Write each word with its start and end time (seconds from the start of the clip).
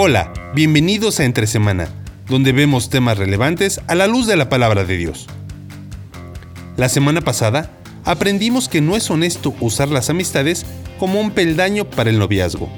Hola, 0.00 0.32
bienvenidos 0.54 1.18
a 1.18 1.24
Entre 1.24 1.48
Semana, 1.48 1.88
donde 2.28 2.52
vemos 2.52 2.88
temas 2.88 3.18
relevantes 3.18 3.80
a 3.88 3.96
la 3.96 4.06
luz 4.06 4.28
de 4.28 4.36
la 4.36 4.48
palabra 4.48 4.84
de 4.84 4.96
Dios. 4.96 5.26
La 6.76 6.88
semana 6.88 7.20
pasada 7.20 7.72
aprendimos 8.04 8.68
que 8.68 8.80
no 8.80 8.94
es 8.94 9.10
honesto 9.10 9.56
usar 9.58 9.88
las 9.88 10.08
amistades 10.08 10.64
como 11.00 11.20
un 11.20 11.32
peldaño 11.32 11.84
para 11.84 12.10
el 12.10 12.18
noviazgo. 12.20 12.68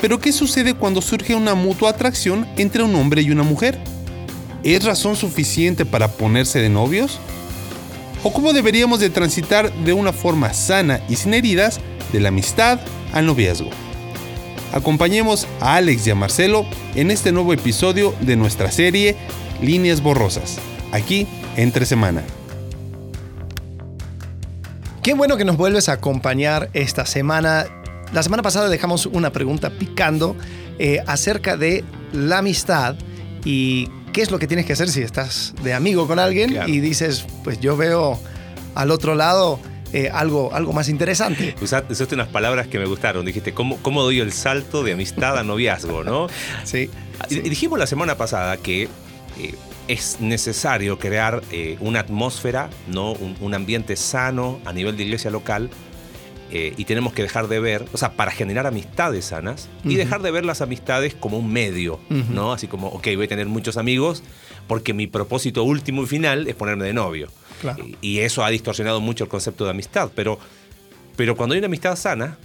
Pero 0.00 0.18
¿qué 0.18 0.32
sucede 0.32 0.74
cuando 0.74 1.02
surge 1.02 1.36
una 1.36 1.54
mutua 1.54 1.90
atracción 1.90 2.48
entre 2.56 2.82
un 2.82 2.96
hombre 2.96 3.22
y 3.22 3.30
una 3.30 3.44
mujer? 3.44 3.78
¿Es 4.64 4.82
razón 4.82 5.14
suficiente 5.14 5.84
para 5.84 6.08
ponerse 6.08 6.58
de 6.58 6.68
novios? 6.68 7.20
¿O 8.24 8.32
cómo 8.32 8.52
deberíamos 8.52 8.98
de 8.98 9.10
transitar 9.10 9.72
de 9.84 9.92
una 9.92 10.12
forma 10.12 10.52
sana 10.52 11.00
y 11.08 11.14
sin 11.14 11.32
heridas 11.32 11.78
de 12.12 12.18
la 12.18 12.30
amistad 12.30 12.80
al 13.12 13.24
noviazgo? 13.24 13.70
Acompañemos 14.78 15.46
a 15.60 15.76
Alex 15.76 16.04
y 16.04 16.10
a 16.10 16.16
Marcelo 16.16 16.66
en 16.96 17.12
este 17.12 17.30
nuevo 17.30 17.52
episodio 17.52 18.12
de 18.22 18.34
nuestra 18.34 18.72
serie 18.72 19.14
Líneas 19.62 20.02
Borrosas, 20.02 20.58
aquí 20.90 21.28
entre 21.56 21.86
semana. 21.86 22.24
Qué 25.00 25.14
bueno 25.14 25.36
que 25.36 25.44
nos 25.44 25.56
vuelves 25.56 25.88
a 25.88 25.92
acompañar 25.92 26.70
esta 26.72 27.06
semana. 27.06 27.66
La 28.12 28.24
semana 28.24 28.42
pasada 28.42 28.68
dejamos 28.68 29.06
una 29.06 29.30
pregunta 29.30 29.70
picando 29.70 30.34
eh, 30.80 30.98
acerca 31.06 31.56
de 31.56 31.84
la 32.12 32.38
amistad 32.38 32.96
y 33.44 33.88
qué 34.12 34.22
es 34.22 34.32
lo 34.32 34.40
que 34.40 34.48
tienes 34.48 34.66
que 34.66 34.72
hacer 34.72 34.90
si 34.90 35.02
estás 35.02 35.54
de 35.62 35.72
amigo 35.72 36.08
con 36.08 36.18
alguien 36.18 36.50
Claro. 36.50 36.68
y 36.68 36.80
dices, 36.80 37.24
pues 37.44 37.60
yo 37.60 37.76
veo 37.76 38.18
al 38.74 38.90
otro 38.90 39.14
lado 39.14 39.60
eh, 39.94 40.10
algo, 40.12 40.52
algo 40.52 40.72
más 40.72 40.88
interesante. 40.88 41.54
Usaste, 41.62 41.92
usaste 41.92 42.14
unas 42.14 42.28
palabras 42.28 42.66
que 42.66 42.78
me 42.78 42.84
gustaron. 42.86 43.24
Dijiste, 43.24 43.54
¿cómo, 43.54 43.78
¿cómo 43.80 44.02
doy 44.02 44.20
el 44.20 44.32
salto 44.32 44.82
de 44.82 44.92
amistad 44.92 45.38
a 45.38 45.44
noviazgo? 45.44 46.02
¿no? 46.04 46.26
Sí. 46.64 46.90
Y 47.30 47.36
dijimos 47.48 47.78
la 47.78 47.86
semana 47.86 48.16
pasada 48.16 48.56
que 48.56 48.82
eh, 49.38 49.54
es 49.88 50.16
necesario 50.20 50.98
crear 50.98 51.42
eh, 51.52 51.76
una 51.80 52.00
atmósfera, 52.00 52.70
¿no? 52.88 53.12
un, 53.12 53.36
un 53.40 53.54
ambiente 53.54 53.96
sano 53.96 54.60
a 54.64 54.72
nivel 54.72 54.96
de 54.96 55.04
iglesia 55.04 55.30
local. 55.30 55.70
eh, 56.50 56.72
y 56.76 56.84
tenemos 56.84 57.12
que 57.12 57.22
dejar 57.22 57.48
de 57.48 57.58
ver, 57.58 57.84
o 57.92 57.96
sea, 57.98 58.12
para 58.12 58.30
generar 58.30 58.66
amistades 58.66 59.24
sanas 59.26 59.68
y 59.84 59.94
dejar 59.96 60.22
de 60.22 60.30
ver 60.30 60.44
las 60.44 60.60
amistades 60.60 61.14
como 61.14 61.38
un 61.38 61.52
medio. 61.52 61.98
¿no? 62.08 62.52
Así 62.52 62.66
como, 62.68 62.88
ok, 62.88 63.08
voy 63.16 63.24
a 63.24 63.28
tener 63.28 63.46
muchos 63.46 63.76
amigos 63.76 64.22
porque 64.68 64.92
mi 64.94 65.06
propósito 65.06 65.64
último 65.64 66.02
y 66.02 66.06
final 66.06 66.46
es 66.46 66.54
ponerme 66.54 66.84
de 66.84 66.92
novio. 66.94 67.28
Y 68.00 68.18
eso 68.20 68.44
ha 68.44 68.50
distorsionado 68.50 69.00
mucho 69.00 69.24
el 69.24 69.30
concepto 69.30 69.64
de 69.64 69.70
amistad. 69.70 70.10
Pero, 70.14 70.38
pero 71.16 71.36
cuando 71.36 71.54
hay 71.54 71.58
una 71.58 71.66
amistad 71.66 71.96
sana, 71.96 72.38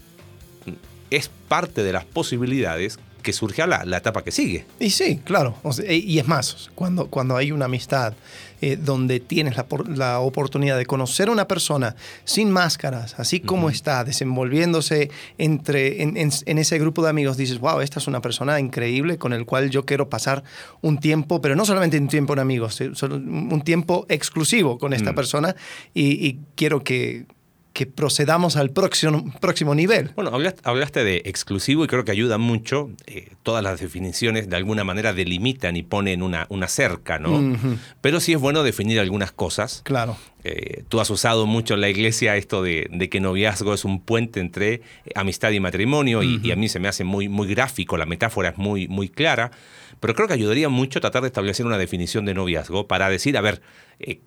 es 1.10 1.30
parte 1.48 1.84
de 1.84 1.94
las 1.94 2.06
posibilidades 2.06 3.00
que 3.22 3.34
surge 3.34 3.62
a 3.62 3.68
la, 3.68 3.84
la 3.86 3.98
etapa 3.98 4.24
que 4.24 4.32
sigue. 4.32 4.66
Y 4.80 4.90
sí, 4.90 5.20
claro. 5.24 5.56
O 5.64 5.74
sea, 5.74 5.92
y 5.92 6.18
es 6.20 6.28
más, 6.28 6.70
cuando, 6.76 7.08
cuando 7.08 7.36
hay 7.38 7.52
una 7.52 7.66
amistad 7.66 8.14
eh, 8.62 8.76
donde 8.76 9.20
tienes 9.22 9.56
la, 9.56 9.66
la 9.96 10.20
oportunidad 10.20 10.78
de 10.78 10.86
conocer 10.86 11.30
a 11.30 11.32
una 11.32 11.48
persona 11.48 11.96
sin 12.26 12.52
máscaras, 12.52 13.16
así 13.18 13.40
como 13.40 13.70
está, 13.70 14.04
desenvolviéndose 14.04 15.10
entre, 15.38 16.02
en, 16.02 16.18
en- 16.18 16.32
en 16.46 16.58
ese 16.58 16.78
grupo 16.80 17.02
de 17.04 17.10
amigos, 17.10 17.38
dices, 17.38 17.60
wow, 17.60 17.80
esta 17.82 18.00
es 18.00 18.08
una 18.08 18.22
persona 18.22 18.60
increíble 18.60 19.18
con 19.18 19.32
el 19.34 19.46
cual 19.46 19.70
yo 19.70 19.86
quiero 19.86 20.10
pasar 20.10 20.44
un 20.82 21.00
tiempo, 21.00 21.40
pero 21.42 21.56
no 21.56 21.66
solamente 21.66 21.98
un 21.98 22.08
tiempo 22.08 22.34
en 22.34 22.40
amigos, 22.40 22.82
eh, 22.82 22.92
un 23.02 23.62
tiempo 23.64 24.06
exclusivo 24.10 24.78
con 24.78 24.94
esta 24.94 25.12
Mm. 25.12 25.16
persona 25.16 25.56
y, 25.94 26.26
y 26.28 26.40
quiero 26.56 26.84
que, 26.84 27.26
que 27.74 27.86
procedamos 27.86 28.56
al 28.58 28.72
próximo, 28.72 29.32
próximo 29.40 29.76
nivel. 29.76 30.12
Bueno, 30.16 30.32
hablaste, 30.34 30.62
hablaste 30.64 31.04
de 31.04 31.22
exclusivo 31.26 31.84
y 31.86 31.88
creo 31.88 32.04
que 32.04 32.12
ayuda 32.12 32.38
mucho. 32.38 32.90
eh, 33.06 33.30
todas 33.44 33.64
las 33.64 33.80
definiciones 33.80 34.50
de 34.50 34.56
alguna 34.56 34.84
manera 34.84 35.14
delimitan 35.14 35.76
y 35.76 35.84
ponen 35.84 36.22
una, 36.22 36.46
una 36.50 36.68
cerca, 36.68 37.20
¿no? 37.20 37.58
Pero 38.02 38.20
sí 38.20 38.34
es 38.34 38.40
bueno 38.40 38.64
definir 38.64 39.00
algunas 39.00 39.32
cosas. 39.32 39.82
Claro. 39.84 40.18
Eh, 40.44 40.84
tú 40.88 41.00
has 41.00 41.10
usado 41.10 41.46
mucho 41.46 41.74
en 41.74 41.82
la 41.82 41.90
iglesia 41.90 42.38
esto 42.38 42.62
de, 42.64 42.88
de 42.92 43.10
que 43.10 43.20
noviazgo 43.20 43.74
es 43.74 43.86
un 43.86 44.02
puente 44.02 44.40
entre 44.40 44.74
eh, 44.74 44.82
amistad 45.16 45.52
y 45.52 45.60
matrimonio 45.60 46.24
y 46.24 46.52
a 46.52 46.56
mí 46.56 46.70
se 46.70 46.80
me 46.80 46.88
hace 46.88 47.04
muy, 47.04 47.28
muy 47.28 47.48
gráfico, 47.48 47.98
la 47.98 48.06
metáfora 48.06 48.50
es 48.50 48.58
muy, 48.58 48.88
muy 48.88 49.10
clara, 49.10 49.52
pero 50.00 50.16
creo 50.16 50.28
que 50.28 50.34
ayudaría 50.34 50.70
mucho 50.70 51.02
tratar 51.02 51.24
de 51.24 51.28
establecer 51.28 51.66
una 51.66 51.78
definición 51.78 52.26
de 52.26 52.34
noviazgo 52.34 52.88
para 52.88 53.10
decir, 53.10 53.36
a 53.38 53.42
ver, 53.42 53.62
eh, 54.00 54.22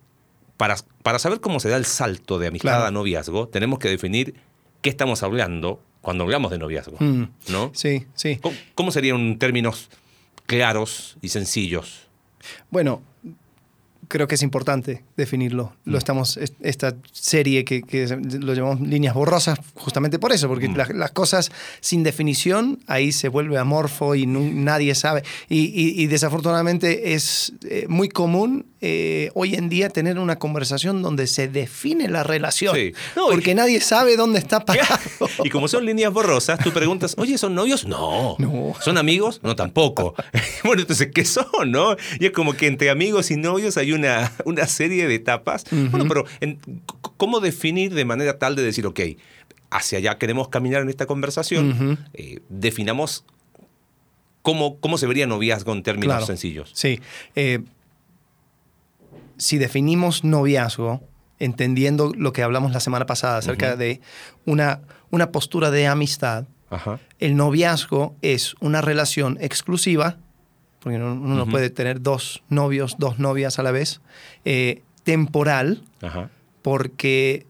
para, 0.57 0.75
para 1.03 1.19
saber 1.19 1.39
cómo 1.39 1.59
se 1.59 1.69
da 1.69 1.77
el 1.77 1.85
salto 1.85 2.39
de 2.39 2.47
amistad 2.47 2.69
Claro. 2.71 2.85
a 2.85 2.91
noviazgo, 2.91 3.47
tenemos 3.47 3.79
que 3.79 3.89
definir 3.89 4.35
qué 4.81 4.89
estamos 4.89 5.23
hablando 5.23 5.81
cuando 6.01 6.23
hablamos 6.25 6.51
de 6.51 6.57
noviazgo, 6.59 6.97
Mm. 6.99 7.23
¿no? 7.49 7.71
Sí, 7.73 8.05
sí. 8.13 8.37
¿Cómo, 8.41 8.55
cómo 8.75 8.91
serían 8.91 9.37
términos 9.39 9.89
claros 10.45 11.17
y 11.21 11.29
sencillos? 11.29 12.07
Bueno, 12.69 13.01
creo 14.09 14.27
que 14.27 14.35
es 14.35 14.43
importante 14.43 15.03
definirlo. 15.17 15.73
Lo 15.85 15.97
estamos, 15.97 16.37
es- 16.37 16.53
esta 16.61 16.95
serie 17.11 17.63
que, 17.65 17.81
que 17.83 18.07
lo 18.39 18.53
llamamos 18.53 18.81
líneas 18.81 19.13
borrosas, 19.15 19.59
justamente 19.75 20.19
por 20.19 20.31
eso, 20.31 20.47
porque 20.47 20.69
Mm. 20.69 20.75
las, 20.77 20.89
las 20.89 21.11
cosas 21.11 21.51
sin 21.81 22.03
definición, 22.03 22.79
ahí 22.87 23.11
se 23.11 23.27
vuelve 23.27 23.57
amorfo 23.57 24.15
y 24.15 24.25
nadie 24.25 24.95
sabe. 24.95 25.23
Y, 25.49 25.65
y- 25.65 26.01
y 26.01 26.07
desafortunadamente 26.07 27.13
es 27.13 27.53
eh, 27.69 27.85
muy 27.87 28.09
común 28.09 28.65
eh, 28.85 29.31
hoy 29.33 29.55
en 29.55 29.69
día 29.69 29.87
tener 29.89 30.19
una 30.19 30.37
conversación 30.37 31.01
donde 31.01 31.25
se 31.27 31.47
define 31.47 32.09
la 32.09 32.21
relación, 32.23 32.75
Sí. 32.75 32.91
No, 33.15 33.29
y- 33.29 33.35
porque 33.35 33.55
nadie 33.55 33.79
sabe 33.79 34.17
dónde 34.17 34.39
está 34.39 34.59
parado. 34.65 34.99
Y 35.43 35.49
como 35.49 35.67
son 35.69 35.85
líneas 35.85 36.11
borrosas, 36.11 36.59
tú 36.61 36.71
preguntas, 36.73 37.15
oye, 37.17 37.37
¿son 37.37 37.55
novios? 37.55 37.85
No. 37.87 38.35
No. 38.39 38.73
¿Son 38.81 38.97
amigos? 38.97 39.39
No, 39.41 39.55
tampoco. 39.55 40.15
bueno, 40.65 40.81
entonces, 40.81 41.09
¿qué 41.13 41.23
son, 41.23 41.45
no? 41.71 41.95
Y 42.19 42.25
es 42.25 42.31
como 42.31 42.53
que 42.53 42.67
entre 42.67 42.89
amigos 42.89 43.31
y 43.31 43.37
novios 43.37 43.77
hay 43.77 43.93
una, 43.93 44.33
una 44.43 44.67
serie 44.67 45.02
de 45.07 45.15
etapas. 45.15 45.65
Bueno, 45.71 46.05
pero 46.07 46.25
en- 46.41 46.59
¿cómo 47.17 47.39
definir 47.39 47.93
de 47.93 48.05
manera 48.05 48.37
tal 48.39 48.55
de 48.55 48.63
decir, 48.63 48.85
ok, 48.85 48.99
hacia 49.71 49.97
allá 49.97 50.17
queremos 50.17 50.49
caminar 50.49 50.81
en 50.81 50.89
esta 50.89 51.05
conversación? 51.05 51.97
Eh, 52.13 52.39
definamos 52.49 53.25
cómo, 54.41 54.77
cómo 54.79 54.97
se 54.97 55.07
vería 55.07 55.25
noviazgo 55.27 55.73
en 55.73 55.83
términos 55.83 56.13
Claro. 56.13 56.25
sencillos. 56.25 56.71
Sí. 56.73 56.99
Eh, 57.35 57.59
si 59.37 59.57
definimos 59.57 60.23
noviazgo, 60.23 61.01
entendiendo 61.39 62.11
lo 62.15 62.31
que 62.33 62.43
hablamos 62.43 62.71
la 62.71 62.79
semana 62.79 63.05
pasada 63.05 63.37
acerca 63.37 63.75
de 63.75 63.99
una, 64.45 64.81
una 65.09 65.31
postura 65.31 65.71
de 65.71 65.87
amistad, 65.87 66.45
Ajá. 66.69 66.99
el 67.19 67.35
noviazgo 67.35 68.15
es 68.21 68.55
una 68.59 68.81
relación 68.81 69.37
exclusiva, 69.41 70.17
porque 70.79 70.97
uno 70.97 71.13
uno 71.13 71.35
no 71.35 71.41
Ujú. 71.43 71.51
puede 71.51 71.69
tener 71.69 72.01
dos 72.01 72.43
novios, 72.49 72.95
dos 72.99 73.17
novias 73.19 73.57
a 73.59 73.63
la 73.63 73.71
vez, 73.71 74.01
eh, 74.45 74.83
temporal, 75.03 75.83
Ajá. 76.01 76.29
porque 76.61 77.45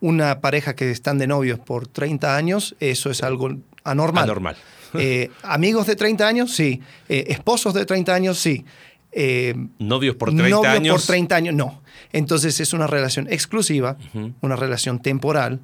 una 0.00 0.40
pareja 0.40 0.74
que 0.74 0.90
están 0.90 1.18
de 1.18 1.26
novios 1.26 1.58
por 1.58 1.86
30 1.86 2.36
años, 2.36 2.74
eso 2.80 3.10
es 3.10 3.22
algo 3.22 3.50
anormal. 3.84 4.24
Anormal. 4.24 4.56
Eh, 4.94 5.30
amigos 5.42 5.86
de 5.86 5.96
30 5.96 6.26
años, 6.26 6.54
sí. 6.54 6.80
Eh, 7.08 7.24
esposos 7.28 7.74
de 7.74 7.84
30 7.84 8.14
años, 8.14 8.38
sí. 8.38 8.64
Eh, 9.12 9.54
Novios 9.78 10.16
por 10.16 10.30
30 10.30 10.48
novio 10.48 10.70
años. 10.70 10.94
por 10.96 11.06
30 11.06 11.36
años, 11.36 11.54
no. 11.54 11.82
Entonces 12.12 12.58
es 12.60 12.72
una 12.72 12.86
relación 12.86 13.26
exclusiva, 13.30 13.96
Ujú. 14.14 14.32
una 14.40 14.56
relación 14.56 15.00
temporal 15.00 15.60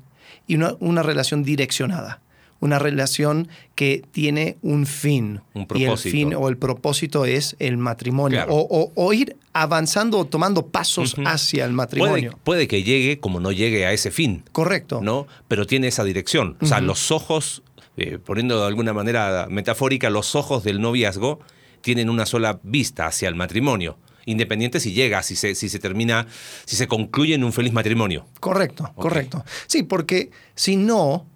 y 0.47 0.57
una, 0.57 0.75
una 0.81 1.03
relación 1.03 1.43
direccionada. 1.43 2.21
Una 2.61 2.79
relación 2.79 3.49
que 3.75 4.03
tiene 4.13 4.57
un 4.63 4.87
fin. 4.87 5.41
Un 5.55 5.61
Y 5.61 5.61
el 5.63 5.67
propósito. 5.67 6.11
fin 6.13 6.35
o 6.35 6.49
el 6.49 6.57
propósito 6.57 7.25
es 7.27 7.55
el 7.59 7.77
matrimonio. 7.77 8.39
Claro. 8.39 8.55
O, 8.55 8.67
o- 8.85 8.93
o 8.95 9.13
ir 9.13 9.37
avanzando 9.53 10.19
o 10.19 10.25
tomando 10.27 10.67
pasos 10.67 11.15
hacia 11.27 11.65
el 11.65 11.73
matrimonio. 11.73 12.39
puede 12.45 12.67
que 12.69 12.83
llegue 12.83 13.19
como 13.21 13.41
no 13.41 13.53
llegue 13.53 13.85
a 13.87 13.93
ese 13.93 14.11
fin. 14.11 14.43
Correcto. 14.53 15.01
¿no? 15.03 15.27
Pero 15.49 15.67
tiene 15.67 15.89
esa 15.89 16.05
dirección. 16.05 16.57
O 16.61 16.67
sea, 16.67 16.81
los 16.81 17.11
ojos, 17.11 17.63
eh, 17.97 18.19
poniendo 18.25 18.61
de 18.61 18.67
alguna 18.67 18.93
manera 18.93 19.47
metafórica, 19.51 20.09
los 20.11 20.35
ojos 20.35 20.65
del 20.65 20.81
noviazgo 20.81 21.41
tienen 21.83 22.09
una 22.11 22.27
sola 22.27 22.59
vista 22.63 23.07
hacia 23.07 23.29
el 23.29 23.35
matrimonio. 23.35 23.99
Independiente 24.25 24.81
si 24.81 24.93
llega, 24.93 25.23
si 25.23 25.37
se, 25.37 25.55
si 25.55 25.69
se 25.69 25.79
termina, 25.79 26.27
si 26.65 26.75
se 26.75 26.89
concluye 26.89 27.35
en 27.35 27.45
un 27.45 27.53
feliz 27.53 27.73
matrimonio. 27.73 28.27
Correcto, 28.41 28.93
correcto. 28.97 29.45
Sí, 29.69 29.85
porque 29.85 30.31
si 30.57 30.75
no, 30.77 31.27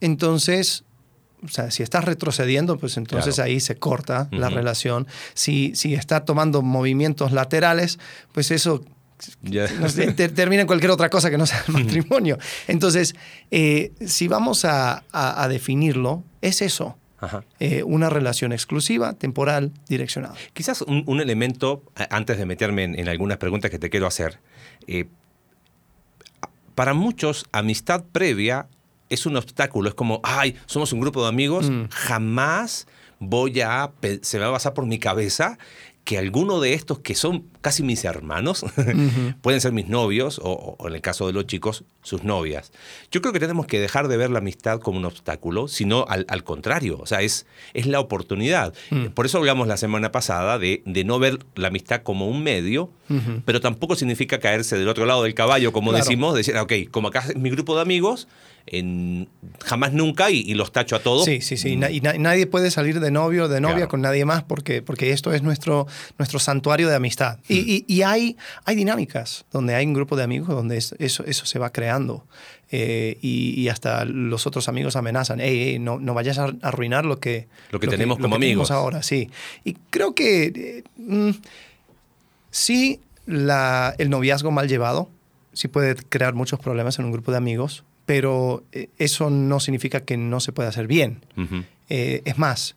entonces, 0.00 0.84
o 1.42 1.48
sea, 1.48 1.70
si 1.70 1.82
estás 1.82 2.04
retrocediendo, 2.04 2.78
pues 2.78 2.96
entonces 2.96 3.34
Claro. 3.36 3.50
ahí 3.50 3.60
se 3.60 3.76
corta 3.76 4.28
la 4.30 4.48
relación. 4.50 5.06
Si, 5.34 5.74
si 5.74 5.94
está 5.94 6.24
tomando 6.24 6.62
movimientos 6.62 7.32
laterales, 7.32 7.98
pues 8.32 8.50
eso 8.50 8.82
termina 10.34 10.62
en 10.62 10.66
cualquier 10.66 10.90
otra 10.90 11.08
cosa 11.10 11.30
que 11.30 11.38
no 11.38 11.46
sea 11.46 11.62
el 11.68 11.74
matrimonio. 11.74 12.38
Entonces, 12.66 13.14
eh, 13.50 13.92
si 14.04 14.28
vamos 14.28 14.64
a, 14.64 15.04
a- 15.12 15.42
a 15.42 15.48
definirlo, 15.48 16.22
es 16.40 16.62
eso. 16.62 16.96
Ajá. 17.20 17.42
eh, 17.58 17.82
una 17.84 18.10
relación 18.10 18.52
exclusiva, 18.52 19.14
temporal, 19.14 19.72
direccionada. 19.88 20.34
Quizás 20.52 20.82
un, 20.82 21.04
un 21.06 21.20
elemento, 21.22 21.82
antes 22.10 22.36
de 22.36 22.44
meterme 22.44 22.84
en, 22.84 22.98
en 22.98 23.08
algunas 23.08 23.38
preguntas 23.38 23.70
que 23.70 23.78
te 23.78 23.88
quiero 23.88 24.06
hacer, 24.06 24.40
eh, 24.86 25.06
para 26.74 26.92
muchos 26.92 27.46
amistad 27.52 28.04
previa 28.12 28.66
es 29.14 29.26
un 29.26 29.36
obstáculo, 29.36 29.88
es 29.88 29.94
como, 29.94 30.20
ay, 30.22 30.54
somos 30.66 30.92
un 30.92 31.00
grupo 31.00 31.22
de 31.22 31.28
amigos, 31.28 31.70
Mm. 31.70 31.84
jamás 31.90 32.86
voy 33.18 33.60
a, 33.60 33.90
se 34.22 34.38
me 34.38 34.44
va 34.44 34.50
a 34.50 34.54
pasar 34.54 34.74
por 34.74 34.86
mi 34.86 34.98
cabeza 34.98 35.56
que 36.04 36.18
alguno 36.18 36.60
de 36.60 36.74
estos 36.74 36.98
que 36.98 37.14
son 37.14 37.44
casi 37.64 37.82
mis 37.82 38.04
hermanos 38.04 38.62
pueden 39.40 39.60
ser 39.62 39.72
mis 39.72 39.88
novios 39.88 40.38
o, 40.38 40.76
o 40.78 40.86
en 40.88 40.94
el 40.94 41.00
caso 41.00 41.26
de 41.26 41.32
los 41.32 41.46
chicos, 41.46 41.84
sus 42.02 42.22
novias. 42.22 42.72
Yo 43.10 43.22
creo 43.22 43.32
que 43.32 43.40
tenemos 43.40 43.66
que 43.66 43.80
dejar 43.80 44.06
de 44.08 44.18
ver 44.18 44.28
la 44.28 44.40
amistad 44.40 44.80
como 44.80 44.98
un 44.98 45.06
obstáculo, 45.06 45.66
sino 45.66 46.04
al, 46.06 46.26
al 46.28 46.44
contrario, 46.44 46.98
o 47.00 47.06
sea, 47.06 47.22
es, 47.22 47.46
es 47.72 47.86
la 47.86 48.00
oportunidad. 48.00 48.74
Por 49.14 49.24
eso 49.24 49.38
hablamos 49.38 49.66
la 49.66 49.78
semana 49.78 50.12
pasada 50.12 50.58
de, 50.58 50.82
de 50.84 51.04
no 51.04 51.18
ver 51.18 51.38
la 51.54 51.68
amistad 51.68 52.02
como 52.02 52.28
un 52.28 52.42
medio, 52.42 52.90
pero 53.46 53.60
tampoco 53.62 53.96
significa 53.96 54.38
caerse 54.40 54.76
del 54.76 54.88
otro 54.88 55.06
lado 55.06 55.22
del 55.22 55.32
caballo, 55.34 55.72
como 55.72 55.90
Claro. 55.90 56.04
decimos, 56.04 56.34
decir, 56.34 56.56
ok, 56.58 56.72
como 56.90 57.08
acá 57.08 57.20
es 57.28 57.36
mi 57.36 57.48
grupo 57.48 57.74
de 57.76 57.80
amigos, 57.82 58.28
en, 58.66 59.28
jamás 59.62 59.92
nunca 59.92 60.30
y, 60.30 60.38
y 60.40 60.54
los 60.54 60.72
tacho 60.72 60.96
a 60.96 61.00
todos. 61.00 61.26
Sí, 61.26 61.42
sí, 61.42 61.58
sí. 61.58 61.70
Y 61.72 61.76
na- 61.76 61.90
Y 61.90 62.00
na- 62.00 62.14
nadie 62.14 62.46
puede 62.46 62.70
salir 62.70 62.98
de 62.98 63.10
novio 63.10 63.44
o 63.44 63.48
de 63.48 63.60
novia 63.60 63.74
Claro. 63.76 63.88
con 63.90 64.00
nadie 64.00 64.24
más 64.24 64.42
porque, 64.42 64.80
porque 64.80 65.10
esto 65.10 65.34
es 65.34 65.42
nuestro, 65.42 65.86
nuestro 66.18 66.38
santuario 66.38 66.88
de 66.88 66.94
amistad. 66.96 67.38
Y, 67.46 67.53
y- 67.56 67.84
y 67.86 68.02
hay, 68.02 68.36
hay 68.64 68.76
dinámicas 68.76 69.44
donde 69.52 69.74
hay 69.74 69.86
un 69.86 69.94
grupo 69.94 70.16
de 70.16 70.22
amigos 70.24 70.48
donde 70.48 70.76
es- 70.76 70.94
eso, 70.98 71.24
eso 71.24 71.46
se 71.46 71.58
va 71.58 71.70
creando. 71.70 72.24
Eh, 72.70 73.18
y, 73.22 73.60
y 73.60 73.68
hasta 73.68 74.04
los 74.04 74.46
otros 74.46 74.68
amigos 74.68 74.96
amenazan, 74.96 75.40
"Ey, 75.40 75.58
ey, 75.74 75.78
no, 75.78 75.98
no 76.00 76.12
vayas 76.14 76.38
a 76.38 76.52
arruinar 76.62 77.04
lo 77.04 77.20
que, 77.20 77.46
Lo 77.70 77.78
que 77.78 77.86
tenemos 77.86 78.18
como 78.18 78.34
amigos". 78.36 78.70
ahora, 78.70 79.02
sí. 79.02 79.30
Y 79.64 79.74
creo 79.90 80.14
que 80.14 80.44
eh, 80.46 80.84
mm, 80.96 81.30
sí, 82.50 83.00
la- 83.26 83.94
el 83.98 84.10
noviazgo 84.10 84.50
mal 84.50 84.68
llevado 84.68 85.08
sí 85.52 85.68
puede 85.68 85.94
crear 85.94 86.34
muchos 86.34 86.58
problemas 86.58 86.98
en 86.98 87.04
un 87.04 87.12
grupo 87.12 87.30
de 87.30 87.36
amigos, 87.38 87.84
pero 88.06 88.64
eh, 88.72 88.88
eso 88.98 89.30
no 89.30 89.60
significa 89.60 90.00
que 90.00 90.16
no 90.16 90.40
se 90.40 90.52
pueda 90.52 90.68
hacer 90.68 90.86
bien. 90.86 91.20
Eh, 91.88 92.22
es 92.24 92.38
más, 92.38 92.74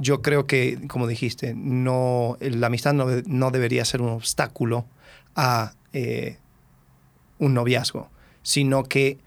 yo 0.00 0.22
creo 0.22 0.46
que, 0.46 0.78
como 0.88 1.06
dijiste, 1.06 1.54
no, 1.54 2.36
la 2.40 2.68
amistad 2.68 2.94
no, 2.94 3.06
no 3.26 3.50
debería 3.50 3.84
ser 3.84 4.00
un 4.00 4.08
obstáculo 4.08 4.86
a 5.36 5.74
eh, 5.92 6.38
un 7.38 7.54
noviazgo, 7.54 8.10
sino 8.42 8.84
que 8.84 9.18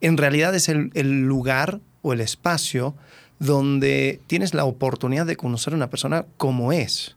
en 0.00 0.16
realidad 0.16 0.54
es 0.54 0.68
el, 0.68 0.90
el 0.94 1.26
lugar 1.26 1.80
o 2.02 2.14
el 2.14 2.20
espacio 2.20 2.94
donde 3.38 4.20
tienes 4.26 4.54
la 4.54 4.64
oportunidad 4.64 5.26
de 5.26 5.36
conocer 5.36 5.74
a 5.74 5.76
una 5.76 5.90
persona 5.90 6.24
como 6.36 6.72
es. 6.72 7.14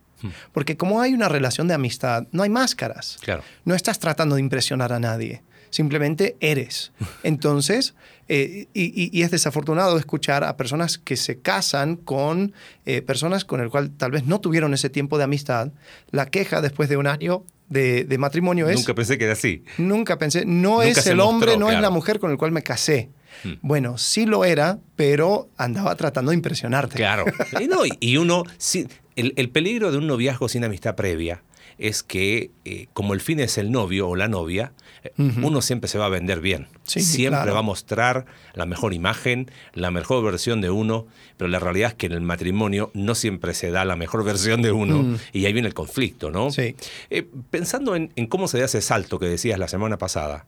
Porque 0.52 0.76
como 0.76 1.00
hay 1.00 1.14
una 1.14 1.28
relación 1.28 1.66
de 1.66 1.74
amistad, 1.74 2.28
no 2.30 2.44
hay 2.44 2.48
máscaras. 2.48 3.18
Claro. 3.22 3.42
No 3.64 3.74
estás 3.74 3.98
tratando 3.98 4.36
de 4.36 4.40
impresionar 4.40 4.92
a 4.92 5.00
nadie, 5.00 5.42
simplemente 5.72 6.36
eres. 6.38 6.92
Entonces, 7.24 7.94
eh, 8.28 8.68
y, 8.72 9.20
es 9.22 9.30
desafortunado 9.32 9.98
escuchar 9.98 10.44
a 10.44 10.56
personas 10.56 10.98
que 10.98 11.16
se 11.16 11.40
casan 11.40 11.96
con 11.96 12.52
eh, 12.86 13.02
personas 13.02 13.44
con 13.44 13.60
el 13.60 13.68
cual 13.68 13.90
tal 13.90 14.12
vez 14.12 14.26
no 14.26 14.40
tuvieron 14.40 14.72
ese 14.74 14.88
tiempo 14.90 15.18
de 15.18 15.24
amistad. 15.24 15.72
La 16.12 16.26
queja 16.26 16.60
después 16.60 16.88
de 16.88 16.96
un 16.96 17.08
año 17.08 17.44
de, 17.68 18.04
de 18.04 18.18
matrimonio 18.18 18.68
es... 18.68 18.76
Nunca 18.76 18.94
pensé 18.94 19.18
que 19.18 19.24
era 19.24 19.32
así. 19.32 19.64
Nunca 19.78 20.18
pensé, 20.18 20.44
no 20.44 20.76
Nunca 20.76 20.84
es 20.88 21.06
el 21.06 21.16
mostró, 21.16 21.28
hombre, 21.28 21.56
no 21.56 21.70
es 21.70 21.80
la 21.80 21.90
mujer 21.90 22.20
con 22.20 22.30
el 22.30 22.36
cual 22.38 22.52
me 22.52 22.62
casé. 22.62 23.10
Hmm. 23.44 23.54
Bueno, 23.62 23.98
sí 23.98 24.26
lo 24.26 24.44
era, 24.44 24.78
pero 24.94 25.48
andaba 25.56 25.96
tratando 25.96 26.30
de 26.30 26.36
impresionarte. 26.36 26.96
Claro. 26.96 27.24
Y, 27.60 27.66
no, 27.66 27.84
y- 27.86 27.96
y 27.98 28.18
uno, 28.18 28.44
sí, 28.58 28.86
el, 29.16 29.32
el 29.36 29.48
peligro 29.50 29.90
de 29.90 29.98
un 29.98 30.06
noviazgo 30.06 30.48
sin 30.48 30.64
amistad 30.64 30.94
previa 30.94 31.42
es 31.88 32.02
que, 32.02 32.50
eh, 32.64 32.86
como 32.92 33.12
el 33.14 33.20
fin 33.20 33.40
es 33.40 33.58
el 33.58 33.70
novio 33.70 34.08
o 34.08 34.16
la 34.16 34.28
novia, 34.28 34.72
uno 35.18 35.62
siempre 35.62 35.88
se 35.88 35.98
va 35.98 36.06
a 36.06 36.08
vender 36.08 36.40
bien. 36.40 36.68
Sí, 36.84 37.00
siempre 37.00 37.38
claro. 37.40 37.54
va 37.54 37.58
a 37.58 37.62
mostrar 37.62 38.24
la 38.54 38.66
mejor 38.66 38.94
imagen, 38.94 39.50
la 39.74 39.90
mejor 39.90 40.24
versión 40.24 40.60
de 40.60 40.70
uno, 40.70 41.06
pero 41.36 41.48
la 41.48 41.58
realidad 41.58 41.90
es 41.90 41.94
que 41.96 42.06
en 42.06 42.12
el 42.12 42.20
matrimonio 42.20 42.92
no 42.94 43.16
siempre 43.16 43.52
se 43.54 43.70
da 43.72 43.84
la 43.84 43.96
mejor 43.96 44.22
versión 44.32 44.62
de 44.62 44.70
uno 44.70 45.02
Mm. 45.02 45.16
y 45.32 45.46
ahí 45.46 45.52
viene 45.52 45.66
el 45.68 45.74
conflicto, 45.74 46.30
¿no? 46.30 46.50
Sí. 46.52 46.76
Eh, 47.10 47.26
pensando 47.50 47.96
en, 47.96 48.12
en 48.14 48.26
cómo 48.28 48.46
se 48.46 48.58
da 48.60 48.66
ese 48.66 48.80
salto 48.80 49.18
que 49.18 49.26
decías 49.26 49.58
la 49.58 49.66
semana 49.66 49.98
pasada, 49.98 50.46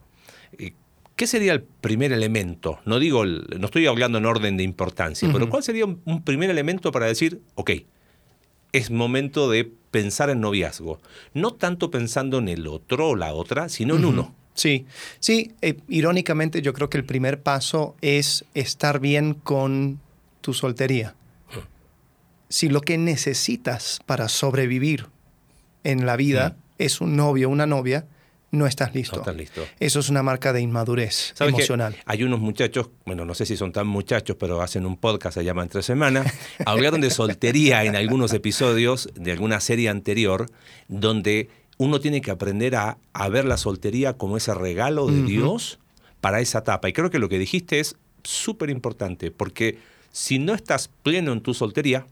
eh, 0.58 0.72
¿qué 1.16 1.26
sería 1.26 1.52
el 1.52 1.62
primer 1.62 2.12
elemento? 2.12 2.78
No 2.84 3.00
digo, 3.00 3.24
el- 3.24 3.46
no 3.58 3.66
estoy 3.66 3.86
hablando 3.86 4.18
en 4.18 4.26
orden 4.26 4.56
de 4.56 4.62
importancia, 4.62 5.28
pero. 5.32 5.48
¿cuál 5.50 5.64
sería 5.64 5.84
un, 5.84 6.00
un 6.04 6.22
primer 6.22 6.48
elemento 6.50 6.92
para 6.92 7.06
decir, 7.06 7.40
ok, 7.56 7.70
es 8.74 8.90
momento 8.90 9.48
de 9.48 9.70
pensar 9.90 10.30
en 10.30 10.40
noviazgo? 10.40 11.00
No 11.32 11.52
tanto 11.52 11.90
pensando 11.90 12.38
en 12.38 12.48
el 12.48 12.66
otro 12.66 13.10
o 13.10 13.16
la 13.16 13.32
otra, 13.32 13.68
sino 13.68 13.96
en 13.96 14.04
uno. 14.04 14.34
Sí, 14.54 14.86
sí, 15.20 15.52
eh, 15.62 15.78
irónicamente 15.88 16.60
yo 16.60 16.72
creo 16.74 16.90
que 16.90 16.98
el 16.98 17.04
primer 17.04 17.40
paso 17.42 17.96
es 18.00 18.44
estar 18.54 19.00
bien 19.00 19.34
con 19.34 20.00
tu 20.40 20.54
soltería. 20.54 21.14
Si 22.48 22.68
lo 22.68 22.80
que 22.82 22.98
necesitas 22.98 24.00
para 24.06 24.28
sobrevivir 24.28 25.06
en 25.82 26.06
la 26.06 26.16
vida 26.16 26.56
es 26.78 27.00
un 27.00 27.16
novio 27.16 27.48
o 27.48 27.52
una 27.52 27.66
novia, 27.66 28.06
no 28.54 28.66
estás 28.66 28.94
listo. 28.94 29.16
No 29.16 29.22
estás 29.22 29.36
listo. 29.36 29.62
Eso 29.80 30.00
es 30.00 30.08
una 30.08 30.22
marca 30.22 30.52
de 30.52 30.60
inmadurez 30.60 31.34
emocional. 31.40 31.96
Hay 32.06 32.22
unos 32.22 32.40
muchachos, 32.40 32.90
bueno, 33.04 33.24
no 33.24 33.34
sé 33.34 33.46
si 33.46 33.56
son 33.56 33.72
tan 33.72 33.86
muchachos, 33.86 34.36
pero 34.38 34.62
hacen 34.62 34.86
un 34.86 34.96
podcast, 34.96 35.34
se 35.34 35.44
llama 35.44 35.62
Entre 35.62 35.82
Semana. 35.82 36.24
Hablaron 36.66 37.00
de 37.00 37.10
soltería 37.10 37.84
en 37.84 37.96
algunos 37.96 38.32
episodios 38.32 39.10
de 39.14 39.32
alguna 39.32 39.60
serie 39.60 39.88
anterior, 39.88 40.50
donde 40.88 41.48
uno 41.76 42.00
tiene 42.00 42.20
que 42.20 42.30
aprender 42.30 42.76
a, 42.76 42.98
a 43.12 43.28
ver 43.28 43.44
la 43.44 43.56
soltería 43.56 44.16
como 44.16 44.36
ese 44.36 44.54
regalo 44.54 45.06
de. 45.06 45.24
Dios 45.24 45.78
para 46.20 46.40
esa 46.40 46.60
etapa. 46.60 46.88
Y 46.88 46.92
creo 46.92 47.10
que 47.10 47.18
lo 47.18 47.28
que 47.28 47.38
dijiste 47.38 47.80
es 47.80 47.96
súper 48.22 48.70
importante, 48.70 49.30
porque 49.30 49.78
si 50.10 50.38
no 50.38 50.54
estás 50.54 50.88
pleno 51.02 51.32
en 51.32 51.40
tu 51.40 51.54
soltería, 51.54 52.06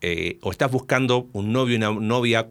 eh, 0.00 0.38
o 0.42 0.50
estás 0.50 0.70
buscando 0.70 1.28
un 1.32 1.52
novio 1.52 1.74
y 1.74 1.76
una 1.76 1.92
novia 1.92 2.48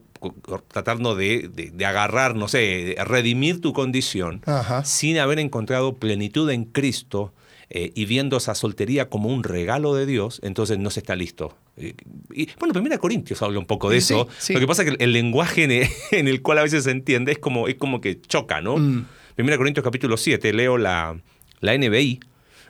tratando 0.67 1.15
de, 1.15 1.49
de- 1.53 1.71
de 1.71 1.85
agarrar, 1.85 2.35
no 2.35 2.47
sé, 2.47 2.95
redimir 3.05 3.61
tu 3.61 3.73
condición, 3.73 4.41
Ajá. 4.45 4.83
sin 4.85 5.17
haber 5.17 5.39
encontrado 5.39 5.95
plenitud 5.97 6.49
en 6.49 6.65
Cristo 6.65 7.33
eh, 7.69 7.91
y 7.95 8.05
viendo 8.05 8.37
esa 8.37 8.53
soltería 8.53 9.09
como 9.09 9.29
un 9.29 9.43
regalo 9.43 9.95
de 9.95 10.05
Dios, 10.05 10.39
entonces 10.43 10.77
no 10.77 10.89
se 10.89 10.99
está 10.99 11.15
listo. 11.15 11.55
Eh, 11.77 11.93
Y, 12.33 12.49
bueno, 12.59 12.73
Primera 12.73 12.97
Corintios 12.97 13.41
habla 13.41 13.59
un 13.59 13.65
poco 13.65 13.89
de 13.89 14.01
Sí, 14.01 14.13
eso. 14.13 14.27
sí. 14.37 14.53
Lo 14.53 14.59
que 14.59 14.67
pasa 14.67 14.83
es 14.83 14.89
que 14.89 14.95
el, 14.95 15.01
el 15.01 15.13
lenguaje 15.13 15.63
en 15.63 15.71
el, 15.71 15.87
en 16.11 16.27
el 16.27 16.41
cual 16.41 16.57
a 16.59 16.63
veces 16.63 16.83
se 16.83 16.91
entiende 16.91 17.31
es 17.31 17.39
como, 17.39 17.67
es 17.67 17.75
como 17.75 18.01
que 18.01 18.19
choca, 18.21 18.61
¿no? 18.61 18.77
Mm. 18.77 19.05
Primera 19.35 19.57
Corintios 19.57 19.83
capítulo 19.83 20.17
7, 20.17 20.51
leo 20.53 20.77
la, 20.77 21.17
la 21.61 21.77
NBI, 21.77 22.19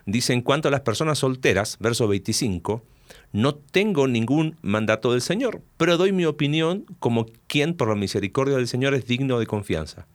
dice, 0.06 0.34
en 0.34 0.42
cuanto 0.42 0.68
a 0.68 0.72
las 0.72 0.82
personas 0.82 1.18
solteras, 1.20 1.78
verso 1.80 2.08
25, 2.08 2.84
no 3.34 3.56
tengo 3.56 4.08
ningún 4.08 4.58
mandato 4.62 5.12
del 5.12 5.22
Señor, 5.22 5.62
pero 5.78 5.98
doy 5.98 6.12
mi 6.12 6.26
opinión 6.26 6.86
como 7.00 7.28
quien 7.48 7.76
por 7.76 7.90
la 7.90 7.96
misericordia 7.96 8.58
del 8.58 8.68
Señor 8.68 8.94
es 8.94 9.06
digno 9.06 9.40
de 9.40 9.48
confianza. 9.48 10.08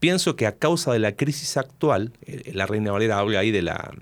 Pienso 0.00 0.36
que 0.36 0.46
a 0.46 0.56
causa 0.56 0.92
de 0.92 0.98
la 0.98 1.16
crisis 1.16 1.56
actual, 1.56 2.12
eh, 2.22 2.52
la 2.54 2.66
Reina 2.66 2.92
Valera 2.92 3.18
habla 3.18 3.40
ahí 3.40 3.50
de 3.50 3.62
la, 3.62 3.92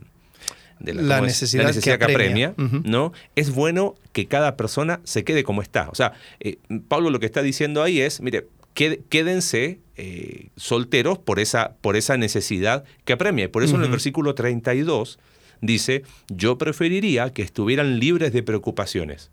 de 0.79 0.95
La 0.95 1.21
necesidad 1.21 1.65
La 1.65 1.69
necesidad 1.69 1.99
que 1.99 2.07
que 2.07 2.13
apremia. 2.13 2.55
¿no? 2.57 3.13
Es 3.35 3.51
bueno 3.51 3.95
que 4.13 4.27
cada 4.27 4.57
persona 4.57 5.01
se 5.05 5.25
quede 5.25 5.45
como 5.45 5.63
está. 5.63 5.89
O 5.91 5.95
sea, 5.95 6.13
eh, 6.41 6.59
Pablo 6.89 7.11
lo 7.11 7.21
que 7.21 7.27
está 7.27 7.43
diciendo 7.43 7.83
ahí 7.83 8.01
es, 8.01 8.21
mire, 8.21 8.47
quédense 8.75 9.81
eh, 9.97 10.49
solteros 10.57 11.19
por 11.19 11.39
esa, 11.39 11.75
por 11.81 11.97
esa 11.97 12.17
necesidad 12.17 12.85
que 13.05 13.13
apremia. 13.13 13.47
Y 13.47 13.49
Por 13.49 13.63
eso 13.63 13.77
en 13.77 13.83
el 13.83 13.91
versículo 13.91 14.35
32 14.35 15.19
dice, 15.67 16.03
yo 16.29 16.59
preferiría 16.59 17.33
que 17.33 17.43
estuvieran 17.43 17.99
libres 17.99 18.33
de 18.33 18.43
preocupaciones. 18.43 19.31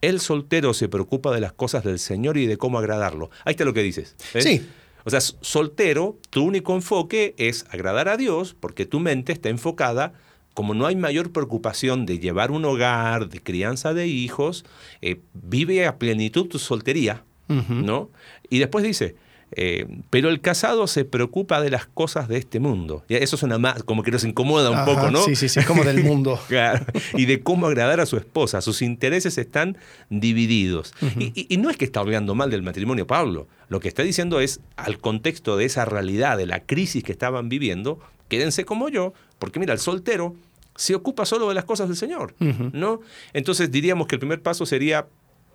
El 0.00 0.20
soltero 0.20 0.74
se 0.74 0.88
preocupa 0.88 1.32
de 1.32 1.40
las 1.40 1.52
cosas 1.52 1.84
del 1.84 1.98
Señor 1.98 2.36
y 2.36 2.46
de 2.46 2.56
cómo 2.56 2.78
agradarlo. 2.78 3.30
Ahí 3.44 3.52
está 3.52 3.64
lo 3.64 3.74
que 3.74 3.82
dices. 3.82 4.16
Sí. 4.38 4.66
O 5.04 5.10
sea, 5.10 5.20
soltero, 5.20 6.18
tu 6.30 6.44
único 6.44 6.74
enfoque 6.74 7.34
es 7.36 7.66
agradar 7.70 8.08
a 8.08 8.16
Dios 8.16 8.56
porque 8.58 8.86
tu 8.86 9.00
mente 9.00 9.32
está 9.32 9.50
enfocada, 9.50 10.14
como 10.54 10.72
no 10.72 10.86
hay 10.86 10.96
mayor 10.96 11.32
preocupación 11.32 12.06
de 12.06 12.18
llevar 12.18 12.50
un 12.50 12.64
hogar, 12.64 13.28
de 13.28 13.40
crianza 13.40 13.92
de 13.92 14.06
hijos, 14.06 14.64
eh, 15.02 15.20
vive 15.34 15.86
a 15.86 15.98
plenitud 15.98 16.48
tu 16.48 16.58
soltería. 16.58 17.22
¿no? 17.46 18.10
Y 18.48 18.58
después 18.58 18.82
dice, 18.84 19.16
eh, 19.56 19.86
pero 20.10 20.28
el 20.28 20.40
casado 20.40 20.86
se 20.86 21.04
preocupa 21.04 21.60
de 21.60 21.70
las 21.70 21.86
cosas 21.86 22.28
de 22.28 22.36
este 22.38 22.60
mundo. 22.60 23.04
Y 23.08 23.14
eso 23.14 23.36
suena 23.36 23.58
más, 23.58 23.82
como 23.82 24.02
que 24.02 24.10
nos 24.10 24.24
incomoda 24.24 24.70
un 24.70 24.76
Ajá, 24.76 24.84
poco, 24.84 25.10
¿no? 25.10 25.22
Sí, 25.24 25.36
sí, 25.36 25.48
sí, 25.48 25.60
como 25.64 25.84
del 25.84 26.02
mundo. 26.04 26.38
Claro, 26.48 26.84
y 27.14 27.26
de 27.26 27.42
cómo 27.42 27.66
agradar 27.66 28.00
a 28.00 28.06
su 28.06 28.16
esposa. 28.16 28.60
Sus 28.60 28.82
intereses 28.82 29.38
están 29.38 29.76
divididos. 30.10 30.94
y, 31.18 31.32
y- 31.40 31.46
y 31.48 31.56
no 31.58 31.70
es 31.70 31.76
que 31.76 31.84
está 31.84 32.00
hablando 32.00 32.34
mal 32.34 32.50
del 32.50 32.62
matrimonio 32.62 33.06
Pablo. 33.06 33.48
Lo 33.68 33.80
que 33.80 33.88
está 33.88 34.02
diciendo 34.02 34.40
es, 34.40 34.60
al 34.76 34.98
contexto 34.98 35.56
de 35.56 35.64
esa 35.64 35.84
realidad, 35.84 36.36
de 36.38 36.46
la 36.46 36.60
crisis 36.60 37.02
que 37.02 37.12
estaban 37.12 37.48
viviendo, 37.48 37.98
quédense 38.28 38.64
como 38.64 38.88
yo, 38.88 39.12
porque 39.38 39.58
mira, 39.58 39.72
el 39.72 39.78
soltero 39.80 40.34
se 40.76 40.94
ocupa 40.94 41.24
solo 41.24 41.48
de 41.48 41.54
las 41.54 41.64
cosas 41.64 41.88
del 41.88 41.96
Señor. 41.96 42.34
¿no? 42.72 43.00
Entonces 43.32 43.70
diríamos 43.70 44.06
que 44.06 44.16
el 44.16 44.18
primer 44.20 44.42
paso 44.42 44.66
sería, 44.66 45.06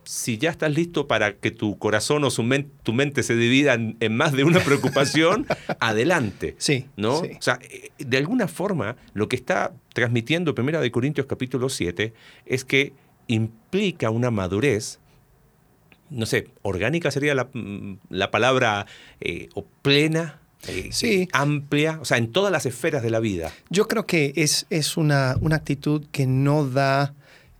si 0.03 0.37
ya 0.37 0.49
estás 0.49 0.73
listo 0.73 1.07
para 1.07 1.35
que 1.35 1.51
tu 1.51 1.77
corazón 1.77 2.23
o 2.23 2.29
su 2.31 2.41
men- 2.43 2.71
tu 2.83 2.93
mente 2.93 3.21
se 3.23 3.35
divida 3.35 3.73
en, 3.75 3.97
más 4.15 4.31
de 4.33 4.43
una 4.43 4.59
preocupación, 4.63 5.45
adelante. 5.79 6.55
Sí, 6.57 6.87
¿no? 6.97 7.21
sí. 7.21 7.31
O 7.37 7.41
sea, 7.41 7.59
eh, 7.69 7.91
de 7.99 8.17
alguna 8.17 8.47
forma, 8.47 8.95
lo 9.13 9.27
que 9.29 9.35
está 9.35 9.73
transmitiendo 9.93 10.55
Primera 10.55 10.81
de 10.81 10.89
Corintios 10.91 11.27
capítulo 11.27 11.69
7 11.69 12.13
es 12.45 12.65
que 12.65 12.93
implica 13.27 14.09
una 14.09 14.31
madurez, 14.31 14.99
no 16.09 16.25
sé, 16.25 16.47
orgánica 16.63 17.11
sería 17.11 17.35
la, 17.35 17.49
mm, 17.53 17.97
la 18.09 18.31
palabra, 18.31 18.87
eh, 19.21 19.49
o 19.53 19.63
plena, 19.83 20.39
eh, 20.67 20.89
Sí. 20.91 21.27
amplia, 21.31 21.99
o 22.01 22.05
sea, 22.05 22.17
en 22.17 22.31
todas 22.31 22.51
las 22.51 22.65
esferas 22.65 23.03
de 23.03 23.11
la 23.11 23.19
vida. 23.19 23.51
Yo 23.69 23.87
creo 23.87 24.05
que 24.07 24.33
es, 24.35 24.65
es 24.71 24.97
una, 24.97 25.37
una 25.41 25.57
actitud 25.57 26.05
que 26.11 26.25
no 26.25 26.67
da 26.67 27.13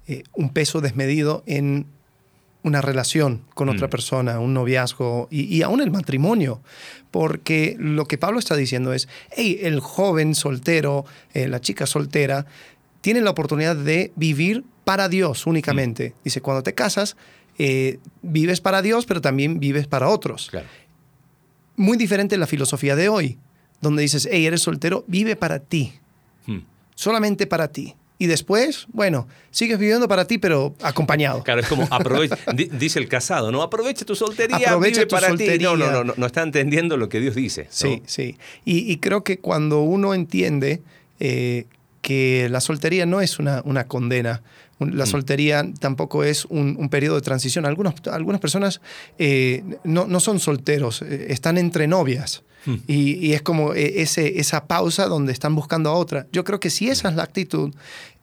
eh, 0.08 0.24
un 0.34 0.50
peso 0.52 0.82
desmedido 0.82 1.44
en 1.46 1.86
una 2.64 2.82
relación 2.82 3.42
con 3.54 3.70
otra 3.70 3.88
Mm. 3.88 3.90
persona, 3.90 4.40
un 4.40 4.54
noviazgo 4.54 5.28
y, 5.32 5.44
y 5.56 5.62
aún 5.62 5.82
el 5.82 5.92
matrimonio. 5.92 6.62
Porque 7.12 7.76
lo 7.80 8.06
que 8.06 8.18
Pablo 8.18 8.38
está 8.40 8.56
diciendo 8.56 8.94
es, 8.94 9.08
hey, 9.32 9.60
el 9.62 9.80
joven 9.80 10.36
soltero, 10.36 11.06
eh, 11.34 11.48
la 11.48 11.62
chica 11.62 11.86
soltera, 11.86 12.46
tiene 13.02 13.22
la 13.22 13.30
oportunidad 13.30 13.76
de 13.78 14.12
vivir 14.16 14.64
para 14.84 15.08
Dios 15.10 15.48
únicamente. 15.48 16.14
Dice, 16.24 16.42
cuando 16.42 16.62
te 16.64 16.74
casas, 16.74 17.16
eh, 17.58 18.00
vives 18.22 18.60
para 18.62 18.82
Dios, 18.82 19.06
pero 19.06 19.22
también 19.22 19.60
vives 19.60 19.88
para 19.88 20.10
otros 20.10 20.50
Claro. 20.50 20.68
muy 21.78 21.98
diferente 21.98 22.38
la 22.38 22.48
filosofía 22.48 22.96
de 22.96 23.08
hoy, 23.10 23.38
donde 23.82 24.02
dices, 24.02 24.28
hey, 24.32 24.46
eres 24.46 24.62
soltero, 24.62 25.06
vive 25.08 25.36
para 25.38 25.60
ti, 25.60 25.94
Hmm. 26.46 26.60
solamente 26.96 27.48
para 27.48 27.70
ti. 27.70 27.96
Y 28.20 28.28
después, 28.28 28.86
bueno, 28.92 29.28
sigues 29.50 29.80
viviendo 29.80 30.08
para 30.08 30.26
ti, 30.28 30.38
pero 30.38 30.76
acompañado. 30.84 31.42
Claro, 31.44 31.62
es 31.62 31.68
como 31.68 31.88
aprovecha, 31.90 32.38
di- 32.54 32.66
dice 32.66 33.00
el 33.00 33.08
casado, 33.08 33.52
¿no? 33.52 33.62
Aprovecha 33.64 34.06
tu 34.06 34.14
soltería, 34.14 34.58
Aprovecha 34.58 35.00
vive 35.02 35.06
tu 35.08 35.16
para 35.16 35.28
ti. 35.30 35.38
soltería. 35.38 35.68
No, 35.70 35.78
no, 35.78 35.90
no, 35.92 36.04
no, 36.04 36.14
no 36.16 36.26
está 36.26 36.44
entendiendo 36.44 36.98
lo 36.98 37.08
que 37.10 37.20
Dios 37.22 37.34
dice. 37.34 37.64
¿no? 37.64 37.68
Sí, 37.72 38.04
sí. 38.06 38.38
Y, 38.66 38.92
y 38.92 38.98
creo 38.98 39.24
que 39.24 39.40
cuando 39.40 39.82
uno 39.82 40.14
entiende 40.14 40.82
eh, 41.22 41.66
que 42.02 42.48
la 42.50 42.60
soltería 42.62 43.06
no 43.06 43.22
es 43.22 43.40
una, 43.40 43.62
una 43.66 43.86
condena, 43.88 44.44
la 44.80 45.04
Mm. 45.04 45.08
soltería 45.08 45.66
tampoco 45.80 46.24
es 46.24 46.46
un, 46.46 46.78
un 46.80 46.88
periodo 46.90 47.16
de 47.16 47.22
transición. 47.22 47.66
Algunos, 47.66 47.96
algunas 48.12 48.40
personas 48.40 48.80
eh, 49.18 49.62
no, 49.84 50.08
no 50.08 50.20
son 50.22 50.40
solteros, 50.40 51.02
eh, 51.02 51.28
están 51.30 51.58
entre 51.58 51.88
novias. 51.88 52.44
Mm. 52.66 52.76
Y, 52.88 53.28
y 53.28 53.34
es 53.34 53.42
como 53.42 53.74
ese, 53.74 54.40
esa 54.40 54.68
pausa 54.68 55.08
donde 55.08 55.34
están 55.34 55.54
buscando 55.56 55.90
a 55.90 55.94
otra. 55.94 56.28
Yo 56.32 56.46
creo 56.46 56.60
que 56.62 56.70
si 56.70 56.90
esa 56.90 57.10
es 57.10 57.16
la 57.16 57.24
actitud, 57.24 57.74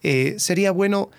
eh, 0.03 0.35
sería 0.39 0.71
bueno 0.71 1.11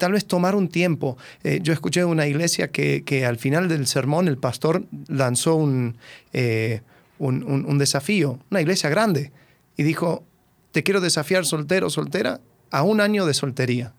tal 0.00 0.12
vez 0.12 0.24
tomar 0.26 0.54
un 0.56 0.68
tiempo. 0.68 1.16
Eh, 1.44 1.60
yo 1.62 1.72
escuché 1.72 2.04
una 2.04 2.26
iglesia 2.26 2.70
que, 2.72 3.04
que 3.04 3.24
al 3.26 3.38
final 3.38 3.68
del 3.68 3.86
sermón 3.86 4.26
el 4.28 4.38
pastor 4.38 4.84
lanzó 5.06 5.54
un, 5.54 5.96
eh, 6.32 6.80
un, 7.18 7.78
desafío, 7.78 8.40
una 8.50 8.60
iglesia 8.60 8.90
grande, 8.90 9.30
y 9.76 9.82
dijo, 9.84 10.24
te 10.72 10.82
quiero 10.82 11.00
desafiar 11.00 11.46
soltero, 11.46 11.90
soltera, 11.90 12.40
a 12.70 12.82
un 12.82 13.00
año 13.00 13.24
de 13.24 13.34
soltería. 13.34 13.94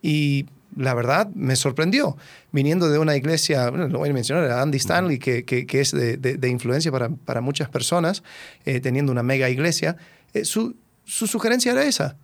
Y 0.00 0.46
la 0.76 0.94
verdad 0.94 1.28
me 1.34 1.56
sorprendió, 1.56 2.16
viniendo 2.52 2.88
de 2.88 2.98
una 2.98 3.16
iglesia, 3.16 3.70
bueno, 3.70 3.88
lo 3.88 3.98
voy 3.98 4.10
a 4.10 4.12
mencionar, 4.12 4.48
Andy 4.52 4.78
Stanley, 4.78 5.18
que, 5.18 5.44
que- 5.44 5.66
es 5.80 5.90
de, 5.90 6.16
de- 6.16 6.48
influencia 6.48 6.92
para, 6.92 7.08
para 7.08 7.40
muchas 7.40 7.68
personas, 7.68 8.22
teniendo 8.64 9.10
una 9.10 9.22
mega 9.24 9.48
iglesia, 9.50 9.96
su, 10.44 10.76
su 11.04 11.26
sugerencia 11.26 11.72
era 11.72 11.84
esa, 11.84 12.16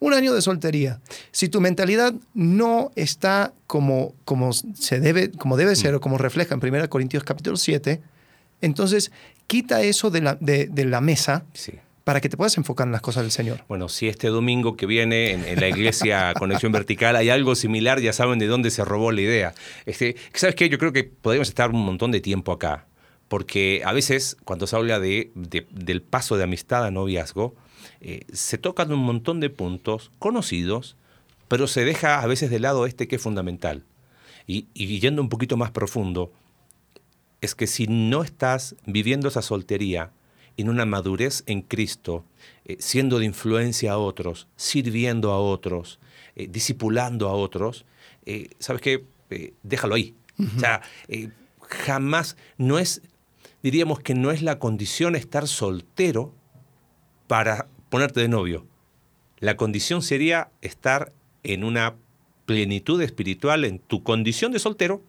un 0.00 0.12
año 0.14 0.34
de 0.34 0.42
soltería. 0.42 1.00
Si 1.30 1.48
tu 1.48 1.60
mentalidad 1.60 2.12
no 2.34 2.90
está 2.96 3.52
como, 3.68 4.14
como, 4.24 4.52
se 4.52 4.98
debe, 4.98 5.30
como 5.30 5.56
debe 5.56 5.76
ser 5.76 5.94
o 5.94 6.00
como 6.00 6.18
refleja 6.18 6.54
en 6.54 6.60
1 6.66 6.90
Corintios 6.90 7.22
capítulo 7.22 7.56
7, 7.56 8.00
entonces 8.60 9.12
quita 9.46 9.82
eso 9.82 10.10
de 10.10 10.20
la, 10.22 10.34
de, 10.40 10.66
de 10.66 10.84
la 10.84 11.00
mesa 11.00 11.44
Sí. 11.52 11.72
para 12.04 12.20
que 12.20 12.28
te 12.28 12.36
puedas 12.36 12.56
enfocar 12.56 12.86
en 12.86 12.92
las 12.92 13.00
cosas 13.02 13.22
del 13.24 13.30
Señor. 13.32 13.64
Bueno, 13.68 13.88
si 13.88 14.08
este 14.08 14.28
domingo 14.28 14.76
que 14.76 14.86
viene 14.86 15.32
en, 15.32 15.44
en 15.44 15.60
la 15.60 15.68
iglesia 15.68 16.32
Conexión 16.38 16.72
Vertical 16.72 17.14
hay 17.16 17.30
algo 17.30 17.54
similar, 17.54 18.00
ya 18.00 18.12
saben 18.12 18.38
de 18.38 18.46
dónde 18.46 18.70
se 18.70 18.84
robó 18.84 19.12
la 19.12 19.20
idea. 19.20 19.54
Este, 19.86 20.16
¿Sabes 20.34 20.54
qué? 20.56 20.68
Yo 20.68 20.78
creo 20.78 20.92
que 20.92 21.04
podríamos 21.04 21.48
estar 21.48 21.70
un 21.70 21.84
montón 21.84 22.10
de 22.10 22.20
tiempo 22.20 22.52
acá, 22.52 22.86
porque 23.28 23.82
a 23.84 23.92
veces 23.92 24.36
cuando 24.44 24.66
se 24.66 24.76
habla 24.76 24.98
de, 24.98 25.30
de- 25.34 25.66
del 25.70 26.02
paso 26.02 26.36
de 26.36 26.44
amistad 26.44 26.84
a 26.84 26.90
noviazgo, 26.90 27.54
eh, 28.00 28.24
se 28.32 28.58
tocan 28.58 28.92
un 28.92 29.00
montón 29.00 29.40
de 29.40 29.50
puntos 29.50 30.10
conocidos, 30.18 30.96
pero 31.48 31.66
se 31.66 31.84
deja 31.84 32.20
a 32.20 32.26
veces 32.26 32.50
de 32.50 32.60
lado 32.60 32.86
este 32.86 33.08
que 33.08 33.16
es 33.16 33.22
fundamental. 33.22 33.84
Y, 34.46 34.66
y 34.74 34.98
yendo 35.00 35.22
un 35.22 35.28
poquito 35.28 35.56
más 35.56 35.70
profundo, 35.70 36.32
es 37.40 37.54
que 37.54 37.66
si 37.66 37.86
no 37.86 38.22
estás 38.22 38.76
viviendo 38.86 39.28
esa 39.28 39.42
soltería 39.42 40.12
en 40.56 40.68
una 40.68 40.84
madurez 40.84 41.42
en 41.46 41.62
Cristo, 41.62 42.24
eh, 42.64 42.76
siendo 42.80 43.18
de 43.18 43.24
influencia 43.24 43.92
a 43.92 43.98
otros, 43.98 44.46
sirviendo 44.56 45.32
a 45.32 45.40
otros, 45.40 45.98
eh, 46.36 46.48
discipulando 46.50 47.28
a 47.28 47.32
otros, 47.32 47.84
eh, 48.26 48.50
¿sabes 48.58 48.82
qué? 48.82 49.04
Eh, 49.30 49.54
déjalo 49.62 49.94
ahí. 49.94 50.14
O 50.56 50.58
sea, 50.58 50.80
jamás, 51.60 52.36
no 52.56 52.78
es, 52.78 53.02
diríamos 53.62 54.00
que 54.00 54.14
no 54.14 54.30
es 54.30 54.40
la 54.40 54.58
condición 54.58 55.14
estar 55.14 55.46
soltero 55.46 56.34
para 57.30 57.66
ponerte 57.90 58.18
de 58.18 58.26
novio. 58.26 58.66
La 59.38 59.56
condición 59.56 60.02
sería 60.02 60.48
estar 60.62 61.12
en 61.44 61.62
una 61.62 61.94
plenitud 62.44 63.00
espiritual 63.00 63.64
en 63.64 63.78
tu 63.78 64.02
condición 64.02 64.50
de 64.50 64.58
soltero. 64.58 65.00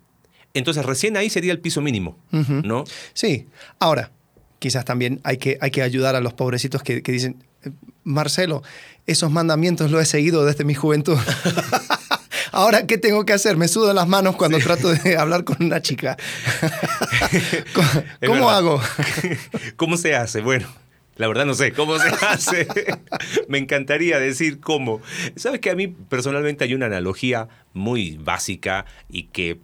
Entonces 0.53 0.85
recién 0.85 1.17
ahí 1.17 1.31
sería 1.31 1.51
el 1.51 1.59
piso 1.59 1.81
mínimo. 1.81 2.19
¿no? 2.29 2.83
Sí, 3.15 3.47
ahora, 3.79 4.11
quizás 4.59 4.85
también 4.85 5.19
hay 5.23 5.37
que, 5.37 5.57
hay 5.61 5.71
que 5.71 5.81
ayudar 5.81 6.15
a 6.15 6.21
los 6.21 6.33
pobrecitos 6.33 6.83
que, 6.83 7.01
que 7.01 7.11
dicen, 7.11 7.43
"Eh, 7.63 7.71
Marcelo, 8.03 8.61
esos 9.07 9.31
mandamientos 9.31 9.89
los 9.89 10.03
he 10.03 10.05
seguido 10.05 10.45
desde 10.45 10.63
mi 10.63 10.75
juventud. 10.75 11.17
Ahora, 12.51 12.85
¿qué 12.85 12.99
tengo 12.99 13.25
que 13.25 13.33
hacer? 13.33 13.57
Me 13.57 13.67
sudan 13.67 13.95
las 13.95 14.07
manos 14.07 14.35
cuando 14.35 14.59
trato 14.59 14.93
de 14.93 15.17
hablar 15.17 15.43
con 15.43 15.57
una 15.59 15.81
chica. 15.81 16.17
¿Cómo, 18.27 18.49
hago? 18.49 18.79
¿Cómo 19.77 19.97
se 19.97 20.15
hace? 20.15 20.41
Bueno, 20.41 20.67
la 21.21 21.27
verdad 21.27 21.45
no 21.45 21.53
sé 21.53 21.71
cómo 21.71 21.97
se 21.97 22.09
hace. 22.27 22.67
Me 23.47 23.57
encantaría 23.59 24.19
decir 24.19 24.59
cómo. 24.59 25.01
Sabes 25.35 25.59
que 25.61 25.69
a 25.69 25.75
mí 25.75 25.87
personalmente 25.87 26.63
hay 26.65 26.73
una 26.73 26.87
analogía 26.87 27.47
muy 27.73 28.17
básica 28.17 28.85
y 29.09 29.23
que 29.23 29.59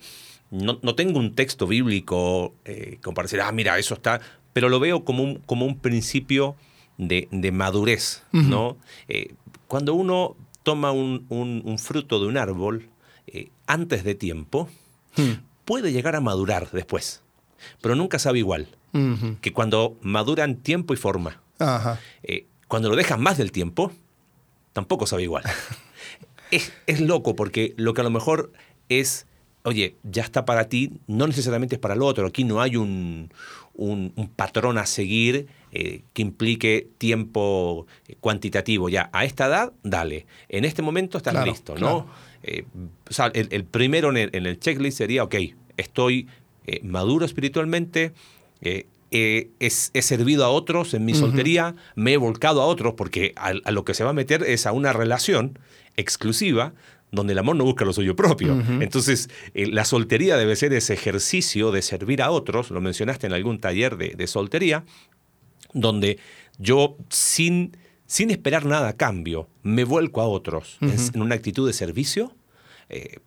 no, 0.51 0.79
no 0.81 0.95
tengo 0.95 1.19
un 1.19 1.35
texto 1.35 1.67
bíblico 1.67 2.53
eh, 2.65 2.99
como 3.03 3.15
para 3.15 3.25
decir, 3.25 3.41
ah, 3.41 3.51
mira, 3.51 3.77
eso 3.77 3.95
está, 3.95 4.21
pero 4.53 4.69
lo 4.69 4.79
veo 4.79 5.03
como 5.03 5.23
un, 5.23 5.35
como 5.39 5.65
un 5.65 5.77
principio 5.79 6.55
de, 6.97 7.27
de 7.31 7.51
madurez, 7.51 8.23
¿no? 8.31 8.77
Eh, 9.09 9.33
cuando 9.67 9.93
uno 9.93 10.35
toma 10.63 10.91
un, 10.91 11.25
un- 11.29 11.61
un 11.65 11.77
fruto 11.79 12.19
de 12.19 12.27
un 12.27 12.37
árbol 12.37 12.87
eh, 13.27 13.49
antes 13.67 14.03
de 14.03 14.15
tiempo, 14.15 14.69
puede 15.65 15.91
llegar 15.91 16.15
a 16.15 16.21
madurar 16.21 16.69
después, 16.71 17.21
pero 17.81 17.95
nunca 17.95 18.19
sabe 18.19 18.39
igual 18.39 18.67
que 19.41 19.51
cuando 19.53 19.95
maduran 20.01 20.55
tiempo 20.55 20.93
y 20.93 20.97
forma. 20.97 21.41
Ajá. 21.59 21.99
Eh, 22.23 22.45
cuando 22.67 22.89
lo 22.89 22.95
dejan 22.95 23.21
más 23.21 23.37
del 23.37 23.51
tiempo, 23.51 23.91
tampoco 24.73 25.05
sabe 25.07 25.23
igual. 25.23 25.43
es, 26.51 26.71
es 26.85 27.01
loco 27.01 27.35
porque 27.35 27.73
lo 27.77 27.93
que 27.93 28.01
a 28.01 28.03
lo 28.03 28.09
mejor 28.09 28.51
es, 28.89 29.25
oye, 29.63 29.95
ya 30.03 30.23
está 30.23 30.45
para 30.45 30.69
ti, 30.69 30.93
no 31.07 31.27
necesariamente 31.27 31.75
es 31.75 31.81
para 31.81 31.93
el 31.93 32.01
otro. 32.01 32.27
Aquí 32.27 32.43
no 32.43 32.61
hay 32.61 32.75
un, 32.75 33.31
un- 33.73 34.13
un 34.15 34.27
patrón 34.29 34.77
a 34.77 34.85
seguir 34.85 35.47
eh, 35.71 36.03
que 36.13 36.21
implique 36.21 36.87
tiempo 36.97 37.85
eh, 38.07 38.15
cuantitativo. 38.19 38.89
Ya, 38.89 39.09
a 39.13 39.25
esta 39.25 39.47
edad, 39.47 39.73
dale. 39.83 40.25
En 40.49 40.63
este 40.65 40.81
momento 40.81 41.17
estás 41.17 41.33
Claro, 41.33 41.51
listo, 41.51 41.73
claro. 41.73 42.05
¿no? 42.07 42.27
Eh, 42.43 42.65
o 43.09 43.13
sea, 43.13 43.27
el, 43.33 43.47
el 43.51 43.65
primero 43.65 44.09
en 44.09 44.17
el, 44.17 44.29
en 44.33 44.45
el 44.45 44.59
checklist 44.59 44.97
sería, 44.97 45.23
ok, 45.23 45.35
estoy 45.75 46.27
eh, 46.65 46.79
maduro 46.83 47.25
espiritualmente, 47.25 48.13
eh, 49.11 49.49
es- 49.59 49.91
he 49.93 50.01
servido 50.01 50.43
a 50.45 50.49
otros 50.49 50.93
en 50.93 51.05
mi 51.05 51.13
soltería, 51.13 51.75
me 51.95 52.13
he 52.13 52.17
volcado 52.17 52.61
a 52.61 52.65
otros, 52.65 52.93
porque 52.95 53.33
a, 53.35 53.53
a 53.63 53.71
lo 53.71 53.85
que 53.85 53.93
se 53.93 54.03
va 54.03 54.09
a 54.09 54.13
meter 54.13 54.43
es 54.43 54.65
a 54.65 54.71
una 54.73 54.91
relación 54.93 55.57
exclusiva 55.95 56.73
donde 57.09 57.31
el 57.33 57.39
amor 57.39 57.55
no 57.55 57.63
busca 57.63 57.85
lo 57.85 57.93
suyo 57.93 58.15
propio. 58.17 58.53
Entonces, 58.81 59.29
eh, 59.53 59.67
la 59.67 59.85
soltería 59.85 60.35
debe 60.35 60.55
ser 60.57 60.73
ese 60.73 60.93
ejercicio 60.93 61.71
de 61.71 61.81
servir 61.81 62.21
a 62.21 62.31
otros, 62.31 62.69
lo 62.69 62.81
mencionaste 62.81 63.27
en 63.27 63.33
algún 63.33 63.59
taller 63.59 63.95
de, 63.95 64.09
de 64.09 64.27
soltería, 64.27 64.83
donde 65.73 66.19
yo 66.59 66.97
sin, 67.09 67.77
sin 68.05 68.29
esperar 68.29 68.65
nada 68.65 68.89
a 68.89 68.93
cambio, 68.97 69.47
me 69.63 69.83
vuelco 69.85 70.21
a 70.21 70.27
otros. 70.27 70.77
En, 70.81 71.21
una 71.21 71.35
actitud 71.35 71.65
de 71.65 71.73
servicio 71.73 72.35
eh, 72.89 73.19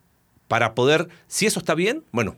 para 0.48 0.74
poder, 0.74 1.08
si 1.26 1.46
eso 1.46 1.58
está 1.58 1.74
bien, 1.74 2.04
bueno, 2.12 2.36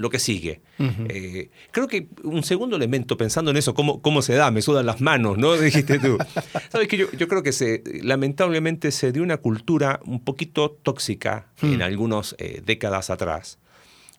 lo 0.00 0.08
que 0.10 0.18
sigue. 0.18 0.62
Eh, 0.78 1.50
creo 1.70 1.86
que 1.86 2.08
un 2.24 2.42
segundo 2.42 2.76
elemento, 2.76 3.16
pensando 3.16 3.50
en 3.50 3.58
eso, 3.58 3.74
cómo, 3.74 4.00
cómo 4.00 4.22
se 4.22 4.34
da, 4.34 4.50
me 4.50 4.62
sudan 4.62 4.86
las 4.86 5.00
manos, 5.00 5.36
¿no? 5.36 5.52
Dijiste 5.56 5.98
tú. 5.98 6.16
Sabes 6.70 6.88
que 6.88 6.96
yo, 6.96 7.12
yo 7.12 7.28
creo 7.28 7.42
que 7.42 7.52
se, 7.52 7.82
lamentablemente 8.02 8.90
se 8.90 9.12
dio 9.12 9.22
una 9.22 9.36
cultura 9.36 10.00
un 10.06 10.24
poquito 10.24 10.70
tóxica 10.82 11.48
en 11.62 11.78
Hmm. 11.78 11.82
algunas 11.82 12.34
décadas 12.64 13.10
atrás, 13.10 13.58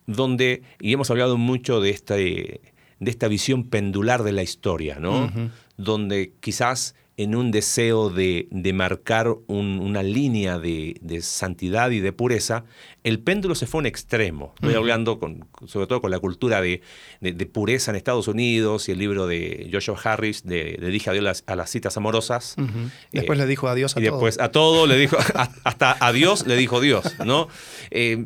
donde, 0.05 0.61
y 0.79 0.93
hemos 0.93 1.09
hablado 1.09 1.37
mucho 1.37 1.81
de, 1.81 1.89
este, 1.89 2.61
de 2.99 3.11
esta 3.11 3.27
visión 3.27 3.69
pendular 3.69 4.23
de 4.23 4.31
la 4.31 4.43
historia, 4.43 4.99
¿no? 4.99 5.31
Donde 5.77 6.33
quizás 6.39 6.95
en 7.23 7.35
un 7.35 7.51
deseo 7.51 8.09
de, 8.09 8.47
de 8.51 8.73
marcar 8.73 9.27
un- 9.47 9.79
una 9.79 10.01
línea 10.03 10.57
de, 10.59 10.95
de 11.01 11.21
santidad 11.21 11.91
y 11.91 11.99
de 11.99 12.13
pureza, 12.13 12.63
el 13.03 13.19
péndulo 13.19 13.55
se 13.55 13.65
fue 13.67 13.79
a 13.79 13.81
un 13.81 13.85
extremo. 13.85 14.53
Estoy 14.55 14.75
hablando 14.75 15.19
con, 15.19 15.45
sobre 15.67 15.87
todo 15.87 16.01
con 16.01 16.11
la 16.11 16.19
cultura 16.19 16.61
de, 16.61 16.81
de- 17.19 17.33
pureza 17.45 17.91
en 17.91 17.97
Estados 17.97 18.27
Unidos 18.27 18.87
y 18.89 18.93
el 18.93 18.99
libro 18.99 19.27
de 19.27 19.69
Joshua 19.71 19.99
Harris 20.03 20.43
de, 20.43 20.77
Dije 20.91 21.09
adiós 21.09 21.21
a 21.23 21.25
las, 21.27 21.43
a 21.47 21.55
las 21.55 21.69
citas 21.69 21.97
amorosas. 21.97 22.55
Ujú. 22.57 22.89
Después 23.11 23.37
Eh, 23.39 23.41
le 23.43 23.47
dijo 23.47 23.67
adiós 23.67 23.95
a 23.97 23.99
y 23.99 24.03
todo. 24.05 24.13
después 24.15 24.39
a 24.39 24.49
todo 24.51 24.87
le 24.87 24.97
dijo, 24.97 25.17
hasta 25.63 25.97
a 25.99 26.11
Dios 26.13 26.45
le 26.47 26.55
dijo 26.55 26.79
Dios, 26.81 27.15
¿no? 27.25 27.47
Eh, 27.91 28.25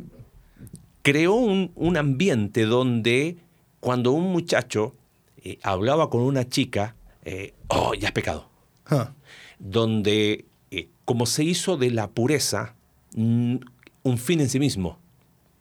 creó 1.02 1.34
un, 1.34 1.70
un 1.74 1.96
ambiente 1.96 2.64
donde 2.64 3.36
cuando 3.80 4.12
un 4.12 4.32
muchacho 4.32 4.94
eh, 5.42 5.58
hablaba 5.62 6.10
con 6.10 6.22
una 6.22 6.48
chica, 6.48 6.96
eh, 7.24 7.54
oh, 7.68 7.94
ya 7.94 8.08
es 8.08 8.12
pecado. 8.12 8.48
Ah, 8.88 9.12
Donde, 9.58 10.44
eh, 10.70 10.88
como 11.04 11.26
se 11.26 11.44
hizo 11.44 11.76
de 11.76 11.90
la 11.90 12.08
pureza 12.10 12.74
un 13.14 14.18
fin 14.18 14.40
en 14.40 14.48
sí 14.50 14.58
mismo, 14.60 14.98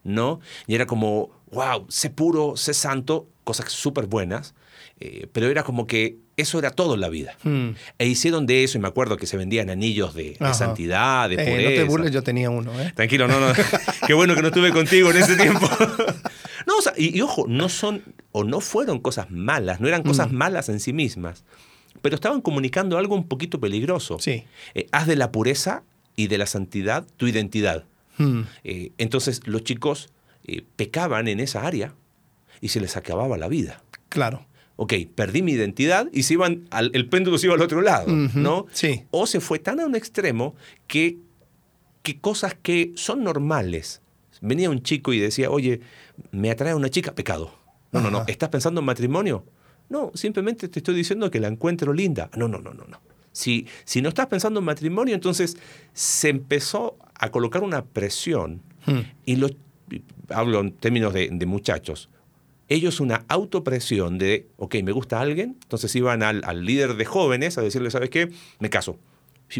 ¿no? 0.03 0.39
Y 0.67 0.75
era 0.75 0.85
como, 0.85 1.29
wow, 1.51 1.85
sé 1.89 2.09
puro, 2.09 2.57
sé 2.57 2.73
santo, 2.73 3.27
cosas 3.43 3.71
súper 3.71 4.07
buenas, 4.07 4.53
eh, 4.99 5.27
pero 5.31 5.47
era 5.47 5.63
como 5.63 5.87
que 5.87 6.17
eso 6.37 6.59
era 6.59 6.71
todo 6.71 6.95
en 6.95 7.01
la 7.01 7.09
vida. 7.09 7.37
mm. 7.43 7.69
E 7.97 8.07
hicieron 8.07 8.45
de 8.45 8.63
eso, 8.65 8.77
y 8.77 8.81
me 8.81 8.87
acuerdo 8.89 9.15
que 9.17 9.25
se 9.25 9.37
vendían 9.37 9.69
anillos 9.69 10.13
de, 10.13 10.35
de 10.39 10.53
santidad, 10.53 11.29
de 11.29 11.35
Eh, 11.35 11.45
pureza. 11.49 11.69
no 11.69 11.75
te 11.75 11.83
burles, 11.85 12.11
yo 12.11 12.23
tenía 12.23 12.49
uno. 12.49 12.79
¿eh? 12.81 12.91
Tranquilo, 12.95 13.27
no, 13.27 13.39
no. 13.39 13.53
Qué 14.07 14.13
bueno 14.13 14.35
que 14.35 14.41
no 14.41 14.49
estuve 14.49 14.71
contigo 14.73 15.11
en 15.11 15.17
ese 15.17 15.35
tiempo. 15.41 15.67
No, 16.67 16.77
o 16.77 16.81
sea, 16.81 16.93
y, 16.97 17.15
y 17.15 17.21
ojo, 17.21 17.45
no 17.47 17.69
son 17.69 18.01
o 18.31 18.43
no 18.43 18.59
fueron 18.59 18.99
cosas 18.99 19.29
malas, 19.29 19.79
no 19.81 19.87
eran 19.87 20.01
cosas 20.01 20.31
Mm. 20.31 20.35
malas 20.35 20.67
en 20.69 20.79
sí 20.79 20.93
mismas, 20.93 21.43
pero 22.05 22.13
estaban 22.13 22.39
comunicando 22.41 22.99
algo 22.99 23.15
un 23.15 23.27
poquito 23.27 23.59
peligroso. 23.59 24.19
Sí. 24.19 24.43
Eh, 24.75 24.85
haz 24.91 25.07
de 25.07 25.15
la 25.15 25.31
pureza 25.31 25.81
y 26.15 26.27
de 26.27 26.37
la 26.37 26.45
santidad 26.45 27.03
tu 27.17 27.25
identidad. 27.27 27.85
Mm. 28.19 28.41
Eh, 28.63 28.91
entonces 28.99 29.41
los 29.47 29.63
chicos 29.63 30.09
eh, 30.45 30.63
pecaban 30.75 31.27
en 31.27 31.39
esa 31.39 31.65
área 31.65 31.95
y 32.61 32.67
se 32.67 32.79
les 32.79 32.95
acababa 32.95 33.39
la 33.39 33.47
vida. 33.47 33.81
Claro. 34.09 34.45
Ok, 34.75 34.93
perdí 35.15 35.41
mi 35.41 35.53
identidad 35.53 36.07
y 36.13 36.21
se 36.23 36.33
iban 36.35 36.67
al- 36.69 36.91
el 36.93 37.09
péndulo 37.09 37.39
se 37.39 37.47
iba 37.47 37.55
al 37.55 37.61
otro 37.63 37.81
lado, 37.81 38.05
¿no? 38.35 38.67
sí. 38.71 39.01
O 39.09 39.25
se 39.25 39.39
fue 39.39 39.57
tan 39.57 39.79
a 39.79 39.85
un 39.87 39.95
extremo 39.95 40.53
que, 40.85 41.17
que 42.03 42.19
cosas 42.19 42.53
que 42.61 42.91
son 42.95 43.23
normales. 43.23 44.03
Venía 44.41 44.69
un 44.69 44.83
chico 44.83 45.11
y 45.11 45.19
decía, 45.19 45.49
oye, 45.49 45.79
me 46.31 46.51
atrae 46.51 46.75
una 46.75 46.89
chica, 46.89 47.15
pecado. 47.15 47.51
No, 47.91 47.99
no, 48.01 48.11
no. 48.11 48.25
¿Estás 48.27 48.49
pensando 48.49 48.81
en 48.81 48.85
matrimonio? 48.85 49.43
No, 49.89 50.11
simplemente 50.15 50.67
te 50.67 50.79
estoy 50.79 50.95
diciendo 50.95 51.29
que 51.31 51.39
la 51.39 51.47
encuentro 51.47 51.93
linda. 51.93 52.29
No, 52.35 52.47
no, 52.47 52.59
no, 52.59 52.73
no, 52.73 52.85
no. 52.85 52.99
Si, 53.31 53.67
si 53.83 54.01
no 54.01 54.09
estás 54.09 54.27
pensando 54.27 54.59
en 54.61 54.65
matrimonio, 54.65 55.13
entonces 55.13 55.57
se 55.93 56.29
empezó 56.29 56.97
a 57.15 57.29
colocar 57.29 57.63
una 57.63 57.83
presión 57.83 58.61
Mm. 58.87 58.99
y 59.25 59.35
lo, 59.37 59.49
hablo 60.29 60.59
en 60.59 60.71
términos 60.71 61.11
de, 61.13 61.27
de 61.31 61.45
muchachos, 61.47 62.09
ellos 62.69 62.99
una 62.99 63.25
autopresión 63.27 64.17
de, 64.19 64.47
ok, 64.57 64.75
me 64.83 64.91
gusta 64.91 65.19
alguien, 65.19 65.57
entonces 65.63 65.95
iban 65.95 66.21
al, 66.23 66.43
al 66.45 66.65
líder 66.65 66.95
de 66.95 67.05
jóvenes 67.05 67.57
a 67.57 67.61
decirle, 67.61 67.89
¿sabes 67.91 68.09
qué? 68.11 68.29
Me 68.59 68.69
caso. 68.69 68.97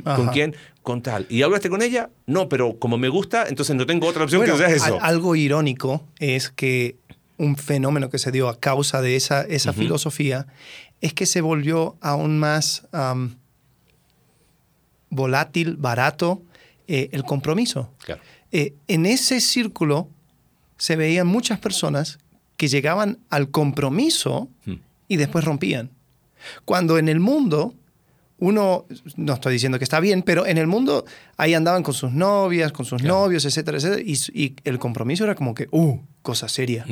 ¿Con 0.03 0.27
quién? 0.29 0.55
Con 0.81 1.01
tal. 1.03 1.27
¿Y 1.29 1.43
hablaste 1.43 1.69
con 1.69 1.81
ella? 1.83 2.09
No, 2.25 2.49
pero 2.49 2.77
como 2.79 2.97
me 2.97 3.07
gusta, 3.09 3.45
entonces 3.47 3.75
no 3.75 3.85
tengo 3.85 4.07
otra 4.07 4.23
opción 4.23 4.41
Bueno, 4.41 4.53
que 4.57 4.59
sea 4.65 4.69
eso. 4.75 4.99
al- 4.99 5.15
algo 5.15 5.35
irónico 5.35 6.03
es 6.19 6.49
que 6.49 6.97
un 7.37 7.57
fenómeno 7.57 8.09
que 8.09 8.17
se 8.17 8.31
dio 8.31 8.47
a 8.49 8.59
causa 8.59 9.01
de 9.01 9.15
esa, 9.15 9.41
esa 9.41 9.73
filosofía 9.73 10.47
es 11.01 11.13
que 11.13 11.25
se 11.25 11.41
volvió 11.41 11.97
aún 12.01 12.39
más 12.39 12.87
volátil, 15.09 15.77
barato, 15.77 16.41
eh, 16.87 17.09
el 17.11 17.23
compromiso. 17.23 17.91
Claro. 18.03 18.21
Eh, 18.51 18.73
en 18.87 19.05
ese 19.05 19.41
círculo 19.41 20.07
se 20.77 20.95
veían 20.95 21.27
muchas 21.27 21.59
personas 21.59 22.19
que 22.57 22.67
llegaban 22.67 23.19
al 23.29 23.49
compromiso 23.49 24.49
Hmm. 24.65 24.75
y 25.07 25.17
después 25.17 25.43
rompían. 25.45 25.89
Cuando 26.63 26.97
en 26.97 27.09
el 27.09 27.19
mundo, 27.19 27.73
uno, 28.37 28.85
no 29.15 29.33
estoy 29.33 29.53
diciendo 29.53 29.77
que 29.77 29.83
está 29.85 29.99
bien, 29.99 30.21
pero 30.21 30.45
en 30.45 30.57
el 30.57 30.67
mundo 30.67 31.05
ahí 31.37 31.53
andaban 31.53 31.83
con 31.83 31.93
sus 31.93 32.11
novias, 32.11 32.71
con 32.71 32.85
sus 32.85 33.01
Claro. 33.01 33.19
novios, 33.21 33.45
etcétera, 33.45 33.77
etcétera, 33.77 34.01
y, 34.05 34.13
y 34.33 34.55
el 34.65 34.77
compromiso 34.79 35.23
era 35.23 35.35
como 35.35 35.53
que, 35.55 35.67
uh, 35.71 35.99
cosa 36.21 36.47
seria. 36.49 36.85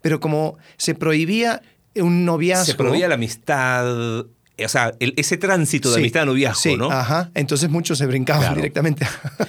Pero 0.00 0.20
como 0.20 0.58
se 0.76 0.94
prohibía 0.94 1.60
un 1.96 2.24
noviazgo. 2.24 2.66
Se 2.66 2.74
prohibía 2.74 3.08
la 3.08 3.14
amistad, 3.14 4.26
o 4.64 4.68
sea, 4.68 4.94
el- 5.00 5.12
ese 5.16 5.36
tránsito 5.36 5.90
de 5.90 5.96
Sí, 5.96 6.00
amistad 6.00 6.22
a 6.22 6.26
noviazgo, 6.26 6.60
sí, 6.62 6.76
¿no? 6.76 6.90
Ajá, 6.90 7.30
entonces 7.34 7.68
muchos 7.68 7.98
se 7.98 8.06
brincaban 8.06 8.42
Claro. 8.42 8.56
directamente 8.56 9.06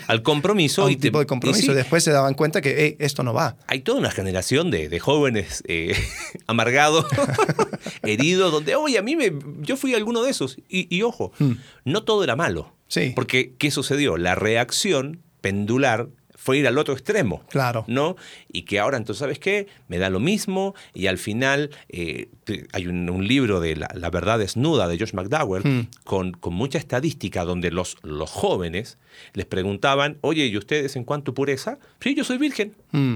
Al 0.07 0.21
compromiso. 0.21 0.81
a 0.81 0.85
un 0.85 0.91
y 0.91 0.95
te- 0.97 1.03
tipo 1.03 1.19
de 1.19 1.23
y 1.23 1.27
compromiso. 1.27 1.61
sí, 1.71 1.73
Después 1.73 2.03
se 2.03 2.11
daban 2.11 2.33
cuenta 2.33 2.59
que 2.61 2.85
"Ey, 2.85 2.95
esto 2.99 3.23
no 3.23 3.33
va. 3.33 3.55
hay 3.67 3.79
toda 3.81 3.99
una 3.99 4.11
generación 4.11 4.69
de, 4.71 4.89
de 4.89 4.99
jóvenes 4.99 5.63
eh, 5.67 5.95
amargados, 6.47 7.05
heridos, 8.03 8.51
donde, 8.51 8.75
oye, 8.75 8.97
a 8.97 9.01
mí 9.01 9.15
me, 9.15 9.31
yo 9.61 9.77
fui 9.77 9.93
alguno 9.93 10.21
de 10.23 10.31
esos. 10.31 10.57
Y, 10.69 10.93
y 10.95 11.01
ojo, 11.03 11.31
Hmm. 11.39 11.53
no 11.85 12.03
todo 12.03 12.23
era 12.23 12.35
malo. 12.35 12.73
Sí. 12.87 13.11
Porque, 13.15 13.53
¿qué 13.57 13.69
sucedió? 13.71 14.17
La 14.17 14.35
reacción 14.35 15.21
pendular 15.41 16.07
fue 16.39 16.59
ir 16.59 16.67
al 16.67 16.77
otro 16.77 16.93
extremo. 16.93 17.43
Claro. 17.49 17.83
¿No? 17.87 18.15
Y 18.53 18.61
que 18.61 18.79
ahora, 18.79 18.95
entonces, 18.97 19.19
¿sabes 19.19 19.39
qué? 19.39 19.67
Me 19.89 19.97
da 19.97 20.09
lo 20.09 20.19
mismo 20.21 20.75
y 20.93 21.07
al 21.07 21.17
final 21.17 21.71
eh, 21.89 22.29
hay 22.71 22.87
un, 22.87 23.09
un 23.09 23.27
libro 23.27 23.59
de 23.59 23.75
la, 23.75 23.89
La 23.95 24.09
verdad 24.11 24.37
desnuda 24.39 24.87
de 24.87 24.97
Josh 24.99 25.13
McDowell 25.13 25.63
Hmm. 25.63 25.87
con, 26.05 26.31
con 26.33 26.53
mucha 26.53 26.77
estadística 26.77 27.43
donde 27.43 27.71
los, 27.71 27.97
los 28.03 28.29
jóvenes 28.29 28.97
les 29.33 29.45
preguntaban, 29.47 30.19
oye, 30.21 30.45
¿y 30.45 30.55
ustedes 30.57 30.95
en 30.95 31.03
cuanto 31.03 31.31
a 31.31 31.33
pureza? 31.33 31.79
Sí, 31.99 32.13
yo 32.15 32.23
soy 32.23 32.37
virgen. 32.37 32.75
Mm, 32.91 33.15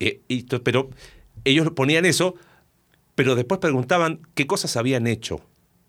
Eh, 0.00 0.22
y 0.28 0.42
pero 0.44 0.88
ellos 1.44 1.70
ponían 1.76 2.06
eso, 2.06 2.34
pero 3.14 3.34
después 3.36 3.60
preguntaban 3.60 4.20
qué 4.34 4.46
cosas 4.46 4.76
habían 4.78 5.06
hecho. 5.06 5.42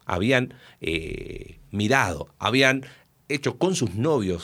Habían 0.06 0.54
eh, 0.82 1.60
mirado, 1.72 2.28
habían 2.40 2.86
hecho 3.30 3.58
con 3.58 3.74
sus 3.76 3.96
novios. 3.96 4.44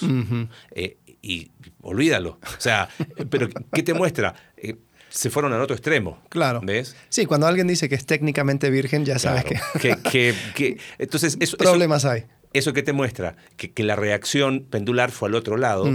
eh, 0.72 0.96
y 1.21 1.51
olvídalo. 1.82 2.39
O 2.41 2.60
sea, 2.62 2.89
pero 3.30 3.49
¿qué 3.73 3.84
te 3.84 3.93
muestra? 3.93 4.36
Eh, 4.58 4.75
se 5.10 5.30
fueron 5.30 5.53
al 5.53 5.62
otro 5.62 5.75
extremo. 5.75 6.21
Claro. 6.30 6.60
¿Ves? 6.63 6.95
Sí, 7.10 7.25
cuando 7.25 7.47
alguien 7.47 7.67
dice 7.67 7.88
que 7.89 7.95
es 7.95 8.06
técnicamente 8.06 8.69
virgen, 8.69 9.06
ya 9.06 9.17
sabes 9.19 9.45
Claro. 9.45 9.65
que 9.73 9.80
Que- 9.80 9.97
que- 10.10 10.36
que- 10.56 10.77
entonces, 10.99 11.36
eso, 11.39 11.56
eso- 11.56 11.58
problemas 11.58 12.06
hay. 12.06 12.25
¿Eso 12.53 12.71
qué 12.73 12.82
te 12.82 12.93
muestra? 12.93 13.36
Que, 13.58 13.71
que 13.71 13.84
la 13.84 13.95
reacción 13.95 14.65
pendular 14.69 15.12
fue 15.12 15.27
al 15.30 15.36
otro 15.36 15.58
lado 15.58 15.86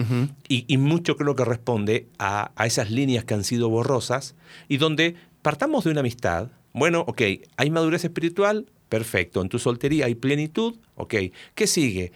y, 0.48 0.64
y 0.68 0.76
mucho 0.76 1.16
creo 1.16 1.34
que 1.34 1.44
responde 1.46 2.08
a, 2.18 2.52
a 2.56 2.66
esas 2.66 2.90
líneas 2.90 3.24
que 3.24 3.34
han 3.34 3.42
sido 3.42 3.68
borrosas 3.70 4.34
y 4.68 4.76
donde 4.76 5.16
partamos 5.40 5.84
de 5.84 5.90
una 5.90 6.00
amistad. 6.00 6.48
Bueno, 6.74 7.04
ok, 7.08 7.22
hay 7.56 7.70
madurez 7.70 8.04
espiritual, 8.04 8.66
perfecto. 8.90 9.40
En 9.40 9.48
tu 9.48 9.58
soltería 9.58 10.04
hay 10.06 10.14
plenitud, 10.14 10.76
ok. 10.94 11.14
¿Qué 11.54 11.66
sigue? 11.66 12.12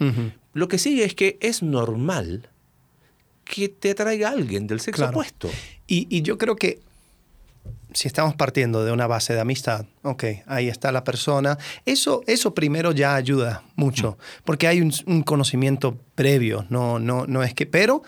Lo 0.52 0.68
que 0.68 0.78
sigue 0.78 1.04
es 1.04 1.14
que 1.14 1.38
es 1.40 1.62
normal 1.62 2.50
que 3.46 3.68
te 3.70 3.92
atraiga 3.92 4.28
alguien 4.30 4.66
del 4.66 4.80
sexo 4.80 5.00
Claro. 5.02 5.12
opuesto. 5.12 5.48
Y, 5.86 6.06
y 6.14 6.20
yo 6.22 6.36
creo 6.36 6.56
que 6.56 6.80
si 7.94 8.08
estamos 8.08 8.34
partiendo 8.34 8.84
de 8.84 8.92
una 8.92 9.06
base 9.06 9.32
de 9.32 9.40
amistad, 9.40 9.86
ok, 10.02 10.24
ahí 10.46 10.68
está 10.68 10.92
la 10.92 11.02
persona, 11.04 11.56
eso, 11.86 12.22
eso 12.26 12.52
primero 12.52 12.92
ya 12.92 13.14
ayuda 13.14 13.62
mucho, 13.76 14.18
porque 14.44 14.66
hay 14.66 14.82
un, 14.82 14.92
un 15.06 15.22
conocimiento 15.22 15.96
previo, 16.14 16.66
no, 16.68 16.98
no, 16.98 17.26
no 17.26 17.42
es 17.42 17.54
que, 17.54 17.64
pero 17.64 18.02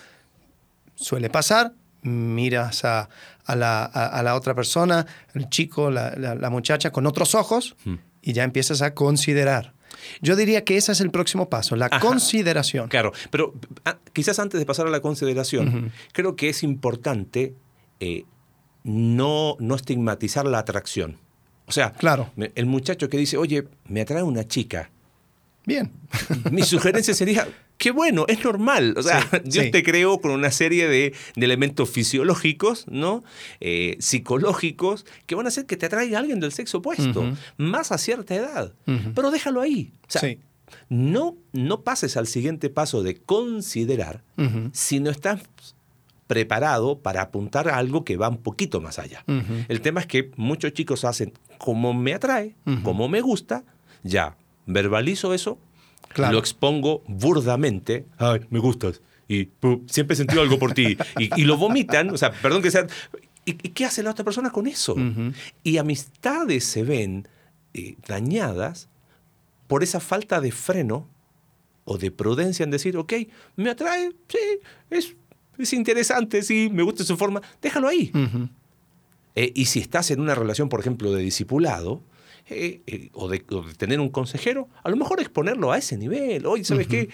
suele 0.94 1.30
pasar, 1.30 1.72
miras 2.02 2.84
a, 2.84 3.08
a 3.46 3.56
la, 3.56 3.84
a- 3.84 4.06
a 4.18 4.22
la 4.22 4.34
otra 4.34 4.54
persona, 4.54 5.06
el 5.34 5.48
chico, 5.48 5.90
la, 5.90 6.14
la- 6.16 6.34
la 6.34 6.50
muchacha, 6.50 6.90
con 6.90 7.06
otros 7.06 7.34
ojos 7.34 7.76
y 8.20 8.32
ya 8.34 8.44
empiezas 8.44 8.82
a 8.82 8.92
considerar. 8.94 9.72
Yo 10.20 10.36
diría 10.36 10.64
que 10.64 10.76
ese 10.76 10.92
es 10.92 11.00
el 11.00 11.10
próximo 11.10 11.48
paso, 11.48 11.76
la 11.76 11.86
Ajá. 11.86 12.00
consideración. 12.00 12.88
Claro, 12.88 13.12
pero 13.30 13.54
ah, 13.84 13.98
quizás 14.12 14.38
antes 14.38 14.58
de 14.60 14.66
pasar 14.66 14.86
a 14.86 14.90
la 14.90 15.00
consideración, 15.00 15.92
creo 16.12 16.36
que 16.36 16.48
es 16.48 16.62
importante 16.62 17.54
eh, 18.00 18.24
no, 18.84 19.56
no 19.60 19.74
estigmatizar 19.74 20.46
la 20.46 20.58
atracción. 20.58 21.18
O 21.66 21.72
sea, 21.72 21.92
Claro. 21.92 22.30
el 22.36 22.66
muchacho 22.66 23.08
que 23.08 23.18
dice, 23.18 23.36
oye, 23.36 23.66
me 23.86 24.00
atrae 24.00 24.22
una 24.22 24.46
chica, 24.46 24.90
Bien. 25.66 25.92
mi 26.50 26.62
sugerencia 26.62 27.12
sería, 27.12 27.46
qué 27.78 27.90
bueno, 27.92 28.24
es 28.28 28.44
normal. 28.44 28.94
O 28.98 29.02
sea, 29.02 29.20
Sí, 29.22 29.38
Dios 29.44 29.64
sí. 29.66 29.70
te 29.70 29.82
creó 29.82 30.18
con 30.20 30.32
una 30.32 30.50
serie 30.50 30.86
de, 30.88 31.14
de 31.36 31.44
elementos 31.44 31.88
fisiológicos, 31.88 32.86
¿no? 32.88 33.24
Eh, 33.60 33.96
psicológicos, 34.00 35.06
que 35.26 35.34
van 35.34 35.46
a 35.46 35.48
hacer 35.48 35.64
que 35.66 35.76
te 35.76 35.86
atraiga 35.86 36.18
alguien 36.18 36.40
del 36.40 36.52
sexo 36.52 36.78
opuesto, 36.78 37.32
más 37.56 37.90
a 37.92 37.98
cierta 37.98 38.34
edad. 38.34 38.72
Pero 39.14 39.30
déjalo 39.30 39.60
ahí. 39.62 39.92
O 40.02 40.10
sea, 40.10 40.20
Sí. 40.20 40.38
no, 40.90 41.36
no 41.52 41.80
pases 41.82 42.16
al 42.18 42.26
siguiente 42.26 42.68
paso 42.68 43.02
de 43.02 43.16
considerar 43.16 44.22
si 44.72 45.00
no 45.00 45.10
estás 45.10 45.40
preparado 46.26 46.98
para 46.98 47.22
apuntar 47.22 47.68
a 47.68 47.76
algo 47.78 48.04
que 48.04 48.16
va 48.18 48.28
un 48.28 48.36
poquito 48.42 48.80
más 48.80 48.98
allá. 48.98 49.24
El 49.68 49.80
tema 49.80 50.00
es 50.00 50.06
que 50.06 50.30
muchos 50.36 50.72
chicos 50.74 51.04
hacen 51.04 51.32
como 51.58 51.94
me 51.94 52.12
atrae, 52.14 52.54
como 52.82 53.08
me 53.08 53.20
gusta, 53.22 53.64
ya, 54.02 54.36
verbalizo 54.66 55.32
eso, 55.32 55.58
Claro. 56.18 56.32
lo 56.34 56.38
expongo 56.38 57.02
burdamente. 57.06 58.04
Ay, 58.18 58.40
me 58.50 58.58
gustas. 58.58 59.00
Y 59.28 59.50
siempre 59.86 60.14
he 60.14 60.16
sentido 60.16 60.42
algo 60.42 60.58
por 60.58 60.72
ti. 60.74 60.96
Y, 61.18 61.40
y 61.40 61.44
lo 61.44 61.56
vomitan, 61.56 62.10
o 62.10 62.16
sea, 62.16 62.32
perdón 62.32 62.62
que 62.62 62.70
sea. 62.70 62.86
¿Y, 63.44 63.52
y 63.52 63.70
qué 63.70 63.84
hace 63.84 64.02
la 64.02 64.10
otra 64.10 64.24
persona 64.24 64.50
con 64.50 64.66
eso? 64.66 64.96
Y 65.62 65.76
amistades 65.78 66.64
se 66.64 66.82
ven 66.82 67.28
eh, 67.74 67.96
dañadas 68.06 68.88
por 69.66 69.82
esa 69.82 70.00
falta 70.00 70.40
de 70.40 70.50
freno 70.50 71.08
o 71.84 71.98
de 71.98 72.10
prudencia 72.10 72.64
en 72.64 72.70
decir, 72.70 72.96
ok, 72.96 73.12
me 73.56 73.70
atrae, 73.70 74.10
sí, 74.28 74.38
es, 74.90 75.14
es 75.58 75.72
interesante, 75.72 76.42
sí, 76.42 76.68
me 76.72 76.82
gusta 76.82 77.04
su 77.04 77.16
forma, 77.16 77.40
déjalo 77.62 77.88
ahí. 77.88 78.10
Eh, 79.34 79.52
y 79.54 79.66
si 79.66 79.78
estás 79.80 80.10
en 80.10 80.20
una 80.20 80.34
relación, 80.34 80.68
por 80.68 80.80
ejemplo, 80.80 81.12
de 81.12 81.22
discipulado, 81.22 82.02
eh, 82.50 82.80
eh, 82.86 83.10
o, 83.12 83.28
de, 83.28 83.44
o 83.50 83.62
de 83.62 83.74
tener 83.74 84.00
un 84.00 84.08
consejero, 84.08 84.68
a 84.82 84.88
lo 84.88 84.96
mejor 84.96 85.20
exponerlo 85.20 85.70
a 85.72 85.78
ese 85.78 85.96
nivel. 85.96 86.46
Oye, 86.46 86.64
¿sabes 86.64 86.86
qué? 86.86 87.08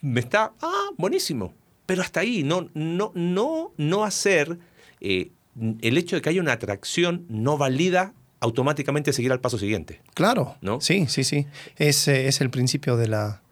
Me 0.00 0.20
está. 0.20 0.52
Ah, 0.62 0.90
buenísimo. 0.96 1.54
Pero 1.86 2.02
hasta 2.02 2.20
ahí, 2.20 2.44
no, 2.44 2.70
no, 2.74 3.10
no, 3.14 3.72
no 3.76 4.04
hacer 4.04 4.58
eh, 5.00 5.32
el 5.80 5.98
hecho 5.98 6.16
de 6.16 6.22
que 6.22 6.28
haya 6.28 6.40
una 6.40 6.52
atracción 6.52 7.26
no 7.28 7.58
valida 7.58 8.14
automáticamente 8.38 9.12
seguir 9.12 9.32
al 9.32 9.40
paso 9.40 9.58
siguiente. 9.58 10.00
Claro. 10.14 10.56
¿No? 10.60 10.80
Sí, 10.80 11.06
sí, 11.08 11.24
sí. 11.24 11.46
Es, 11.76 12.06
es 12.06 12.40
el 12.40 12.50
principio 12.50 12.96
de 12.96 13.08
la, 13.08 13.42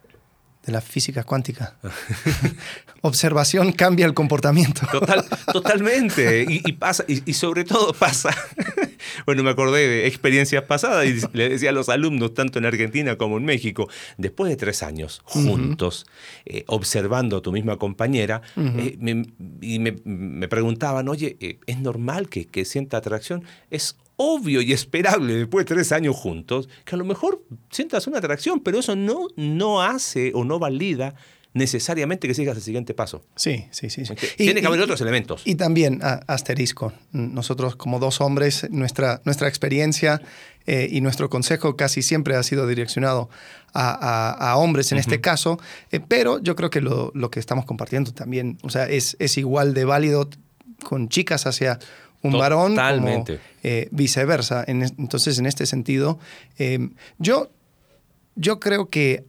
de 0.64 0.72
la 0.72 0.80
física 0.80 1.24
cuántica. 1.24 1.76
Observación 3.02 3.72
cambia 3.72 4.06
el 4.06 4.14
comportamiento. 4.14 4.86
Total, 4.92 5.24
totalmente. 5.52 6.46
Y, 6.48 6.62
y 6.64 6.72
pasa, 6.72 7.04
y, 7.08 7.28
y 7.28 7.34
sobre 7.34 7.64
todo 7.64 7.92
pasa. 7.92 8.30
Bueno, 9.26 9.42
me 9.42 9.50
acordé 9.50 9.86
de 9.88 10.06
experiencias 10.06 10.62
pasadas 10.64 11.06
y 11.06 11.20
le 11.36 11.48
decía 11.48 11.70
a 11.70 11.72
los 11.72 11.88
alumnos, 11.88 12.34
tanto 12.34 12.58
en 12.58 12.66
Argentina 12.66 13.16
como 13.16 13.38
en 13.38 13.44
México, 13.44 13.88
después 14.16 14.50
de 14.50 14.56
tres 14.56 14.82
años 14.82 15.20
juntos, 15.24 16.06
eh, 16.44 16.64
observando 16.66 17.36
a 17.38 17.42
tu 17.42 17.52
misma 17.52 17.76
compañera, 17.76 18.42
eh, 18.56 18.96
me- 19.00 19.26
y 19.60 19.78
me, 19.78 19.96
me 20.04 20.48
preguntaban, 20.48 21.08
oye, 21.08 21.36
eh, 21.40 21.58
¿es 21.66 21.78
normal 21.80 22.28
que, 22.28 22.46
que 22.46 22.64
sienta 22.64 22.96
atracción? 22.96 23.44
Es 23.70 23.96
obvio 24.16 24.60
y 24.62 24.72
esperable 24.72 25.34
después 25.34 25.64
de 25.64 25.74
tres 25.74 25.92
años 25.92 26.16
juntos 26.16 26.68
que 26.84 26.96
a 26.96 26.98
lo 26.98 27.04
mejor 27.04 27.42
sientas 27.70 28.06
una 28.08 28.18
atracción, 28.18 28.60
pero 28.60 28.80
eso 28.80 28.96
no, 28.96 29.28
no 29.36 29.80
hace 29.82 30.32
o 30.34 30.42
no 30.44 30.58
valida 30.58 31.14
necesariamente 31.54 32.28
que 32.28 32.34
sigas 32.34 32.56
el 32.56 32.62
siguiente 32.62 32.94
paso. 32.94 33.24
Sí, 33.34 33.66
sí, 33.70 33.90
sí. 33.90 34.04
sí. 34.04 34.14
Tiene 34.36 34.60
Y- 34.60 34.62
que 34.62 34.66
haber 34.66 34.80
y- 34.80 34.82
otros 34.82 35.00
elementos. 35.00 35.42
Y 35.44 35.54
también, 35.54 36.00
a- 36.02 36.20
asterisco, 36.26 36.92
nosotros 37.12 37.74
como 37.76 37.98
dos 37.98 38.20
hombres, 38.20 38.66
nuestra, 38.70 39.20
nuestra 39.24 39.48
experiencia 39.48 40.20
eh, 40.66 40.86
y 40.90 41.00
nuestro 41.00 41.30
consejo 41.30 41.76
casi 41.76 42.02
siempre 42.02 42.36
ha 42.36 42.42
sido 42.42 42.66
direccionado 42.66 43.30
a, 43.72 43.90
a- 43.90 44.50
a 44.52 44.56
hombres 44.56 44.92
en 44.92 44.98
este 44.98 45.20
caso, 45.20 45.58
eh, 45.90 46.00
pero 46.06 46.38
yo 46.42 46.54
creo 46.56 46.68
que 46.70 46.80
lo, 46.82 47.10
lo 47.14 47.30
que 47.30 47.40
estamos 47.40 47.64
compartiendo 47.64 48.12
también, 48.12 48.58
o 48.62 48.68
sea, 48.70 48.84
es, 48.88 49.16
es 49.18 49.38
igual 49.38 49.72
de 49.72 49.84
válido 49.86 50.28
con 50.84 51.08
chicas 51.08 51.46
hacia 51.46 51.78
un 52.22 52.32
varón 52.32 52.74
como 52.74 52.76
Totalmente. 52.76 53.40
eh, 53.62 53.88
viceversa. 53.90 54.62
En 54.66 54.82
es- 54.82 54.92
entonces, 54.98 55.38
en 55.38 55.46
este 55.46 55.64
sentido, 55.66 56.18
yo, 57.18 57.50
yo 58.34 58.60
creo 58.60 58.88
que 58.90 59.24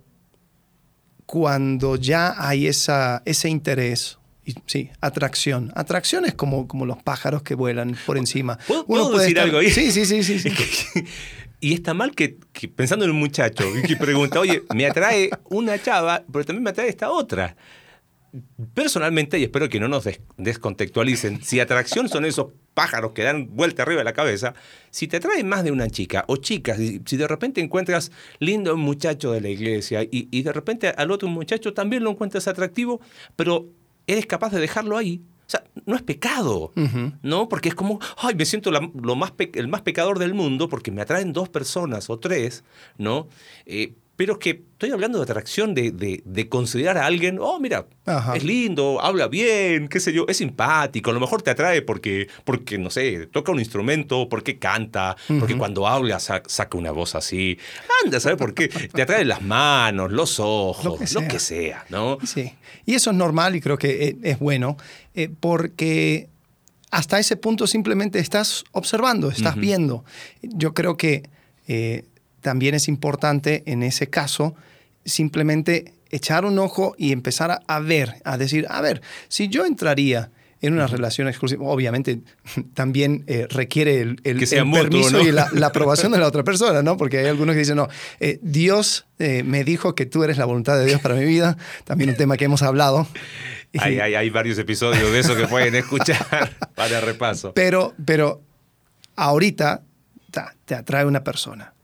cuando 1.31 1.95
ya 1.95 2.33
hay 2.39 2.65
esa, 2.65 3.21
ese 3.23 3.49
interés, 3.49 4.17
sí, 4.65 4.89
atracción. 4.99 5.71
Atracción 5.75 6.25
es 6.25 6.33
como, 6.33 6.67
como 6.67 6.87
los 6.87 6.97
pájaros 7.03 7.43
que 7.43 7.53
vuelan 7.53 7.95
por 8.07 8.17
encima. 8.17 8.57
¿Puedo- 8.67 8.83
puedo 8.87 9.15
decir 9.15 9.39
algo 9.39 9.59
ahí? 9.59 9.69
Sí, 9.69 9.91
sí, 9.91 10.05
sí, 10.07 10.23
sí. 10.23 10.39
sí. 10.39 10.51
Y 11.61 11.73
está 11.73 11.93
mal 11.93 12.15
que, 12.15 12.37
que 12.53 12.67
pensando 12.69 13.03
en 13.05 13.11
un 13.11 13.19
muchacho 13.19 13.65
y 13.77 13.85
que 13.85 13.95
pregunta, 13.97 14.39
oye, 14.39 14.63
me 14.73 14.87
atrae 14.87 15.29
una 15.49 15.77
chava, 15.79 16.23
pero 16.31 16.45
también 16.45 16.63
me 16.63 16.69
atrae 16.71 16.87
esta 16.89 17.11
otra. 17.11 17.55
Personalmente, 18.73 19.39
y 19.39 19.43
espero 19.43 19.69
que 19.69 19.79
no 19.79 19.87
nos 19.87 20.03
des- 20.03 20.21
descontextualicen, 20.37 21.41
si 21.43 21.59
atracción 21.59 22.09
son 22.09 22.25
esos 22.25 22.47
pájaros 22.73 23.11
que 23.13 23.23
dan 23.23 23.55
vuelta 23.55 23.83
arriba 23.83 23.99
de 23.99 24.05
la 24.05 24.13
cabeza, 24.13 24.53
si 24.91 25.07
te 25.07 25.17
atrae 25.17 25.43
más 25.43 25.63
de 25.63 25.71
una 25.71 25.89
chica 25.89 26.23
o 26.27 26.37
chicas, 26.37 26.77
si 26.77 27.01
si 27.05 27.17
de 27.17 27.27
repente 27.27 27.61
encuentras 27.61 28.11
lindo 28.39 28.73
un 28.75 28.81
muchacho 28.81 29.31
de 29.31 29.41
la 29.41 29.49
iglesia 29.49 30.03
y, 30.03 30.27
y 30.31 30.43
de 30.43 30.53
repente 30.53 30.89
al 30.89 31.11
otro 31.11 31.27
muchacho 31.27 31.73
también 31.73 32.03
lo 32.03 32.11
encuentras 32.11 32.47
atractivo, 32.47 33.01
pero 33.35 33.67
eres 34.07 34.25
capaz 34.25 34.51
de 34.51 34.59
dejarlo 34.59 34.95
ahí, 34.97 35.21
o 35.45 35.49
sea, 35.49 35.63
no 35.85 35.95
es 35.95 36.01
pecado. 36.03 36.71
¿no? 37.23 37.49
Porque 37.49 37.69
es 37.69 37.75
como, 37.75 37.99
ay, 38.17 38.35
me 38.35 38.45
siento 38.45 38.69
la- 38.71 38.89
lo 39.01 39.15
más 39.15 39.33
el 39.53 39.67
más 39.67 39.81
pecador 39.81 40.19
del 40.19 40.33
mundo 40.33 40.69
porque 40.69 40.91
me 40.91 41.01
atraen 41.01 41.33
dos 41.33 41.49
personas 41.49 42.09
o 42.09 42.19
tres, 42.19 42.63
¿no? 42.97 43.27
Eh, 43.65 43.93
pero 44.19 44.33
es 44.33 44.39
que 44.39 44.49
estoy 44.73 44.91
hablando 44.91 45.17
de 45.17 45.23
atracción, 45.23 45.73
de, 45.73 45.91
de- 45.91 46.21
de 46.25 46.49
considerar 46.49 46.97
a 46.97 47.05
alguien, 47.05 47.37
oh, 47.39 47.57
mira, 47.57 47.85
Ajá. 48.05 48.35
es 48.35 48.43
lindo, 48.43 48.99
habla 49.01 49.29
bien, 49.29 49.87
qué 49.87 50.01
sé 50.01 50.11
yo, 50.11 50.25
es 50.27 50.35
simpático, 50.35 51.09
a 51.09 51.13
lo 51.13 51.21
mejor 51.21 51.41
te 51.41 51.51
atrae 51.51 51.81
porque, 51.81 52.27
porque 52.43 52.77
no 52.77 52.89
sé, 52.89 53.27
toca 53.27 53.53
un 53.53 53.59
instrumento, 53.59 54.27
porque 54.27 54.59
canta, 54.59 55.15
porque 55.39 55.57
cuando 55.57 55.87
habla 55.87 56.19
sa- 56.19 56.43
saca 56.47 56.77
una 56.77 56.91
voz 56.91 57.15
así. 57.15 57.57
Anda, 58.03 58.19
¿sabes 58.19 58.37
por 58.37 58.53
qué? 58.53 58.67
Te 58.67 59.01
atrae 59.03 59.23
las 59.23 59.41
manos, 59.41 60.11
los 60.11 60.37
ojos, 60.41 61.13
Lo 61.13 61.21
lo 61.21 61.27
que 61.29 61.39
sea. 61.39 61.85
¿no? 61.89 62.17
Sí. 62.25 62.51
Y 62.85 62.95
eso 62.95 63.11
es 63.11 63.15
normal 63.15 63.55
y 63.55 63.61
creo 63.61 63.77
que 63.77 64.03
eh, 64.09 64.17
es 64.23 64.37
bueno, 64.39 64.75
eh, 65.15 65.29
porque 65.39 66.27
hasta 66.91 67.19
ese 67.19 67.37
punto 67.37 67.67
simplemente 67.67 68.19
estás 68.19 68.65
observando, 68.73 69.29
estás 69.31 69.55
viendo. 69.55 70.03
Yo 70.41 70.73
creo 70.73 70.97
que 70.97 71.23
eh, 71.69 72.03
también 72.41 72.75
es 72.75 72.87
importante 72.87 73.63
en 73.65 73.83
ese 73.83 74.09
caso 74.09 74.55
simplemente 75.05 75.93
echar 76.11 76.45
un 76.45 76.57
ojo 76.59 76.95
y 76.97 77.11
empezar 77.11 77.51
a, 77.51 77.61
a 77.67 77.79
ver, 77.79 78.15
a 78.23 78.37
decir, 78.37 78.65
a 78.69 78.81
ver, 78.81 79.01
si 79.27 79.47
yo 79.47 79.65
entraría 79.65 80.31
en 80.61 80.73
una 80.73 80.87
relación 80.87 81.27
exclusiva, 81.29 81.63
obviamente 81.65 82.19
también 82.73 83.23
eh, 83.27 83.47
requiere 83.49 84.01
el, 84.01 84.19
el- 84.23 84.39
Que 84.39 84.45
sea 84.45 84.59
el 84.59 84.65
mutuo, 84.65 84.83
permiso 84.83 85.11
¿no? 85.11 85.21
y 85.21 85.31
la, 85.31 85.47
la 85.53 85.67
aprobación 85.73 86.11
de 86.11 86.17
la 86.17 86.27
otra 86.27 86.43
persona, 86.43 86.81
¿no? 86.83 86.97
Porque 86.97 87.19
hay 87.19 87.27
algunos 87.27 87.53
que 87.53 87.59
dicen, 87.59 87.77
no, 87.77 87.87
eh, 88.19 88.39
Dios 88.41 89.05
eh, 89.19 89.43
me 89.43 89.63
dijo 89.63 89.95
que 89.95 90.05
tú 90.05 90.23
eres 90.23 90.37
la 90.37 90.45
voluntad 90.45 90.77
de 90.77 90.85
Dios 90.85 90.99
para 91.01 91.15
mi 91.15 91.23
vida, 91.25 91.57
también 91.85 92.09
un 92.09 92.17
tema 92.17 92.35
que 92.37 92.45
hemos 92.45 92.61
hablado. 92.61 93.07
Hay, 93.77 93.99
hay- 93.99 94.15
hay 94.15 94.29
varios 94.31 94.57
episodios 94.57 95.11
de 95.11 95.19
eso 95.19 95.35
que 95.35 95.45
pueden 95.45 95.75
escuchar 95.75 96.57
para 96.73 96.99
repaso. 97.01 97.53
Pero, 97.53 97.93
pero 98.03 98.41
ahorita 99.15 99.83
ta, 100.31 100.55
te 100.65 100.73
atrae 100.73 101.05
una 101.05 101.23
persona, 101.23 101.75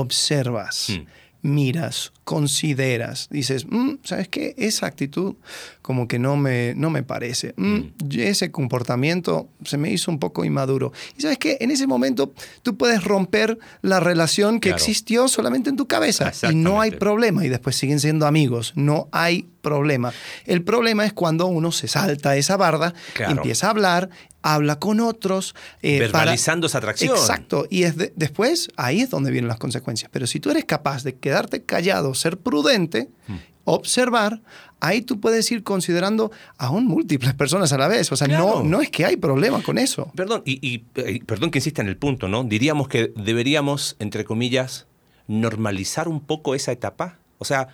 observas, 0.00 0.86
Hmm. 0.90 1.06
miras, 1.40 2.12
consideras, 2.24 3.28
dices, 3.30 3.64
"Mm, 3.68 3.98
¿sabes 4.02 4.28
qué? 4.28 4.54
Esa 4.58 4.86
actitud 4.86 5.36
como 5.82 6.08
que 6.08 6.18
no 6.18 6.36
me, 6.36 6.74
no 6.76 6.90
me 6.90 7.02
parece. 7.04 7.54
Mm, 7.56 7.76
Hmm. 7.76 7.92
Ese 8.18 8.50
comportamiento 8.50 9.48
se 9.64 9.78
me 9.78 9.90
hizo 9.92 10.10
un 10.10 10.18
poco 10.18 10.44
inmaduro. 10.44 10.92
Y 11.16 11.22
sabes 11.22 11.38
qué? 11.38 11.56
En 11.60 11.70
ese 11.70 11.86
momento 11.86 12.32
tú 12.62 12.76
puedes 12.76 13.04
romper 13.04 13.58
la 13.82 14.00
relación 14.00 14.58
que 14.60 14.70
Claro. 14.70 14.76
existió 14.82 15.28
solamente 15.28 15.70
en 15.70 15.76
tu 15.76 15.86
cabeza 15.86 16.32
y 16.50 16.54
no 16.56 16.80
hay 16.80 16.90
problema 16.90 17.44
y 17.46 17.48
después 17.48 17.76
siguen 17.76 18.00
siendo 18.00 18.26
amigos. 18.26 18.72
No 18.74 19.08
hay 19.12 19.48
problema. 19.60 20.12
El 20.46 20.62
problema 20.62 21.04
es 21.04 21.12
cuando 21.12 21.46
uno 21.46 21.72
se 21.72 21.88
salta 21.88 22.36
esa 22.36 22.56
barda, 22.56 22.94
Claro. 23.14 23.32
empieza 23.32 23.66
a 23.66 23.70
hablar, 23.70 24.10
habla 24.42 24.78
con 24.78 25.00
otros. 25.00 25.54
eh, 25.82 25.98
para- 25.98 26.06
Verbalizando 26.24 26.66
esa 26.68 26.78
atracción. 26.78 27.16
Exacto. 27.16 27.66
Y 27.70 27.82
es 27.84 27.96
de- 27.96 28.12
después 28.16 28.68
ahí 28.76 29.00
es 29.00 29.10
donde 29.10 29.30
vienen 29.30 29.48
las 29.48 29.58
consecuencias. 29.58 30.10
Pero 30.12 30.26
si 30.26 30.40
tú 30.40 30.50
eres 30.50 30.64
capaz 30.64 31.02
de 31.04 31.16
quedarte 31.16 31.62
callado, 31.64 32.14
ser 32.14 32.38
prudente, 32.38 33.08
Hmm. 33.26 33.36
observar, 33.64 34.40
ahí 34.80 35.02
tú 35.02 35.20
puedes 35.20 35.50
ir 35.52 35.62
considerando 35.62 36.30
aún 36.56 36.86
múltiples 36.86 37.34
personas 37.34 37.72
a 37.72 37.78
la 37.78 37.88
vez. 37.88 38.10
O 38.12 38.16
sea, 38.16 38.26
Claro. 38.28 38.62
no, 38.62 38.64
no 38.64 38.80
es 38.80 38.90
que 38.90 39.04
hay 39.04 39.16
problema 39.16 39.62
con 39.62 39.76
eso. 39.76 40.10
Perdón, 40.14 40.42
y, 40.46 40.66
y, 40.66 40.84
eh, 40.94 41.20
perdón 41.26 41.50
que 41.50 41.58
insista 41.58 41.82
en 41.82 41.88
el 41.88 41.96
punto, 41.98 42.28
¿no? 42.28 42.44
Diríamos 42.44 42.88
que 42.88 43.12
deberíamos, 43.16 43.96
entre 43.98 44.24
comillas, 44.24 44.86
normalizar 45.26 46.08
un 46.08 46.20
poco 46.20 46.54
esa 46.54 46.72
etapa. 46.72 47.18
O 47.38 47.44
sea, 47.44 47.68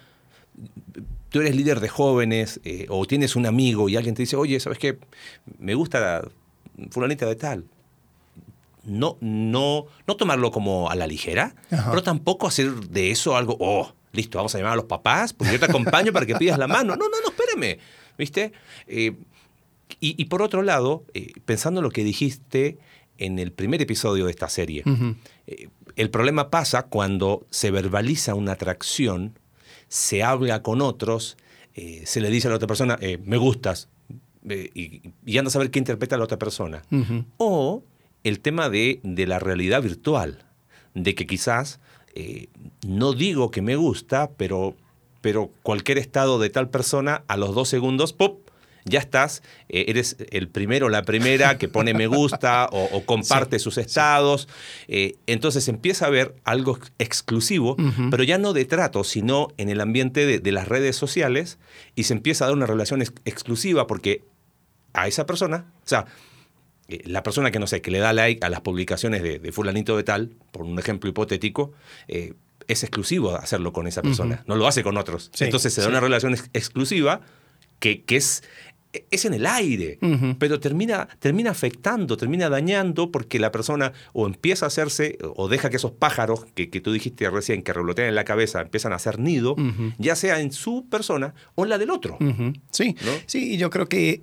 tú 1.34 1.40
eres 1.40 1.56
líder 1.56 1.80
de 1.80 1.88
jóvenes 1.88 2.60
eh, 2.62 2.86
o 2.90 3.04
tienes 3.06 3.34
un 3.34 3.44
amigo 3.44 3.88
y 3.88 3.96
alguien 3.96 4.14
te 4.14 4.22
dice, 4.22 4.36
oye, 4.36 4.60
¿sabes 4.60 4.78
qué? 4.78 5.00
Me 5.58 5.74
gusta 5.74 5.98
la 5.98 6.28
fulanita 6.92 7.26
de 7.26 7.34
tal. 7.34 7.64
No, 8.84 9.18
no, 9.20 9.86
no 10.06 10.16
tomarlo 10.16 10.52
como 10.52 10.88
a 10.88 10.94
la 10.94 11.08
ligera, 11.08 11.56
Ajá. 11.72 11.90
pero 11.90 12.04
tampoco 12.04 12.46
hacer 12.46 12.72
de 12.72 13.10
eso 13.10 13.36
algo, 13.36 13.56
oh, 13.58 13.92
listo, 14.12 14.38
vamos 14.38 14.54
a 14.54 14.58
llamar 14.58 14.74
a 14.74 14.76
los 14.76 14.84
papás, 14.84 15.32
porque 15.32 15.54
yo 15.54 15.58
te 15.58 15.64
acompaño 15.64 16.12
para 16.12 16.24
que 16.24 16.36
pidas 16.36 16.56
la 16.56 16.68
mano. 16.68 16.94
No, 16.94 17.08
no, 17.08 17.20
no, 17.20 17.30
espérame. 17.30 17.80
¿Viste? 18.16 18.52
Eh, 18.86 19.16
y, 19.98 20.14
y 20.22 20.26
por 20.26 20.40
otro 20.40 20.62
lado, 20.62 21.02
eh, 21.14 21.32
pensando 21.44 21.80
en 21.80 21.82
lo 21.82 21.90
que 21.90 22.04
dijiste 22.04 22.78
en 23.18 23.40
el 23.40 23.50
primer 23.50 23.82
episodio 23.82 24.26
de 24.26 24.30
esta 24.30 24.48
serie, 24.48 24.84
eh, 25.48 25.66
el 25.96 26.10
problema 26.10 26.48
pasa 26.48 26.84
cuando 26.84 27.44
se 27.50 27.72
verbaliza 27.72 28.36
una 28.36 28.52
atracción, 28.52 29.36
se 29.94 30.24
habla 30.24 30.60
con 30.60 30.82
otros, 30.82 31.36
eh, 31.76 32.02
se 32.04 32.20
le 32.20 32.28
dice 32.28 32.48
a 32.48 32.50
la 32.50 32.56
otra 32.56 32.66
persona, 32.66 32.98
eh, 33.00 33.20
me 33.24 33.36
gustas, 33.36 33.88
eh, 34.48 34.68
y, 34.74 35.02
y 35.24 35.38
anda 35.38 35.50
a 35.50 35.52
saber 35.52 35.70
qué 35.70 35.78
interpreta 35.78 36.16
la 36.16 36.24
otra 36.24 36.36
persona. 36.36 36.82
O 37.36 37.84
el 38.24 38.40
tema 38.40 38.68
de, 38.70 38.98
de 39.04 39.28
la 39.28 39.38
realidad 39.38 39.82
virtual, 39.82 40.46
de 40.94 41.14
que 41.14 41.28
quizás 41.28 41.78
no 42.84 43.12
digo 43.12 43.52
que 43.52 43.62
me 43.62 43.76
gusta, 43.76 44.30
pero 44.36 44.76
pero 45.20 45.50
cualquier 45.62 45.98
estado 45.98 46.38
de 46.38 46.50
tal 46.50 46.68
persona, 46.68 47.22
a 47.28 47.36
los 47.36 47.54
dos 47.54 47.68
segundos, 47.68 48.12
¡pop! 48.12 48.43
Ya 48.84 49.00
estás, 49.00 49.42
eh, 49.68 49.86
eres 49.88 50.16
el 50.30 50.48
primero 50.48 50.86
o 50.86 50.88
la 50.88 51.02
primera 51.02 51.58
que 51.58 51.68
pone 51.68 51.94
me 51.94 52.06
gusta 52.06 52.68
o, 52.70 52.84
o 52.92 53.04
comparte 53.04 53.58
sus 53.58 53.78
estados. 53.78 54.48
Eh, 54.88 55.16
entonces 55.26 55.68
empieza 55.68 56.04
a 56.04 56.08
haber 56.08 56.34
algo 56.44 56.78
exclusivo, 56.98 57.76
pero 58.10 58.22
ya 58.22 58.38
no 58.38 58.52
de 58.52 58.64
trato, 58.64 59.04
sino 59.04 59.48
en 59.56 59.68
el 59.68 59.80
ambiente 59.80 60.26
de, 60.26 60.38
de, 60.38 60.52
las 60.52 60.68
redes 60.68 60.96
sociales 60.96 61.58
y 61.94 62.04
se 62.04 62.14
empieza 62.14 62.44
a 62.44 62.48
dar 62.48 62.56
una 62.56 62.66
relación 62.66 63.02
ex 63.02 63.12
exclusiva 63.24 63.86
porque 63.86 64.22
a 64.92 65.08
esa 65.08 65.26
persona, 65.26 65.66
o 65.84 65.88
sea, 65.88 66.06
eh, 66.88 67.02
la 67.06 67.22
persona 67.22 67.50
que 67.50 67.58
no 67.58 67.66
sé, 67.66 67.80
que 67.80 67.90
le 67.90 67.98
da 67.98 68.12
like 68.12 68.44
a 68.44 68.50
las 68.50 68.60
publicaciones 68.60 69.22
de, 69.22 69.38
de 69.38 69.52
fulanito 69.52 69.96
de 69.96 70.04
tal, 70.04 70.30
por 70.52 70.62
un 70.62 70.78
ejemplo 70.78 71.08
hipotético, 71.10 71.72
eh, 72.08 72.34
es 72.68 72.82
exclusivo 72.82 73.36
hacerlo 73.36 73.72
con 73.72 73.86
esa 73.86 74.02
persona, 74.02 74.36
uh 74.36 74.38
-huh. 74.38 74.48
no 74.48 74.56
lo 74.56 74.66
hace 74.66 74.82
con 74.82 74.96
otros. 74.96 75.30
Sí, 75.34 75.44
Entonces 75.44 75.74
se 75.74 75.80
da 75.80 75.86
sí. 75.86 75.90
una 75.90 76.00
relación 76.00 76.34
ex 76.34 76.50
exclusiva 76.52 77.20
que, 77.78 78.02
que, 78.04 78.16
es 78.16 78.42
es 79.10 79.24
en 79.24 79.34
el 79.34 79.46
aire, 79.46 79.98
uh 80.02 80.06
-huh. 80.06 80.36
pero 80.38 80.60
termina, 80.60 81.08
termina 81.18 81.50
afectando, 81.50 82.16
termina 82.16 82.48
dañando 82.48 83.10
porque 83.10 83.38
la 83.38 83.50
persona 83.50 83.92
o 84.12 84.26
empieza 84.26 84.66
a 84.66 84.68
hacerse 84.68 85.18
o 85.36 85.48
deja 85.48 85.70
que 85.70 85.76
esos 85.76 85.92
pájaros 85.92 86.46
que, 86.54 86.70
que 86.70 86.80
tú 86.80 86.92
dijiste 86.92 87.28
recién 87.30 87.62
que 87.62 87.72
revolotean 87.72 88.08
en 88.08 88.14
la 88.14 88.24
cabeza 88.24 88.60
empiezan 88.60 88.92
a 88.92 88.96
hacer 88.96 89.18
nido, 89.18 89.52
uh 89.52 89.56
-huh. 89.56 89.94
ya 89.98 90.16
sea 90.16 90.40
en 90.40 90.52
su 90.52 90.86
persona 90.88 91.34
o 91.54 91.64
en 91.64 91.70
la 91.70 91.78
del 91.78 91.90
otro. 91.90 92.16
Uh 92.20 92.24
-huh. 92.24 92.60
Sí, 92.70 92.96
¿no? 93.04 93.12
sí, 93.26 93.54
y 93.54 93.56
yo 93.56 93.70
creo 93.70 93.88
que 93.88 94.22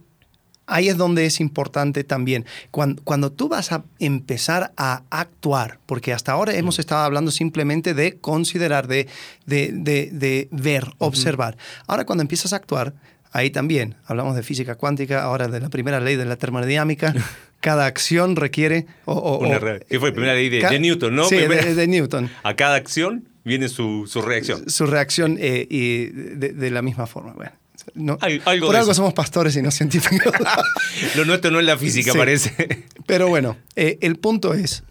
ahí 0.67 0.87
es 0.87 0.97
donde 0.97 1.25
es 1.25 1.39
importante 1.39 2.03
también. 2.03 2.45
Cuando, 2.71 3.03
cuando, 3.03 3.31
tú 3.31 3.49
vas 3.49 3.71
a 3.71 3.83
empezar 3.99 4.73
a 4.77 5.03
actuar, 5.09 5.79
porque 5.85 6.13
hasta 6.13 6.31
ahora 6.31 6.55
hemos 6.55 6.79
estado 6.79 7.03
hablando 7.03 7.31
simplemente 7.31 7.93
de 7.93 8.17
considerar, 8.19 8.87
de, 8.87 9.07
de, 9.45 9.71
de, 9.73 10.09
de 10.11 10.47
ver, 10.51 10.93
observar. 10.97 11.57
Ahora 11.87 12.05
cuando 12.05 12.21
empiezas 12.21 12.53
a 12.53 12.57
actuar, 12.57 12.93
ahí 13.31 13.49
también 13.49 13.95
hablamos 14.05 14.35
de 14.35 14.43
física 14.43 14.75
cuántica, 14.75 15.23
ahora 15.23 15.47
de 15.47 15.59
la 15.59 15.69
primera 15.69 15.99
ley 15.99 16.15
de 16.15 16.25
la 16.25 16.35
termodinámica. 16.37 17.13
cada 17.61 17.85
acción 17.85 18.35
requiere... 18.35 18.87
O, 19.05 19.13
o, 19.13 19.37
Una 19.39 19.59
¿Qué 19.87 19.99
fue? 19.99 20.11
Primera 20.11 20.33
ley 20.33 20.49
de, 20.49 20.67
de 20.67 20.79
Newton, 20.79 21.15
¿no? 21.15 21.25
Sí, 21.25 21.37
primera, 21.37 21.63
de, 21.63 21.75
de, 21.75 21.87
Newton. 21.87 22.29
A 22.43 22.55
cada 22.55 22.75
acción 22.75 23.27
viene 23.45 23.69
su, 23.69 24.07
su 24.07 24.21
reacción. 24.21 24.69
Su 24.69 24.85
reacción 24.87 25.37
eh, 25.39 25.67
y 25.69 26.07
de, 26.07 26.49
de, 26.53 26.71
la 26.71 26.81
misma 26.81 27.07
forma. 27.07 27.33
Bueno, 27.33 27.51
no, 27.93 28.17
algo 28.21 28.67
por 28.67 28.75
algo 28.75 28.91
eso. 28.91 28.95
somos 28.95 29.13
pastores 29.13 29.55
y 29.55 29.61
no 29.61 29.71
científicos. 29.71 30.33
Lo 31.15 31.25
nuestro 31.25 31.51
no 31.51 31.59
es 31.59 31.65
la 31.65 31.77
física, 31.77 32.11
sí. 32.11 32.17
parece. 32.17 32.85
Pero 33.05 33.27
bueno, 33.27 33.57
eh, 33.75 33.97
el 34.01 34.17
punto 34.17 34.53
es, 34.53 34.83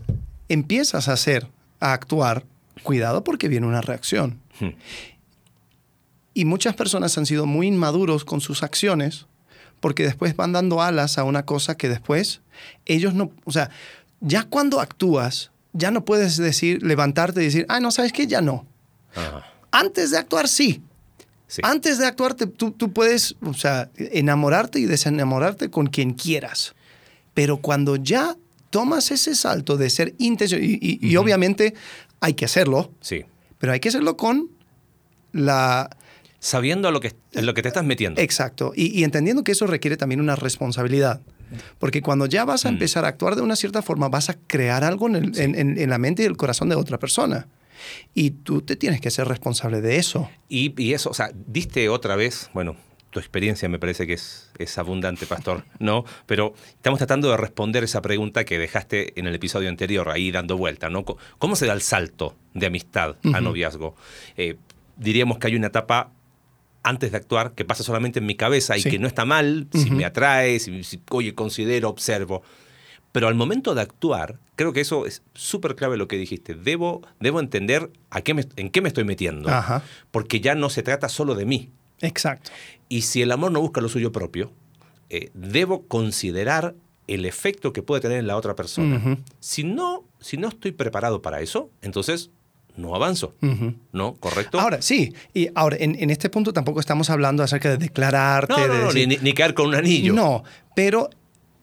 empiezas 0.49 1.09
a 1.09 1.13
hacer, 1.13 1.47
a 1.81 1.93
actuar, 1.93 2.45
cuidado 2.83 3.25
porque 3.25 3.49
viene 3.49 3.67
una 3.67 3.81
reacción. 3.81 4.41
Hmm. 4.59 4.71
Y 6.41 6.47
muchas 6.47 6.75
personas 6.75 7.19
han 7.19 7.27
sido 7.27 7.45
muy 7.45 7.67
inmaduros 7.67 8.25
con 8.25 8.41
sus 8.41 8.63
acciones 8.63 9.27
porque 9.79 10.05
después 10.05 10.35
van 10.35 10.53
dando 10.53 10.81
alas 10.81 11.19
a 11.19 11.25
una 11.25 11.45
cosa 11.45 11.77
que 11.77 11.91
después 11.91 12.41
ellos 12.87 13.13
no, 13.13 13.31
o 13.45 13.53
sea, 13.53 13.69
ya 14.21 14.45
cuando 14.45 14.81
actúas, 14.81 15.51
ya 15.75 15.91
no 15.91 16.07
puedes 16.07 16.39
decir, 16.39 16.83
levantarte 16.83 17.43
y 17.43 17.45
decir, 17.45 17.67
ah, 17.69 17.79
no, 17.79 17.91
¿sabes 17.91 18.15
qué? 18.15 18.27
Ya 18.27 18.41
no. 18.41 18.65
Ajá. 19.15 19.45
Antes 19.71 20.13
de 20.13 20.17
actuar, 20.17 20.49
sí. 20.49 20.83
sí. 21.47 21.61
Antes 21.63 21.99
de 21.99 22.07
actuar, 22.07 22.33
tú, 22.33 22.71
tú 22.71 22.91
puedes, 22.91 23.37
o 23.43 23.53
sea, 23.53 23.91
enamorarte 23.99 24.81
y 24.81 24.87
desenamorarte 24.87 25.69
con 25.69 25.89
quien 25.89 26.15
quieras. 26.15 26.75
Pero 27.35 27.59
cuando 27.59 27.97
ya 27.97 28.35
tomas 28.71 29.11
ese 29.11 29.35
salto 29.35 29.77
de 29.77 29.91
ser 29.91 30.15
intencional, 30.17 30.65
y, 30.65 30.79
y, 30.81 30.95
uh 30.95 31.01
-huh. 31.01 31.11
y 31.11 31.17
obviamente 31.17 31.75
hay 32.21 32.33
que 32.33 32.47
hacerlo, 32.47 32.95
sí. 33.03 33.27
pero 33.59 33.75
hay 33.75 33.81
que 33.81 33.91
hacerlo 33.91 34.17
con 34.17 34.49
la 35.33 35.91
sabiendo 36.41 36.89
a 36.89 36.91
lo 36.91 37.01
que, 37.01 37.15
en 37.33 37.47
lo 37.47 37.55
que 37.55 37.63
te 37.63 37.69
estás 37.69 37.85
metiendo. 37.85 38.21
Exacto. 38.21 38.73
Y, 38.75 38.99
y, 38.99 39.05
entendiendo 39.05 39.45
que 39.45 39.53
eso 39.53 39.67
requiere 39.67 39.97
también 39.97 40.21
una 40.21 40.35
responsabilidad. 40.35 41.21
Porque 41.79 42.03
cuando 42.03 42.27
ya 42.27 42.45
vas 42.45 42.65
a 42.65 42.71
mm. 42.71 42.75
empezar 42.75 43.05
a 43.05 43.09
actuar 43.09 43.37
de 43.37 43.43
una 43.43 43.57
cierta 43.57 43.83
forma, 43.83 44.09
vas 44.09 44.31
a 44.31 44.35
crear 44.47 44.83
algo 44.83 45.09
en, 45.09 45.17
el, 45.17 45.35
sí. 45.35 45.43
en, 45.43 45.55
en, 45.55 45.79
en, 45.79 45.91
la 45.91 45.99
mente 45.99 46.23
y 46.23 46.27
el 46.27 46.37
corazón 46.37 46.69
de 46.69 46.77
otra 46.77 46.99
persona. 46.99 47.47
Y 48.15 48.31
tú 48.31 48.63
te 48.63 48.77
tienes 48.77 49.01
que 49.01 49.11
ser 49.11 49.29
responsable 49.29 49.81
de 49.81 49.97
eso. 49.97 50.31
Y, 50.49 50.81
y 50.81 50.95
eso, 50.95 51.11
o 51.11 51.15
sea, 51.15 51.31
diste 51.35 51.89
otra 51.89 52.17
vez, 52.17 52.51
bueno, 52.55 52.77
tu 53.11 53.19
experiencia 53.19 53.69
me 53.69 53.79
parece 53.79 54.07
que 54.07 54.15
es, 54.15 54.51
es, 54.59 54.79
abundante, 54.79 55.27
pastor, 55.27 55.65
¿no? 55.79 56.05
Pero 56.27 56.55
estamos 56.75 56.99
tratando 56.99 57.31
de 57.31 57.37
responder 57.37 57.85
esa 57.85 58.01
pregunta 58.01 58.45
que 58.45 58.59
dejaste 58.59 59.19
en 59.19 59.27
el 59.27 59.35
episodio 59.35 59.69
anterior, 59.69 60.09
ahí 60.09 60.31
dando 60.31 60.57
vuelta, 60.57 60.89
¿no? 60.89 61.05
¿Cómo 61.39 61.57
se 61.57 61.67
da 61.67 61.73
el 61.73 61.83
salto 61.83 62.37
de 62.55 62.67
amistad 62.67 63.17
a 63.35 63.41
noviazgo? 63.41 63.97
Eh, 64.37 64.57
diríamos 64.97 65.39
que 65.39 65.49
hay 65.49 65.57
una 65.57 65.69
etapa 65.69 66.13
antes 66.83 67.11
de 67.11 67.17
actuar 67.17 67.53
que 67.53 67.65
pasa 67.65 67.83
solamente 67.83 68.21
en 68.21 68.27
mi 68.27 68.35
cabeza 68.35 68.77
y 68.77 68.83
sí. 68.83 68.91
que 68.91 68.99
no 68.99 69.07
está 69.07 69.25
mal, 69.25 69.69
uh 69.73 69.77
-huh. 69.77 69.83
si 69.83 69.91
me 69.91 70.05
atrae, 70.05 70.59
si, 70.59 70.83
si, 70.85 71.01
oye, 71.11 71.35
considero, 71.35 71.89
observo. 71.89 72.43
Pero 73.13 73.27
al 73.29 73.35
momento 73.35 73.75
de 73.75 73.83
actuar, 73.83 74.39
creo 74.55 74.73
que 74.73 74.81
eso 74.81 75.05
es 75.05 75.23
súper 75.35 75.75
clave 75.75 75.97
lo 75.97 76.07
que 76.07 76.17
dijiste. 76.17 76.55
Debo, 76.55 77.03
debo 77.19 77.41
entender 77.41 77.91
a 78.09 78.21
qué 78.21 78.35
me, 78.35 78.45
en 78.57 78.71
qué 78.71 78.81
me 78.81 78.89
estoy 78.89 79.05
metiendo. 79.05 79.49
Ajá. 79.51 79.83
Porque 80.11 80.41
ya 80.41 80.55
no 80.55 80.71
se 80.71 80.83
trata 80.83 81.09
solo 81.09 81.35
de 81.35 81.45
mí. 81.45 81.71
Exacto. 82.01 82.51
Y 82.89 83.03
si 83.03 83.23
el 83.23 83.33
amor 83.33 83.51
no 83.53 83.61
busca 83.61 83.81
lo 83.81 83.89
suyo 83.89 84.13
propio, 84.13 84.53
eh, 85.11 85.31
debo 85.35 85.87
considerar 85.87 86.75
el 87.09 87.25
efecto 87.25 87.73
que 87.73 87.83
puede 87.83 88.01
tener 88.01 88.19
en 88.19 88.29
la 88.29 88.37
otra 88.37 88.55
persona. 88.55 88.97
Uh 88.97 89.01
-huh. 89.01 89.19
si, 89.41 89.65
no, 89.65 90.05
si 90.21 90.37
no 90.37 90.49
estoy 90.49 90.71
preparado 90.73 91.21
para 91.21 91.41
eso, 91.41 91.69
entonces 91.83 92.31
no 92.81 92.95
avanzo. 92.95 93.35
Uh 93.43 93.47
-huh. 93.47 93.77
¿No? 93.93 94.15
¿Correcto? 94.15 94.59
Ahora, 94.59 94.83
sí. 94.83 95.15
Y 95.35 95.49
ahora, 95.55 95.77
en, 95.79 95.97
en, 96.01 96.11
este 96.11 96.29
punto 96.31 96.53
tampoco 96.53 96.81
estamos 96.81 97.11
hablando 97.11 97.43
acerca 97.43 97.71
de 97.71 97.77
declararte. 97.77 98.55
No, 98.55 98.67
no, 98.67 98.73
de 98.73 98.81
no 98.81 98.87
decir, 98.87 99.09
ni, 99.09 99.17
ni, 99.19 99.33
caer 99.33 99.55
con 99.55 99.69
un 99.69 99.75
anillo. 99.75 100.13
No, 100.13 100.43
pero 100.75 101.11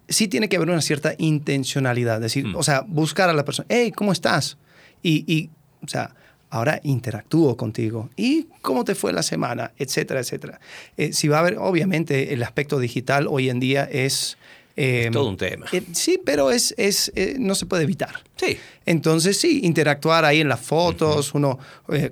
sí 0.07 0.27
tiene 0.27 0.49
que 0.49 0.57
haber 0.57 0.69
una 0.69 0.81
cierta 0.81 1.13
intencionalidad. 1.17 2.17
Es 2.17 2.33
decir, 2.33 2.45
mm. 2.45 2.55
o 2.55 2.63
sea, 2.63 2.81
buscar 2.87 3.29
a 3.29 3.33
la 3.33 3.43
persona. 3.45 3.65
Hey, 3.69 3.91
¿cómo 3.91 4.11
estás? 4.11 4.57
Y, 5.03 5.25
y, 5.31 5.49
o 5.83 5.87
sea, 5.87 6.15
ahora 6.49 6.79
interactúo 6.83 7.57
contigo. 7.57 8.09
¿Y 8.15 8.47
cómo 8.61 8.83
te 8.83 8.95
fue 8.95 9.13
la 9.13 9.23
semana? 9.23 9.73
Etcétera, 9.77 10.19
etcétera. 10.19 10.59
Eh, 10.95 11.13
si 11.13 11.27
va 11.27 11.37
a 11.37 11.39
haber, 11.41 11.57
obviamente, 11.57 12.33
el 12.33 12.43
aspecto 12.43 12.79
digital 12.79 13.27
hoy 13.29 13.49
en 13.49 13.59
día 13.59 13.83
es... 13.83 14.37
Eh, 14.77 15.05
es 15.05 15.11
todo 15.11 15.27
un 15.27 15.37
tema. 15.37 15.65
Eh, 15.73 15.81
sí, 15.91 16.21
pero 16.23 16.51
es, 16.51 16.73
es 16.77 17.11
eh, 17.15 17.35
no 17.39 17.55
se 17.55 17.65
puede 17.65 17.83
evitar. 17.83 18.23
Sí. 18.35 18.57
Entonces, 18.85 19.37
sí, 19.37 19.61
interactuar 19.63 20.23
ahí 20.23 20.39
en 20.39 20.47
las 20.47 20.61
fotos, 20.61 21.33
uh 21.33 21.33
-huh. 21.33 21.37
uno 21.37 21.59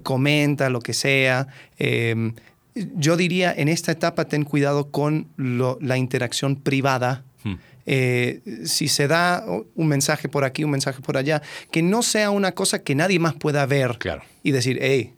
comenta 0.02 0.70
lo 0.70 0.82
que 0.82 0.94
sea. 0.94 1.48
Em, 1.78 2.34
yo 2.74 3.16
diría, 3.16 3.54
en 3.56 3.70
esta 3.70 3.92
etapa, 3.92 4.26
ten 4.26 4.44
cuidado 4.44 4.92
con 4.92 5.28
lo, 5.38 5.78
la 5.80 5.98
interacción 5.98 6.56
privada. 6.58 7.24
Hmm. 7.44 7.56
Eh, 7.86 8.42
si 8.66 8.88
se 8.88 9.08
da 9.08 9.46
un 9.76 9.88
mensaje 9.88 10.28
por 10.28 10.44
aquí, 10.44 10.64
un 10.64 10.72
mensaje 10.72 11.02
por 11.02 11.18
allá, 11.18 11.42
que 11.72 11.84
no 11.84 12.02
sea 12.02 12.32
una 12.32 12.54
cosa 12.54 12.84
que 12.84 12.96
nadie 12.96 13.20
más 13.20 13.36
pueda 13.36 13.66
ver 13.68 13.98
claro. 14.00 14.24
y 14.44 14.52
decir, 14.52 14.80
hey, 14.82 15.14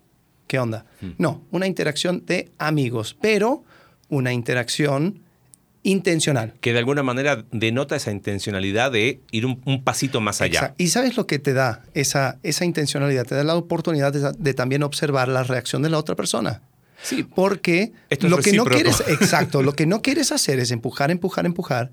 ¿qué 0.47 0.59
onda? 0.59 0.85
Hmm. 1.01 1.11
No, 1.17 1.41
una 1.51 1.65
interacción 1.65 2.25
de 2.25 2.51
amigos, 2.59 3.15
pero 3.19 3.63
una 4.09 4.33
interacción 4.33 5.23
intencional. 5.87 6.53
Que 6.59 6.73
de 6.73 6.79
alguna 6.79 7.01
manera 7.01 7.45
denota 7.51 7.95
esa 7.95 8.11
intencionalidad 8.11 8.91
de 8.91 9.21
ir 9.31 9.45
un, 9.45 9.61
un 9.65 9.83
pasito 9.83 10.19
más 10.19 10.41
allá. 10.41 10.59
Exacto. 10.59 10.83
Y 10.83 10.87
sabes 10.89 11.15
lo 11.15 11.27
que 11.27 11.39
te 11.39 11.53
da 11.53 11.83
esa, 11.93 12.39
esa 12.43 12.65
intencionalidad, 12.65 13.25
te 13.25 13.35
da 13.35 13.45
la 13.45 13.55
oportunidad 13.55 14.11
de, 14.11 14.33
de 14.37 14.53
también 14.53 14.83
observar 14.83 15.29
la 15.29 15.43
reacción 15.43 15.81
de 15.81 15.89
la 15.89 15.97
otra 15.97 16.15
persona. 16.15 16.61
Sí, 17.01 17.23
porque 17.23 17.93
lo 18.19 18.37
que 18.39 18.51
no 18.51 18.65
quieres, 18.65 19.01
exacto, 19.07 19.61
lo 19.61 19.73
que 19.73 19.85
no 19.85 20.01
quieres 20.01 20.33
hacer 20.33 20.59
es 20.59 20.71
empujar, 20.71 21.09
empujar, 21.09 21.45
empujar 21.45 21.91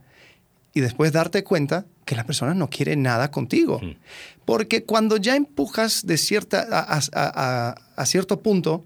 y 0.73 0.81
después 0.81 1.13
darte 1.13 1.45
cuenta 1.45 1.87
que 2.05 2.17
la 2.17 2.25
persona 2.25 2.53
no 2.53 2.69
quiere 2.69 2.97
nada 2.97 3.31
contigo. 3.31 3.81
Mm. 3.81 3.93
Porque 4.45 4.83
cuando 4.83 5.19
ya 5.19 5.37
empujas 5.37 6.05
de 6.05 6.19
cierta 6.19 6.67
a, 6.69 6.97
a, 6.97 7.01
a, 7.13 7.75
a, 7.95 8.07
cierto 8.07 8.41
punto, 8.41 8.85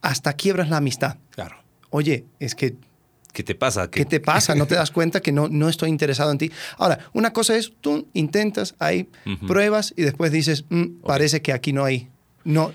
hasta 0.00 0.34
quiebras 0.34 0.70
la 0.70 0.76
amistad. 0.76 1.16
Claro. 1.30 1.56
Oye, 1.90 2.24
es 2.38 2.54
que 2.54 2.76
¿Qué 3.34 3.42
te 3.42 3.56
pasa? 3.56 3.90
¿Qué, 3.90 4.00
¿Qué 4.00 4.04
te 4.06 4.20
pasa? 4.20 4.54
¿No 4.54 4.66
te 4.66 4.76
das 4.76 4.90
cuenta 4.92 5.20
que 5.20 5.32
no, 5.32 5.48
no 5.48 5.68
estoy 5.68 5.90
interesado 5.90 6.30
en 6.30 6.38
ti? 6.38 6.52
Ahora, 6.78 7.00
una 7.12 7.32
cosa 7.32 7.56
es, 7.56 7.72
tú 7.80 8.06
intentas, 8.14 8.76
hay 8.78 9.08
uh 9.26 9.30
-huh. 9.30 9.46
pruebas 9.46 9.92
y 9.96 10.02
después 10.02 10.30
dices, 10.30 10.64
mm, 10.70 10.80
okay. 10.80 10.96
parece 11.04 11.42
que 11.42 11.52
aquí 11.52 11.72
no 11.72 11.84
hay, 11.84 12.08
no, 12.44 12.70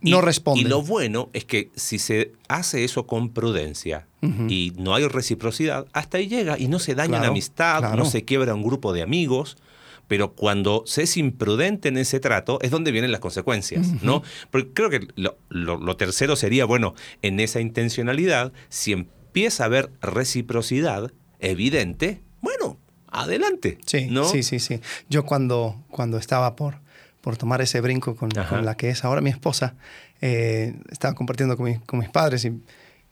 no 0.00 0.18
y, 0.18 0.20
responde. 0.20 0.60
Y 0.60 0.64
lo 0.64 0.82
bueno 0.82 1.30
es 1.32 1.44
que 1.44 1.70
si 1.74 1.98
se 1.98 2.32
hace 2.46 2.84
eso 2.84 3.08
con 3.08 3.30
prudencia 3.30 4.06
uh 4.22 4.26
-huh. 4.28 4.50
y 4.50 4.72
no 4.78 4.94
hay 4.94 5.06
reciprocidad, 5.08 5.86
hasta 5.92 6.18
ahí 6.18 6.28
llega 6.28 6.56
y 6.56 6.68
no 6.68 6.78
se 6.78 6.94
daña 6.94 7.08
claro, 7.08 7.24
la 7.24 7.30
amistad, 7.30 7.78
claro. 7.80 7.96
no 7.96 8.04
se 8.04 8.24
quiebra 8.24 8.54
un 8.54 8.62
grupo 8.62 8.92
de 8.92 9.02
amigos. 9.02 9.58
Pero 10.06 10.32
cuando 10.32 10.84
se 10.86 11.02
es 11.02 11.18
imprudente 11.18 11.90
en 11.90 11.98
ese 11.98 12.18
trato 12.18 12.58
es 12.62 12.70
donde 12.70 12.92
vienen 12.92 13.12
las 13.12 13.20
consecuencias, 13.20 13.88
uh 13.88 13.90
-huh. 13.90 14.02
¿no? 14.02 14.22
Porque 14.50 14.70
creo 14.72 14.88
que 14.88 15.06
lo, 15.16 15.36
lo, 15.50 15.76
lo, 15.76 15.96
tercero 15.98 16.34
sería, 16.34 16.64
bueno, 16.64 16.94
en 17.20 17.40
esa 17.40 17.60
intencionalidad, 17.60 18.54
si 18.70 19.06
empieza 19.38 19.62
a 19.62 19.66
haber 19.66 19.90
reciprocidad 20.00 21.12
evidente, 21.38 22.20
bueno, 22.40 22.76
adelante. 23.10 23.78
Sí, 23.86 24.08
¿no? 24.10 24.24
sí, 24.24 24.42
sí, 24.42 24.58
sí. 24.58 24.80
Yo 25.08 25.24
cuando, 25.24 25.84
cuando 25.90 26.18
estaba 26.18 26.56
por, 26.56 26.80
por 27.20 27.36
tomar 27.36 27.60
ese 27.60 27.80
brinco 27.80 28.16
con, 28.16 28.30
con, 28.30 28.64
la 28.64 28.76
que 28.76 28.90
es 28.90 29.04
ahora 29.04 29.20
mi 29.20 29.30
esposa, 29.30 29.74
eh, 30.20 30.74
estaba 30.90 31.14
compartiendo 31.14 31.56
con, 31.56 31.66
mi- 31.66 31.78
con 31.78 32.00
mis 32.00 32.08
padres 32.08 32.44
y 32.44 32.50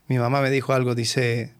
mi 0.09 0.19
mamá 0.19 0.41
me 0.41 0.51
dijo 0.51 0.73
algo, 0.73 0.95
dice, 0.97 1.53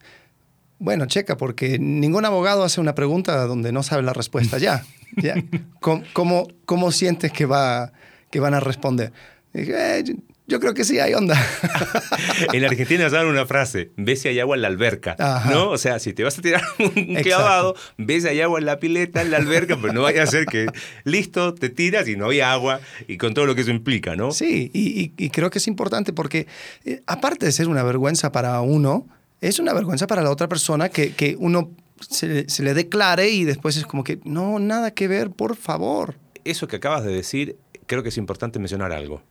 bueno, 0.81 1.07
checa, 1.07 1.37
porque 1.37 1.79
ningún 1.79 2.25
abogado 2.25 2.65
hace 2.65 2.81
una 2.81 2.95
pregunta 2.97 3.37
donde 3.47 3.71
no 3.71 3.83
sabe 3.85 4.03
la 4.03 4.13
respuesta 4.13 4.59
ya. 4.59 4.85
¿ya? 5.17 5.35
¿Cómo, 5.81 6.03
cómo, 6.13 6.49
cómo 6.65 6.91
sientes 6.91 7.31
que, 7.33 7.47
va, 7.47 7.93
que 8.31 8.41
van 8.41 8.55
a 8.55 8.61
responder? 8.61 9.13
Dije, 9.53 9.99
"Eh, 10.01 10.05
yo, 10.47 10.61
creo 10.61 10.75
que 10.75 10.85
sí, 10.85 10.99
hay 10.99 11.15
onda. 11.15 11.37
En 12.53 12.65
Argentina 12.65 13.07
usaban 13.07 13.27
una 13.27 13.47
frase, 13.47 13.93
ves 13.97 14.21
si 14.23 14.29
hay 14.29 14.39
agua 14.41 14.57
en 14.57 14.63
la 14.63 14.69
alberca, 14.69 15.17
Ajá. 15.19 15.51
¿no? 15.51 15.71
O 15.71 15.79
sea, 15.79 15.99
si 15.99 16.13
te 16.13 16.23
vas 16.25 16.39
a 16.39 16.43
tirar 16.43 16.63
un 16.79 16.87
Exacto. 16.97 17.23
clavado, 17.23 17.75
ves 17.97 18.23
si 18.25 18.29
hay 18.29 18.41
agua 18.41 18.59
en 18.59 18.67
la 18.67 18.79
pileta, 18.79 19.23
en 19.23 19.31
la 19.31 19.39
alberca, 19.39 19.77
pero 19.81 19.93
no 19.93 20.03
vaya 20.03 20.23
a 20.23 20.27
ser 20.27 20.47
que, 20.47 20.67
listo, 21.05 21.55
te 21.55 21.69
tiras 21.71 22.09
y 22.09 22.17
no 22.17 22.27
había 22.27 22.53
agua 22.53 22.81
y 23.09 23.17
con 23.19 23.35
todo 23.35 23.47
lo 23.47 23.55
que 23.55 23.63
eso 23.63 23.71
implica, 23.71 24.17
¿no? 24.17 24.33
Sí, 24.33 24.71
y, 24.73 25.01
y- 25.01 25.13
y 25.17 25.31
creo 25.31 25.51
que 25.51 25.59
es 25.59 25.67
importante 25.67 26.13
porque 26.13 26.47
eh, 26.85 27.03
aparte 27.07 27.47
de 27.47 27.53
ser 27.53 27.69
una 27.69 27.83
vergüenza 27.83 28.33
para 28.33 28.61
uno, 28.61 29.07
es 29.41 29.59
una 29.59 29.73
vergüenza 29.73 30.07
para 30.07 30.23
la 30.23 30.31
otra 30.31 30.49
persona 30.49 30.89
que, 30.89 31.13
que 31.15 31.37
uno 31.39 31.71
se, 32.01 32.49
se 32.49 32.63
le 32.63 32.75
declare 32.75 33.31
y 33.31 33.45
después 33.45 33.77
es 33.77 33.87
como 33.87 34.05
que, 34.05 34.19
no, 34.25 34.59
nada 34.59 34.91
que 34.93 35.09
ver, 35.09 35.31
por 35.31 35.57
favor. 35.57 36.17
Eso 36.45 36.69
que 36.69 36.77
acabas 36.77 37.05
de 37.05 37.13
decir, 37.13 37.57
creo 37.87 38.03
que 38.03 38.11
es 38.11 38.17
importante 38.19 38.59
mencionar 38.59 38.93
algo. 38.93 39.23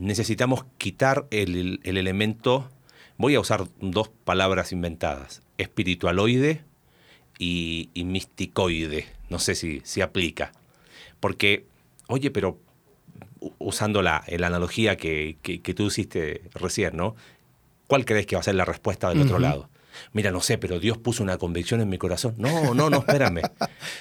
Necesitamos 0.00 0.64
quitar 0.78 1.26
el, 1.30 1.80
el 1.82 1.96
elemento, 1.96 2.68
voy 3.16 3.34
a 3.34 3.40
usar 3.40 3.66
dos 3.80 4.08
palabras 4.24 4.72
inventadas, 4.72 5.42
espiritualoide 5.58 6.62
y, 7.38 7.90
y 7.94 8.04
misticoide. 8.04 9.06
No 9.30 9.38
sé 9.38 9.54
si, 9.54 9.80
si 9.84 10.00
aplica. 10.00 10.52
Porque, 11.20 11.66
oye, 12.08 12.30
pero 12.30 12.58
usando 13.58 14.02
la, 14.02 14.24
la 14.28 14.46
analogía 14.46 14.96
que, 14.96 15.36
que- 15.42 15.60
que 15.60 15.74
tú 15.74 15.86
hiciste 15.86 16.42
recién, 16.54 16.96
¿no? 16.96 17.14
¿Cuál 17.86 18.04
crees 18.04 18.26
que 18.26 18.36
va 18.36 18.40
a 18.40 18.44
ser 18.44 18.54
la 18.54 18.64
respuesta 18.64 19.08
del 19.08 19.22
otro 19.22 19.38
lado? 19.38 19.70
Mira, 20.12 20.30
no 20.30 20.40
sé, 20.40 20.58
pero 20.58 20.78
Dios 20.78 20.98
puso 20.98 21.22
una 21.22 21.38
convicción 21.38 21.80
en 21.80 21.88
mi 21.88 21.98
corazón. 21.98 22.34
No, 22.38 22.74
no, 22.74 22.90
no, 22.90 22.98
espérame. 22.98 23.42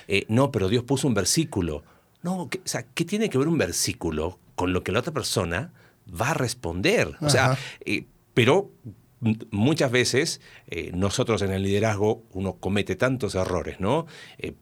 Eh, 0.10 0.26
no, 0.30 0.52
pero 0.52 0.70
Dios 0.70 0.84
puso 0.84 1.08
un 1.08 1.14
versículo. 1.14 1.84
No, 2.24 2.48
¿qué, 2.50 2.60
o 2.60 2.68
sea, 2.68 2.84
¿qué 2.84 3.04
tiene 3.06 3.30
que 3.30 3.38
ver 3.38 3.48
un 3.48 3.58
versículo 3.58 4.40
con 4.56 4.72
lo 4.74 4.84
que 4.84 4.92
la 4.92 5.00
otra 5.00 5.14
persona 5.14 5.72
va 6.10 6.32
a 6.32 6.34
responder? 6.34 7.16
O 7.22 7.30
sea, 7.30 7.58
eh, 7.86 8.06
pero 8.34 8.72
muchas 9.52 9.92
veces 9.92 10.42
eh, 10.68 10.92
nosotros 10.94 11.42
en 11.42 11.52
el 11.52 11.64
liderazgo 11.64 12.24
uno 12.32 12.54
comete 12.54 12.96
tantos 12.96 13.36
errores, 13.36 13.80
¿no? 13.80 14.06
Eh, 14.38 14.54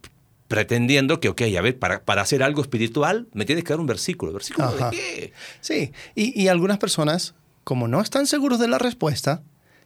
pretendiendo 0.48 1.20
que, 1.20 1.30
ok, 1.30 1.42
a 1.58 1.62
ver, 1.62 1.78
para, 1.80 2.04
para 2.04 2.22
hacer 2.22 2.44
algo 2.44 2.62
espiritual 2.62 3.28
me 3.34 3.46
tienes 3.46 3.64
que 3.64 3.72
dar 3.72 3.80
un 3.80 3.88
versículo. 3.88 4.32
¿Versículo 4.32 4.68
Ajá. 4.68 4.92
de 4.92 4.98
qué? 4.98 5.34
Sí, 5.62 5.92
y, 6.14 6.40
y 6.40 6.48
algunas 6.48 6.78
personas, 6.78 7.34
como 7.64 7.88
no 7.88 8.02
están 8.02 8.28
seguros 8.28 8.60
de 8.60 8.68
la 8.68 8.78
respuesta, 8.78 9.42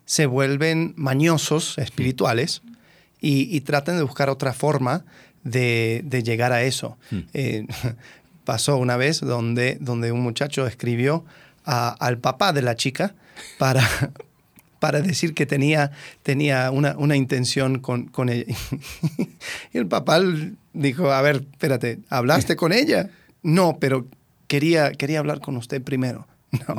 se 0.06 0.26
vuelven 0.26 0.94
mañosos 0.98 1.78
espirituales 1.78 2.62
y, 3.22 3.56
y 3.56 3.62
tratan 3.62 3.98
de 3.98 4.04
buscar 4.04 4.30
otra 4.30 4.54
forma 4.54 5.06
de, 5.44 6.02
de 6.04 6.24
llegar 6.24 6.52
a 6.52 6.64
eso. 6.64 6.98
Eh, 7.34 7.66
pasó 8.44 8.78
una 8.78 8.98
vez 8.98 9.22
donde, 9.22 9.78
donde 9.80 10.12
un 10.12 10.22
muchacho 10.22 10.66
escribió 10.66 11.26
a- 11.72 11.90
al 12.00 12.18
papá 12.18 12.52
de 12.54 12.62
la 12.62 12.76
chica 12.76 13.14
para, 13.58 13.82
para 14.80 15.02
decir 15.02 15.34
que 15.34 15.46
tenía, 15.46 15.92
tenía 16.24 16.72
una, 16.72 16.96
una 16.98 17.16
intención 17.16 17.80
con, 17.80 18.06
con 18.08 18.30
ella. 18.30 18.56
y 19.74 19.78
el 19.78 19.88
papá 19.88 20.20
dijo, 20.74 21.12
a 21.12 21.22
ver, 21.22 21.46
espérate, 21.52 22.00
¿hablaste 22.10 22.56
con 22.56 22.72
ella? 22.74 23.10
No, 23.44 23.78
pero 23.80 24.08
quería, 24.48 24.92
quería 24.94 25.20
hablar 25.20 25.40
con 25.42 25.58
usted 25.58 25.82
primero. 25.82 26.28
No, 26.68 26.76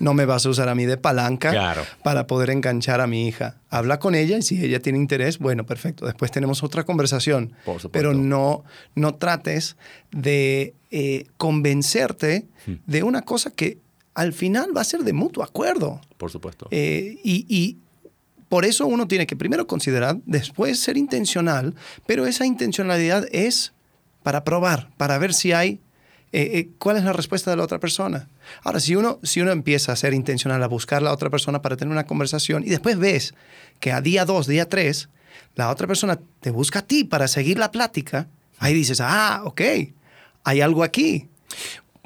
no 0.00 0.14
me 0.14 0.24
vas 0.24 0.46
a 0.46 0.48
usar 0.48 0.70
a 0.70 0.74
mí 0.74 0.86
de 0.86 0.96
palanca 0.96 1.50
Claro. 1.50 1.82
para 2.02 2.26
poder 2.26 2.48
enganchar 2.48 3.02
a 3.02 3.06
mi 3.06 3.28
hija. 3.28 3.56
Habla 3.68 3.98
con 3.98 4.14
ella 4.14 4.38
y 4.38 4.42
si 4.42 4.64
ella 4.64 4.80
tiene 4.80 4.98
interés, 4.98 5.38
bueno, 5.38 5.66
perfecto. 5.66 6.06
Después 6.06 6.30
tenemos 6.30 6.62
otra 6.62 6.84
conversación. 6.84 7.52
Por 7.66 7.74
supuesto. 7.78 7.90
Pero 7.92 8.14
no, 8.14 8.64
no 8.94 9.14
trates 9.16 9.76
de 10.12 10.72
eh, 10.90 11.26
convencerte 11.36 12.46
Hmm. 12.66 12.74
de 12.86 13.02
una 13.02 13.20
cosa 13.20 13.50
que 13.50 13.76
al 14.16 14.32
final 14.32 14.76
va 14.76 14.80
a 14.80 14.84
ser 14.84 15.04
de 15.04 15.12
mutuo 15.12 15.44
acuerdo. 15.44 16.00
Por 16.16 16.30
supuesto. 16.30 16.66
Eh, 16.70 17.20
y, 17.22 17.46
y 17.48 17.78
por 18.48 18.64
eso 18.64 18.86
uno 18.86 19.06
tiene 19.06 19.26
que 19.26 19.36
primero 19.36 19.66
considerar, 19.66 20.18
después 20.24 20.80
ser 20.80 20.96
intencional, 20.96 21.74
pero 22.06 22.26
esa 22.26 22.46
intencionalidad 22.46 23.26
es 23.30 23.74
para 24.22 24.42
probar, 24.42 24.88
para 24.96 25.18
ver 25.18 25.34
si 25.34 25.52
hay, 25.52 25.80
eh, 26.32 26.50
eh, 26.54 26.68
cuál 26.78 26.96
es 26.96 27.04
la 27.04 27.12
respuesta 27.12 27.50
de 27.50 27.58
la 27.58 27.64
otra 27.64 27.78
persona. 27.78 28.28
Ahora, 28.62 28.80
si 28.80 28.96
uno, 28.96 29.20
si 29.22 29.40
uno 29.40 29.52
empieza 29.52 29.92
a 29.92 29.96
ser 29.96 30.14
intencional, 30.14 30.62
a 30.62 30.66
buscar 30.66 30.98
a 30.98 31.04
la 31.04 31.12
otra 31.12 31.30
persona 31.30 31.60
para 31.62 31.76
tener 31.76 31.92
una 31.92 32.06
conversación 32.06 32.64
y 32.64 32.70
después 32.70 32.98
ves 32.98 33.34
que 33.80 33.92
a 33.92 34.00
día 34.00 34.24
2, 34.24 34.46
día 34.46 34.68
3, 34.68 35.08
la 35.54 35.70
otra 35.70 35.86
persona 35.86 36.18
te 36.40 36.50
busca 36.50 36.80
a 36.80 36.82
ti 36.82 37.04
para 37.04 37.28
seguir 37.28 37.58
la 37.58 37.70
plática, 37.70 38.28
ahí 38.58 38.74
dices, 38.74 39.00
ah, 39.00 39.42
ok, 39.44 39.60
hay 40.44 40.60
algo 40.60 40.82
aquí. 40.82 41.28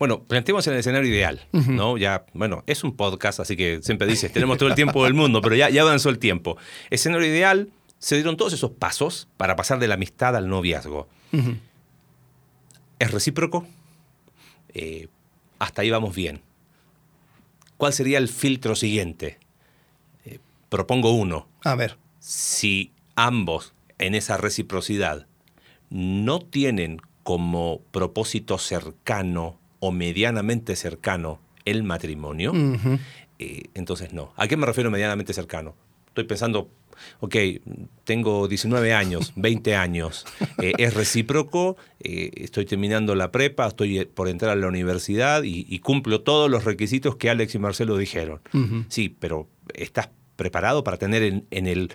Bueno, 0.01 0.23
planteemos 0.23 0.67
el 0.67 0.77
escenario 0.77 1.11
ideal, 1.11 1.47
¿no? 1.53 1.99
Ya, 1.99 2.25
bueno, 2.33 2.65
es 2.67 2.85
un 2.85 2.97
podcast, 2.97 3.39
así 3.39 3.55
que 3.55 3.81
siempre 3.83 4.07
dices, 4.07 4.33
tenemos 4.33 4.57
todo 4.57 4.71
el 4.71 4.75
tiempo 4.75 5.05
del 5.05 5.13
mundo, 5.13 5.43
pero 5.43 5.55
ya, 5.55 5.69
ya 5.69 5.83
avanzó 5.83 6.09
el 6.09 6.19
tiempo. 6.19 6.57
Escenario 6.89 7.29
ideal, 7.29 7.69
se 7.99 8.15
dieron 8.15 8.39
todos 8.39 8.55
esos 8.55 8.71
pasos 8.71 9.29
para 9.37 9.57
pasar 9.57 9.79
de 9.79 9.89
la 9.89 9.97
amistad 9.97 10.35
al 10.37 10.49
noviazgo. 10.49 11.07
¿Es 12.99 13.11
recíproco? 13.11 13.67
Eh, 14.73 15.09
hasta 15.59 15.83
ahí 15.83 15.91
vamos 15.91 16.17
bien. 16.17 16.41
¿Cuál 17.77 17.93
sería 17.93 18.17
el 18.17 18.29
filtro 18.29 18.77
siguiente? 18.77 19.39
Eh, 20.25 20.39
propongo 20.71 21.13
uno. 21.13 21.47
A 21.63 21.75
ver, 21.75 21.99
si 22.21 22.91
ambos 23.17 23.75
en 23.99 24.15
esa 24.15 24.39
reciprocidad 24.39 25.27
no 25.91 26.41
tienen 26.41 27.03
como 27.23 27.83
propósito 27.91 28.57
cercano 28.57 29.60
o 29.81 29.91
medianamente 29.93 30.77
cercano 30.77 31.41
el 31.65 31.83
matrimonio, 31.83 32.53
eh, 33.39 33.65
entonces 33.75 34.13
no. 34.13 34.33
¿A 34.37 34.47
qué 34.49 34.57
me 34.57 34.67
refiero 34.67 34.91
medianamente 34.91 35.33
cercano? 35.33 35.75
Estoy 36.09 36.25
pensando, 36.25 36.71
ok, 37.21 37.37
tengo 38.05 38.49
19 38.49 38.93
años, 38.93 39.33
20 39.37 39.77
años, 39.77 40.27
eh, 40.61 40.73
es 40.79 40.95
recíproco, 40.95 41.77
eh, 42.01 42.31
estoy 42.37 42.67
terminando 42.67 43.15
la 43.15 43.33
prepa, 43.33 43.67
estoy 43.67 44.05
por 44.05 44.29
entrar 44.29 44.53
a 44.53 44.57
la 44.57 44.69
universidad 44.69 45.43
y, 45.43 45.67
y 45.69 45.79
cumplo 45.81 46.21
todos 46.23 46.51
los 46.51 46.65
requisitos 46.65 47.17
que 47.17 47.31
Alex 47.31 47.55
y 47.55 47.59
Marcelo 47.59 47.97
dijeron. 47.97 48.41
Sí, 48.89 49.15
pero 49.19 49.49
¿estás 49.75 50.11
preparado 50.37 50.85
para 50.85 50.97
tener 50.97 51.23
en, 51.23 51.47
en 51.51 51.67
el 51.67 51.93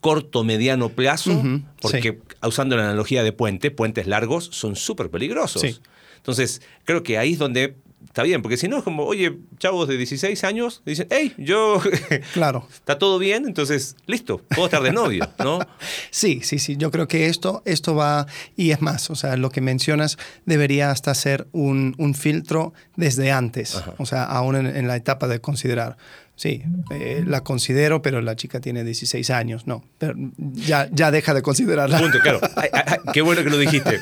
corto, 0.00 0.44
mediano 0.44 0.90
plazo? 0.90 1.42
Porque 1.80 2.20
usando 2.42 2.76
la 2.76 2.84
analogía 2.84 3.22
de 3.22 3.32
puente, 3.32 3.70
puentes 3.70 4.06
largos 4.06 4.44
son 4.44 4.76
súper 4.76 5.10
peligrosos. 5.10 5.62
Sí. 5.62 5.78
Entonces, 6.18 6.60
creo 6.84 7.02
que 7.02 7.18
ahí 7.18 7.32
es 7.32 7.38
donde 7.38 7.76
está 8.04 8.22
bien, 8.22 8.42
porque 8.42 8.56
si 8.56 8.68
no 8.68 8.78
es 8.78 8.84
como, 8.84 9.04
oye, 9.04 9.38
chavos 9.58 9.88
de 9.88 9.96
16 9.96 10.42
años, 10.44 10.82
dicen, 10.84 11.06
hey, 11.10 11.34
yo, 11.36 11.80
claro. 12.32 12.66
está 12.72 12.98
todo 12.98 13.18
bien, 13.18 13.44
entonces, 13.46 13.96
listo, 14.06 14.38
puedo 14.48 14.64
estar 14.64 14.82
de 14.82 14.92
novio, 14.92 15.28
¿no? 15.38 15.60
Sí, 16.10 16.40
sí, 16.42 16.58
sí. 16.58 16.76
Yo 16.76 16.90
creo 16.90 17.06
que 17.06 17.26
esto, 17.26 17.62
esto 17.64 17.94
va, 17.94 18.26
y 18.56 18.70
es 18.70 18.80
más, 18.80 19.10
o 19.10 19.14
sea, 19.14 19.36
lo 19.36 19.50
que 19.50 19.60
mencionas 19.60 20.16
debería 20.46 20.90
hasta 20.90 21.14
ser 21.14 21.46
un, 21.52 21.94
un 21.98 22.14
filtro 22.14 22.72
desde 22.96 23.30
antes, 23.30 23.76
Ajá. 23.76 23.94
o 23.98 24.06
sea, 24.06 24.24
aún 24.24 24.56
en, 24.56 24.66
en 24.66 24.88
la 24.88 24.96
etapa 24.96 25.28
de 25.28 25.40
considerar. 25.40 25.96
Sí, 26.34 26.62
eh, 26.92 27.24
la 27.26 27.42
considero, 27.42 28.00
pero 28.00 28.20
la 28.20 28.36
chica 28.36 28.60
tiene 28.60 28.84
16 28.84 29.28
años. 29.30 29.66
No, 29.66 29.84
pero 29.98 30.14
ya, 30.36 30.88
ya 30.92 31.10
deja 31.10 31.34
de 31.34 31.42
considerarla. 31.42 31.98
Punto, 31.98 32.20
claro. 32.20 32.38
Ay, 32.56 32.68
ay, 32.72 32.82
ay, 32.86 32.98
qué 33.12 33.22
bueno 33.22 33.42
que 33.42 33.50
lo 33.50 33.58
dijiste. 33.58 33.98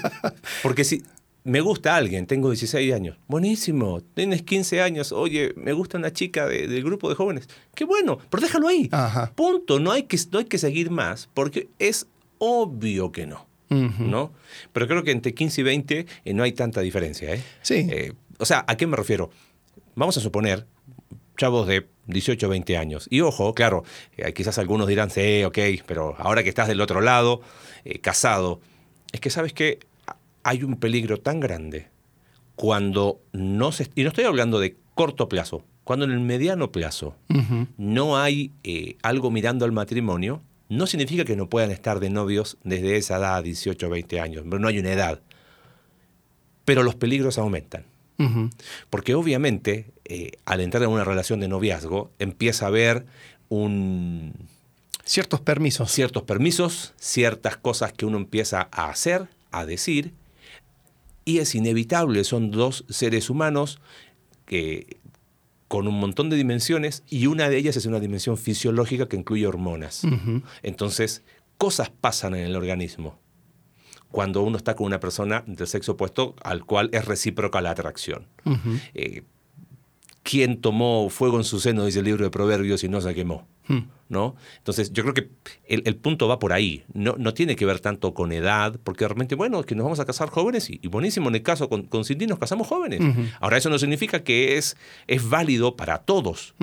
Porque 0.63 0.85
si 0.85 1.03
me 1.47 1.61
gusta 1.61 1.95
alguien, 1.97 2.27
tengo 2.27 2.51
16 2.51 2.93
años, 2.93 3.17
buenísimo. 3.29 4.01
Tienes 4.15 4.43
15 4.43 4.83
años, 4.83 5.13
oye, 5.13 5.53
me 5.57 5.73
gusta 5.73 5.97
una 5.97 6.13
chica 6.13 6.47
de- 6.47 6.67
del 6.67 6.83
grupo 6.83 7.09
de 7.09 7.15
jóvenes. 7.15 7.49
Qué 7.75 7.85
bueno, 7.85 8.19
pero 8.29 8.43
déjalo 8.43 8.69
ahí. 8.69 8.89
Ajá. 8.93 9.33
Punto. 9.35 9.79
No 9.79 9.93
hay, 9.93 10.03
que, 10.05 10.19
no 10.33 10.41
hay 10.41 10.45
que 10.47 10.59
seguir 10.59 10.91
más, 10.91 11.29
porque 11.33 11.69
es 11.79 12.07
obvio 12.39 13.13
que 13.13 13.27
no. 13.27 13.47
¿no? 13.69 14.33
Pero 14.73 14.87
creo 14.87 15.03
que 15.03 15.11
entre 15.11 15.35
15 15.35 15.61
y 15.61 15.65
20 15.65 16.07
eh, 16.25 16.35
no 16.35 16.43
hay 16.45 16.53
tanta 16.53 16.81
diferencia. 16.83 17.35
¿eh? 17.35 17.43
Sí. 17.63 17.87
Eh, 17.91 18.13
o 18.39 18.45
sea, 18.45 18.65
¿a 18.69 18.77
qué 18.77 18.87
me 18.87 18.97
refiero? 18.97 19.31
Vamos 19.97 20.17
a 20.17 20.21
suponer 20.21 20.67
chavos 21.37 21.67
de 21.67 21.87
18 22.07 22.47
o 22.47 22.51
20 22.51 22.77
años. 22.77 23.09
Y 23.11 23.23
ojo, 23.23 23.55
claro, 23.55 23.83
eh, 24.17 24.33
quizás 24.35 24.59
algunos 24.59 24.87
dirán, 24.87 25.11
sí, 25.11 25.43
ok, 25.45 25.59
pero 25.87 26.15
ahora 26.19 26.43
que 26.45 26.49
estás 26.49 26.69
del 26.69 26.81
otro 26.81 27.01
lado, 27.01 27.41
casado, 28.03 28.61
es 29.13 29.21
que 29.21 29.31
sabes 29.31 29.53
que 29.53 29.81
hay 30.47 30.63
un 30.63 30.77
peligro 30.77 31.19
tan 31.19 31.41
grande 31.41 31.89
cuando 32.55 33.21
no 33.33 33.73
se... 33.73 33.91
Y 33.97 34.05
no 34.05 34.11
estoy 34.11 34.25
hablando 34.25 34.61
de 34.61 34.77
corto 34.95 35.29
plazo, 35.29 35.65
cuando 35.83 36.05
en 36.05 36.13
el 36.13 36.21
mediano 36.21 36.71
plazo 36.71 37.17
no 37.77 38.17
hay 38.17 38.53
eh, 38.63 38.97
algo 39.03 39.33
mirando 39.33 39.65
al 39.65 39.73
matrimonio, 39.73 40.43
no 40.69 40.87
significa 40.87 41.25
que 41.25 41.35
no 41.35 41.49
puedan 41.49 41.73
estar 41.73 41.99
de 41.99 42.11
novios 42.11 42.59
desde 42.63 42.97
esa 42.97 43.17
edad, 43.17 43.43
18 43.43 43.89
o 43.89 43.91
20 43.91 44.21
años, 44.21 44.45
no 44.45 44.69
hay 44.69 44.79
una 44.79 44.93
edad. 44.93 45.21
Pero 46.65 46.85
los 46.85 46.95
peligros 46.95 47.39
aumentan. 47.39 47.85
Porque 48.89 49.15
obviamente 49.15 49.91
eh, 50.05 50.31
al 50.45 50.61
entrar 50.61 50.85
en 50.85 50.91
una 50.91 51.05
relación 51.05 51.41
de 51.41 51.49
noviazgo 51.49 52.13
empieza 52.21 52.67
a 52.67 52.69
haber 52.69 53.05
un... 53.49 54.33
Ciertos 55.05 55.41
permisos. 55.41 55.91
Ciertos 55.91 56.23
permisos, 56.23 56.95
ciertas 56.99 57.57
cosas 57.57 57.93
que 57.93 58.07
uno 58.07 58.17
empieza 58.17 58.69
a 58.71 58.89
hacer, 58.89 59.29
a 59.51 59.67
decir, 59.67 60.15
y 61.27 61.39
es 61.39 61.55
inevitable, 61.55 62.25
son 62.25 62.51
dos 62.51 62.87
seres 62.89 63.29
humanos 63.29 63.81
que 64.47 64.97
con 65.69 65.89
un 65.89 65.99
montón 65.99 66.31
de 66.31 66.37
dimensiones 66.37 67.03
y 67.11 67.27
una 67.27 67.51
de 67.51 67.59
ellas 67.59 67.77
es 67.77 67.85
una 67.85 68.01
dimensión 68.01 68.39
fisiológica 68.39 69.09
que 69.09 69.17
incluye 69.17 69.47
hormonas. 69.47 70.03
Entonces, 70.63 71.25
cosas 71.59 71.91
pasan 71.91 72.35
en 72.35 72.47
el 72.47 72.57
organismo 72.57 73.19
cuando 74.11 74.43
uno 74.43 74.57
está 74.57 74.77
con 74.77 74.87
una 74.87 75.01
persona 75.01 75.43
del 75.47 75.67
sexo 75.67 75.93
opuesto 75.93 76.37
al 76.43 76.65
cual 76.65 76.91
es 76.93 77.05
recíproca 77.05 77.61
la 77.61 77.73
atracción. 77.73 78.29
Eh, 78.95 79.25
¿Quién 80.23 80.61
tomó 80.61 81.09
fuego 81.11 81.39
en 81.39 81.45
su 81.45 81.61
seno, 81.61 81.85
dice 81.85 81.99
el 81.99 82.05
libro 82.07 82.25
de 82.25 82.31
Proverbios, 82.31 82.85
y 82.85 82.89
no 82.89 83.01
se 83.01 83.15
quemó? 83.15 83.47
Hmm. 83.69 83.89
¿No? 84.09 84.37
Entonces, 84.59 84.93
yo 84.93 85.03
creo 85.03 85.15
que 85.15 85.29
el, 85.67 85.97
punto 85.97 86.29
va 86.29 86.39
por 86.39 86.53
ahí. 86.53 86.85
No, 86.95 87.17
no, 87.19 87.35
tiene 87.35 87.57
que 87.57 87.67
ver 87.67 87.81
tanto 87.81 88.15
con 88.15 88.31
edad, 88.31 88.79
porque 88.85 89.05
realmente, 89.05 89.35
bueno, 89.35 89.59
es 89.59 89.67
que 89.67 89.75
nos 89.75 89.83
vamos 89.83 89.99
a 89.99 90.05
casar 90.05 90.29
jóvenes 90.31 90.71
y, 90.71 90.87
buenísimo, 90.87 91.29
en 91.29 91.35
el 91.35 91.43
caso 91.43 91.69
con, 91.69 91.83
con 91.83 92.05
Cindy 92.05 92.29
nos 92.29 92.39
casamos 92.39 92.69
jóvenes. 92.69 93.01
Ahora, 93.41 93.57
eso 93.57 93.69
no 93.69 93.81
significa 93.81 94.23
que 94.23 94.59
es, 94.59 94.77
es 95.09 95.29
válido 95.29 95.75
para 95.75 95.99
todos. 95.99 96.55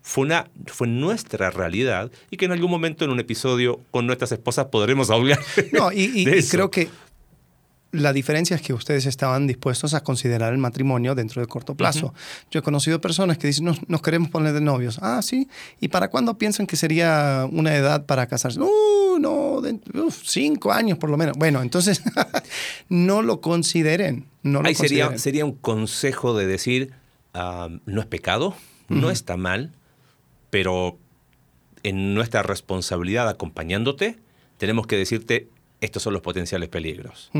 fue, 0.00 0.24
una, 0.24 0.48
fue 0.66 0.86
nuestra 0.86 1.50
realidad 1.50 2.12
y 2.30 2.36
que 2.36 2.44
en 2.44 2.52
algún 2.52 2.70
momento 2.70 3.04
en 3.04 3.10
un 3.10 3.18
episodio 3.18 3.80
con 3.90 4.06
nuestras 4.06 4.30
esposas 4.30 4.66
podremos 4.66 5.10
hablar. 5.10 5.40
No, 5.72 5.90
y, 5.92 6.24
creo 6.48 6.70
que 6.70 6.88
la 7.92 8.14
diferencia 8.14 8.56
es 8.56 8.62
que 8.62 8.72
ustedes 8.72 9.04
estaban 9.04 9.46
dispuestos 9.46 9.92
a 9.92 10.02
considerar 10.02 10.52
el 10.52 10.58
matrimonio 10.58 11.14
dentro 11.14 11.42
de 11.42 11.46
corto 11.46 11.74
plazo. 11.74 12.14
Yo 12.50 12.60
he 12.60 12.62
conocido 12.62 13.00
personas 13.02 13.36
que 13.36 13.46
dicen, 13.46 13.66
nos, 13.86 14.02
queremos 14.02 14.30
poner 14.30 14.54
de 14.54 14.62
novios. 14.62 14.98
Ah, 15.02 15.20
sí. 15.22 15.48
¿Y 15.78 15.88
para 15.88 16.08
cuándo 16.08 16.38
piensan 16.38 16.66
que 16.66 16.76
sería 16.76 17.46
una 17.52 17.76
edad 17.76 18.06
para 18.06 18.26
casarse? 18.26 18.58
Uh, 18.60 19.18
no, 19.20 19.60
cinco 20.10 20.72
años 20.72 20.96
por 20.96 21.10
lo 21.10 21.18
menos. 21.18 21.36
Bueno, 21.36 21.60
entonces 21.60 22.02
no 22.88 23.20
lo 23.20 23.42
consideren. 23.42 24.26
No 24.42 24.62
Ahí 24.64 24.74
Sería, 24.74 25.18
sería 25.18 25.44
un 25.44 25.52
consejo 25.52 26.36
de 26.36 26.46
decir, 26.46 26.92
no 27.34 28.00
es 28.00 28.06
pecado, 28.06 28.56
no 28.88 29.10
está 29.10 29.36
mal, 29.36 29.70
pero 30.50 30.98
en 31.82 32.14
nuestra 32.14 32.42
responsabilidad 32.42 33.28
acompañándote, 33.28 34.16
tenemos 34.56 34.86
que 34.86 34.96
decirte, 34.96 35.48
estos 35.82 36.02
son 36.02 36.12
los 36.12 36.22
potenciales 36.22 36.68
peligros. 36.68 37.30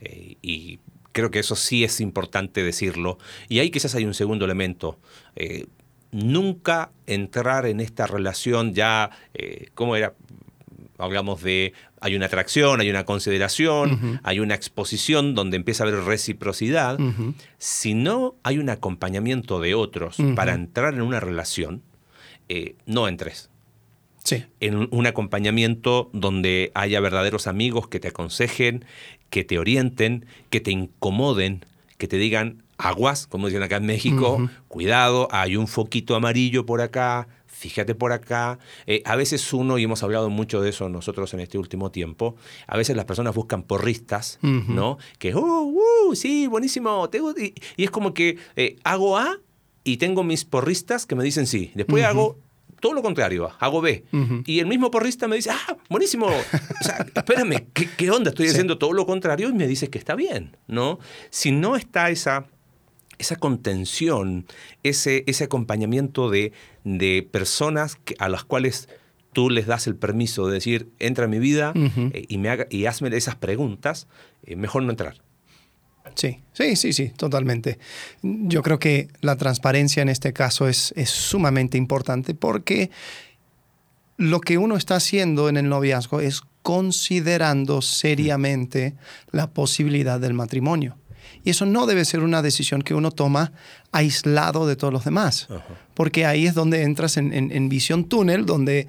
Eh, 0.00 0.36
y 0.42 0.80
creo 1.12 1.30
que 1.30 1.38
eso 1.38 1.54
sí 1.54 1.84
es 1.84 2.00
importante 2.00 2.62
decirlo. 2.62 3.16
Y 3.48 3.60
ahí 3.60 3.70
quizás 3.70 3.94
hay 3.94 4.04
un 4.04 4.12
segundo 4.12 4.44
elemento. 4.44 4.98
Eh, 5.36 5.66
nunca 6.10 6.90
entrar 7.06 7.64
en 7.64 7.78
esta 7.80 8.08
relación 8.08 8.74
ya, 8.74 9.10
eh, 9.34 9.68
¿cómo 9.74 9.94
era? 9.94 10.14
Hablamos 10.98 11.42
de, 11.42 11.74
hay 12.00 12.16
una 12.16 12.26
atracción, 12.26 12.80
hay 12.80 12.90
una 12.90 13.04
consideración, 13.04 14.20
hay 14.24 14.40
una 14.40 14.54
exposición 14.54 15.34
donde 15.34 15.56
empieza 15.56 15.84
a 15.84 15.88
haber 15.88 16.00
reciprocidad. 16.00 16.98
Si 17.58 17.94
no 17.94 18.34
hay 18.42 18.58
un 18.58 18.68
acompañamiento 18.68 19.60
de 19.60 19.74
otros 19.74 20.16
para 20.36 20.54
entrar 20.54 20.94
en 20.94 21.02
una 21.02 21.18
relación, 21.18 21.82
no 22.86 23.08
entres. 23.08 23.51
En 24.60 24.88
un 24.90 25.06
acompañamiento 25.06 26.10
donde 26.12 26.70
haya 26.74 27.00
verdaderos 27.00 27.46
amigos 27.46 27.88
que 27.88 28.00
te 28.00 28.08
aconsejen, 28.08 28.84
que 29.30 29.44
te 29.44 29.58
orienten, 29.58 30.26
que 30.50 30.60
te 30.60 30.70
incomoden, 30.70 31.64
que 31.98 32.08
te 32.08 32.16
digan 32.16 32.62
aguas, 32.78 33.26
como 33.26 33.46
dicen 33.46 33.62
acá 33.62 33.76
en 33.76 33.86
México, 33.86 34.50
cuidado, 34.68 35.28
hay 35.30 35.56
un 35.56 35.68
foquito 35.68 36.14
amarillo 36.16 36.66
por 36.66 36.80
acá, 36.80 37.28
fíjate 37.46 37.94
por 37.94 38.12
acá. 38.12 38.58
Eh, 38.86 39.02
a 39.04 39.14
veces 39.14 39.52
uno, 39.52 39.78
y 39.78 39.84
hemos 39.84 40.02
hablado 40.02 40.28
mucho 40.30 40.60
de 40.60 40.70
eso 40.70 40.88
nosotros 40.88 41.32
en 41.34 41.40
este 41.40 41.58
último 41.58 41.90
tiempo, 41.90 42.34
a 42.66 42.76
veces 42.76 42.96
las 42.96 43.04
personas 43.04 43.34
buscan 43.34 43.62
porristas, 43.62 44.38
¿no? 44.42 44.98
Que, 45.18 45.34
oh, 45.34 45.72
uh, 45.72 46.14
sí, 46.14 46.48
buenísimo, 46.48 47.08
y, 47.38 47.54
y, 47.76 47.84
es 47.84 47.90
como 47.90 48.14
que 48.14 48.38
eh, 48.56 48.76
hago 48.82 49.16
A 49.16 49.38
y 49.84 49.98
tengo 49.98 50.24
mis 50.24 50.44
porristas 50.44 51.06
que 51.06 51.14
me 51.14 51.24
dicen 51.24 51.46
sí. 51.46 51.70
Después 51.74 52.04
hago 52.04 52.36
todo 52.82 52.94
lo 52.94 53.02
contrario, 53.02 53.48
hago 53.60 53.80
B. 53.80 54.04
Y 54.44 54.58
el 54.58 54.66
mismo 54.66 54.90
porrista 54.90 55.28
me 55.28 55.36
dice, 55.36 55.50
ah, 55.50 55.76
buenísimo. 55.88 56.26
O 56.26 56.84
sea, 56.84 57.06
espérame, 57.14 57.68
¿qué, 57.72 58.10
onda? 58.10 58.30
Estoy 58.30 58.48
haciendo 58.48 58.76
todo 58.76 58.92
lo 58.92 59.06
contrario 59.06 59.48
y 59.48 59.52
me 59.52 59.68
dice 59.68 59.88
que 59.88 59.98
está 59.98 60.16
bien, 60.16 60.56
¿no? 60.66 60.98
Si 61.30 61.52
no 61.52 61.76
está 61.76 62.10
esa, 62.10 62.46
esa 63.18 63.36
contención, 63.36 64.46
ese, 64.82 65.22
ese 65.28 65.44
acompañamiento 65.44 66.28
de, 66.28 66.52
de 66.82 67.26
personas 67.30 67.98
a 68.18 68.28
las 68.28 68.42
cuales 68.42 68.88
tú 69.32 69.48
les 69.48 69.66
das 69.66 69.86
el 69.86 69.94
permiso 69.94 70.48
de 70.48 70.54
decir, 70.54 70.88
entra 70.98 71.26
en 71.26 71.30
mi 71.30 71.38
vida 71.38 71.72
eh, 71.76 72.24
y, 72.26 72.38
me 72.38 72.48
haga, 72.48 72.66
y 72.68 72.86
hazme 72.86 73.16
esas 73.16 73.36
preguntas, 73.36 74.08
eh, 74.42 74.56
mejor 74.56 74.82
no 74.82 74.90
entrar. 74.90 75.22
Sí, 76.14 76.40
sí, 76.52 76.76
sí, 76.76 76.92
sí, 76.92 77.08
totalmente. 77.16 77.78
Yo 78.22 78.62
creo 78.62 78.78
que 78.78 79.08
la 79.20 79.36
transparencia 79.36 80.02
en 80.02 80.08
este 80.08 80.32
caso 80.32 80.68
es, 80.68 80.92
es 80.96 81.10
sumamente 81.10 81.78
importante 81.78 82.34
porque 82.34 82.90
lo 84.16 84.40
que 84.40 84.58
uno 84.58 84.76
está 84.76 84.96
haciendo 84.96 85.48
en 85.48 85.56
el 85.56 85.68
noviazgo 85.68 86.20
es 86.20 86.42
considerando 86.62 87.82
seriamente 87.82 88.94
la 89.30 89.50
posibilidad 89.50 90.20
del 90.20 90.34
matrimonio. 90.34 90.96
Y 91.44 91.50
eso 91.50 91.66
no 91.66 91.86
debe 91.86 92.04
ser 92.04 92.20
una 92.20 92.42
decisión 92.42 92.82
que 92.82 92.94
uno 92.94 93.10
toma 93.10 93.52
aislado 93.90 94.66
de 94.66 94.76
todos 94.76 94.92
los 94.92 95.04
demás, 95.04 95.48
porque 95.94 96.24
ahí 96.24 96.46
es 96.46 96.54
donde 96.54 96.82
entras 96.82 97.16
en, 97.18 97.68
visión 97.68 98.04
túnel, 98.04 98.46
donde 98.46 98.88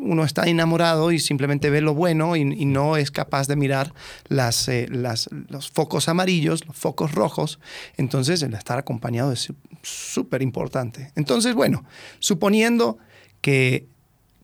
uno 0.00 0.24
está 0.24 0.44
enamorado 0.44 1.12
y 1.12 1.18
simplemente 1.18 1.68
ve 1.70 1.80
lo 1.80 1.94
bueno 1.94 2.34
y, 2.36 2.44
no 2.44 2.96
es 2.96 3.10
capaz 3.10 3.46
de 3.46 3.56
mirar 3.56 3.92
las, 4.28 4.68
eh, 4.68 4.86
las, 4.90 5.28
los 5.48 5.70
focos 5.70 6.08
amarillos, 6.08 6.66
los 6.66 6.76
focos 6.76 7.12
rojos. 7.12 7.58
Entonces, 7.96 8.42
el 8.42 8.54
estar 8.54 8.78
acompañado 8.78 9.32
es 9.32 9.52
súper 9.82 10.42
importante. 10.42 11.12
Entonces, 11.14 11.54
bueno, 11.54 11.84
suponiendo 12.18 12.98
que 13.40 13.86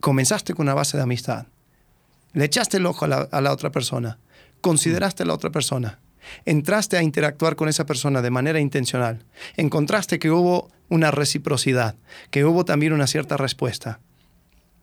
comenzaste 0.01 0.55
con 0.55 0.65
una 0.65 0.75
base 0.75 0.97
de 0.97 1.03
amistad, 1.03 1.47
le 2.35 2.45
echaste 2.45 2.77
el 2.77 2.87
ojo 2.87 3.07
a 3.07 3.09
la, 3.09 3.17
a 3.31 3.41
la 3.41 3.53
otra 3.53 3.71
persona, 3.71 4.19
consideraste 4.61 5.23
a 5.23 5.27
la 5.27 5.35
otra 5.35 5.51
persona, 5.51 6.01
entraste 6.45 6.97
a 6.97 7.03
interactuar 7.03 7.57
con 7.57 7.69
esa 7.69 7.87
persona 7.87 8.23
de 8.23 8.31
manera 8.31 8.61
intencional, 8.61 9.25
encontraste 9.57 10.19
que 10.19 10.31
hubo 10.31 10.71
una 10.89 11.11
reciprocidad, 11.11 11.97
que 12.31 12.45
hubo 12.45 12.65
también 12.65 12.93
una 12.93 13.07
cierta 13.07 13.37
respuesta. 13.37 14.01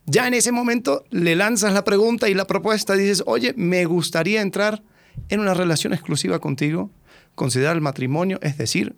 Ya 0.06 0.28
en 0.28 0.34
ese 0.34 0.52
momento 0.52 1.06
le 1.12 1.36
lanzas 1.36 1.74
la 1.74 1.84
pregunta 1.84 2.28
y 2.28 2.34
la 2.34 2.48
propuesta, 2.48 2.96
dices, 2.96 3.24
oye, 3.26 3.54
me 3.56 3.86
gustaría 3.86 4.42
entrar 4.42 4.82
en 5.30 5.40
una 5.40 5.54
relación 5.54 5.94
exclusiva 5.94 6.40
contigo, 6.40 6.90
considerar 7.36 7.76
el 7.76 7.82
matrimonio, 7.82 8.40
es 8.42 8.58
decir, 8.58 8.96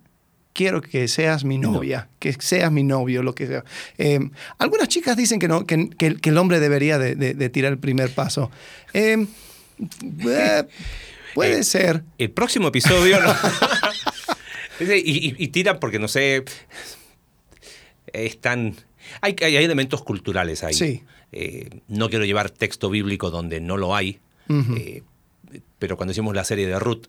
quiero 0.54 0.80
que 0.80 1.06
seas 1.08 1.44
mi 1.44 1.58
novia, 1.58 2.08
que 2.18 2.32
seas 2.32 2.72
mi 2.72 2.84
novio, 2.84 3.22
lo 3.22 3.34
que 3.34 3.46
sea. 3.46 3.64
Eh, 3.98 4.20
algunas 4.58 4.88
chicas 4.88 5.16
dicen 5.16 5.38
que, 5.38 5.48
no, 5.48 5.66
que, 5.66 5.90
el 6.22 6.38
hombre 6.38 6.60
debería 6.60 6.98
de, 6.98 7.50
tirar 7.50 7.72
el 7.72 7.78
primer 7.78 8.10
paso. 8.10 8.50
Eh, 8.96 9.26
eh, 10.28 10.62
Puede 11.34 11.60
eh, 11.60 11.64
ser. 11.64 12.04
El 12.18 12.30
próximo 12.30 12.68
episodio. 12.68 13.18
y, 14.80 15.48
tiran 15.48 15.78
porque 15.80 15.98
no 15.98 16.08
sé. 16.08 16.44
Están. 18.12 18.76
Hay, 19.20 19.36
hay, 19.42 19.56
elementos 19.56 20.02
culturales 20.02 20.62
ahí. 20.64 20.74
Sí. 20.74 21.02
Eh, 21.32 21.80
no 21.88 22.08
quiero 22.08 22.24
llevar 22.24 22.50
texto 22.50 22.88
bíblico 22.90 23.30
donde 23.30 23.60
no 23.60 23.76
lo 23.76 23.94
hay. 23.94 24.20
Eh, 24.48 25.02
pero 25.78 25.96
cuando 25.96 26.12
hicimos 26.12 26.34
la 26.34 26.44
serie 26.44 26.66
de 26.66 26.78
Ruth, 26.78 27.06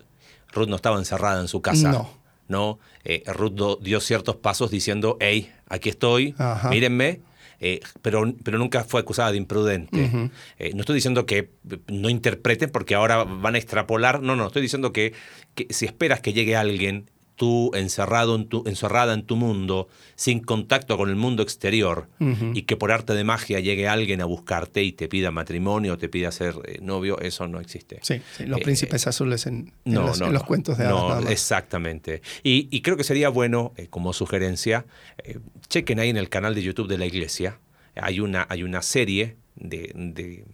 Ruth 0.53 0.67
no 0.67 0.75
estaba 0.75 0.97
encerrada 0.97 1.39
en 1.41 1.47
su 1.47 1.61
casa. 1.61 1.91
No. 1.91 2.09
¿no? 2.47 2.79
Ruth 3.27 3.79
dio 3.81 3.99
ciertos 3.99 4.35
pasos 4.37 4.71
diciendo, 4.71 5.17
hey, 5.19 5.51
aquí 5.67 5.89
estoy, 5.89 6.35
mírenme. 6.69 7.21
Eh, 7.67 7.79
pero, 8.03 8.31
pero 8.43 8.59
nunca 8.59 8.83
fue 8.83 9.01
acusada 9.01 9.31
de 9.31 9.37
imprudente. 9.37 10.29
Eh, 10.59 10.73
no 10.75 10.81
estoy 10.81 10.93
diciendo 10.93 11.25
que 11.25 11.49
no 11.87 12.11
interpreten 12.11 12.69
porque 12.69 12.93
ahora 12.93 13.23
van 13.23 13.55
a 13.55 13.57
extrapolar, 13.57 14.21
no, 14.21 14.35
no, 14.35 14.45
estoy 14.45 14.61
diciendo 14.61 14.93
que, 14.93 15.13
que 15.55 15.65
si 15.71 15.87
esperas 15.87 16.21
que 16.21 16.31
llegue 16.31 16.55
alguien 16.55 17.09
tú 17.35 17.71
encerrado 17.73 18.35
en 18.35 18.47
tu, 18.47 18.63
encerrada 18.65 19.13
en 19.13 19.23
tu 19.23 19.35
mundo, 19.35 19.87
sin 20.15 20.39
contacto 20.39 20.97
con 20.97 21.09
el 21.09 21.15
mundo 21.15 21.43
exterior, 21.43 22.07
y 22.53 22.63
que 22.63 22.77
por 22.77 22.91
arte 22.91 23.13
de 23.13 23.23
magia 23.23 23.59
llegue 23.59 23.87
alguien 23.87 24.21
a 24.21 24.25
buscarte 24.25 24.83
y 24.83 24.91
te 24.91 25.07
pida 25.07 25.31
matrimonio 25.31 25.93
o 25.93 25.97
te 25.97 26.09
pida 26.09 26.31
ser 26.31 26.55
eh, 26.65 26.79
novio, 26.81 27.19
eso 27.19 27.47
no 27.47 27.59
existe. 27.59 27.99
Sí, 28.01 28.21
los 28.45 28.61
príncipes 28.61 29.07
azules 29.07 29.45
en, 29.45 29.73
los, 29.83 30.43
cuentos 30.43 30.77
de 30.77 30.85
hadas. 30.85 31.23
No, 31.23 31.29
exactamente. 31.29 32.21
Y, 32.43 32.81
creo 32.81 32.97
que 32.97 33.03
sería 33.03 33.29
bueno, 33.29 33.73
eh, 33.77 33.87
como 33.87 34.13
sugerencia, 34.13 34.85
eh, 35.23 35.39
chequen 35.67 35.99
ahí 35.99 36.09
en 36.09 36.17
el 36.17 36.29
canal 36.29 36.55
de 36.55 36.61
YouTube 36.61 36.87
de 36.87 36.97
la 36.97 37.05
iglesia, 37.05 37.59
hay 37.95 38.19
una, 38.19 38.45
hay 38.49 38.63
una 38.63 38.81
serie 38.81 39.37
de, 39.55 39.91
de 39.95 40.45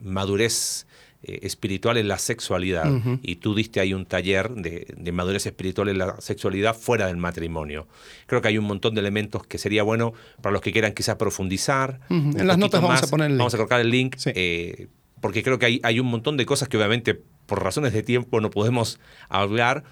madurez 0.00 0.86
eh, 1.22 1.40
espiritual 1.42 1.98
en 1.98 2.08
la 2.08 2.16
sexualidad 2.16 2.90
y 3.20 3.36
tú 3.36 3.54
diste 3.54 3.78
ahí 3.78 3.92
un 3.92 4.06
taller 4.06 4.48
de, 4.52 5.12
madurez 5.12 5.44
espiritual 5.44 5.90
en 5.90 5.98
la 5.98 6.18
sexualidad 6.18 6.74
fuera 6.74 7.08
del 7.08 7.18
matrimonio. 7.18 7.86
Creo 8.24 8.40
que 8.40 8.48
hay 8.48 8.56
un 8.56 8.64
montón 8.64 8.94
de 8.94 9.02
elementos 9.02 9.46
que 9.46 9.58
sería 9.58 9.82
bueno 9.82 10.14
para 10.40 10.54
los 10.54 10.62
que 10.62 10.72
quieran 10.72 10.94
quizás 10.94 11.16
profundizar. 11.16 12.00
En 12.08 12.46
las 12.46 12.56
notas 12.56 12.80
vamos 12.80 13.02
a 13.02 13.06
poner 13.06 13.26
el 13.26 13.32
link. 13.32 13.38
Vamos 13.38 13.52
a 13.52 13.56
colocar 13.58 13.82
el 13.82 13.90
link. 13.90 14.16
Eh, 14.28 14.88
porque 15.20 15.42
creo 15.42 15.58
que 15.58 15.66
hay, 15.66 15.80
hay 15.82 16.00
un 16.00 16.06
montón 16.06 16.38
de 16.38 16.46
cosas 16.46 16.70
que 16.70 16.78
obviamente 16.78 17.20
por 17.44 17.62
razones 17.62 17.92
de 17.92 18.02
tiempo 18.02 18.40
no 18.40 18.48
podemos 18.48 18.98
hablar, 19.28 19.84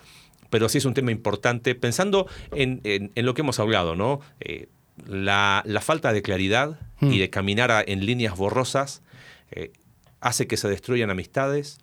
pero 0.49 0.71
sí 0.71 0.79
es 0.79 0.87
un 0.87 0.95
tema 0.95 1.11
importante, 1.11 1.75
pensando 1.75 2.27
en, 2.53 2.81
lo 3.17 3.35
que 3.35 3.43
hemos 3.43 3.61
hablado, 3.61 3.97
¿no? 3.97 4.21
Eh, 4.41 4.69
la, 5.07 5.63
falta 5.83 6.15
de 6.15 6.23
claridad 6.23 6.81
y 7.03 7.19
de 7.19 7.29
caminar 7.29 7.85
en 7.87 8.07
líneas 8.07 8.35
borrosas 8.35 9.03
hace 10.21 10.47
que 10.47 10.57
se 10.57 10.69
destruyan 10.69 11.11
amistades, 11.11 11.79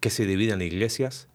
que 0.00 0.10
se 0.10 0.26
dividan 0.26 0.62
iglesias 0.62 1.28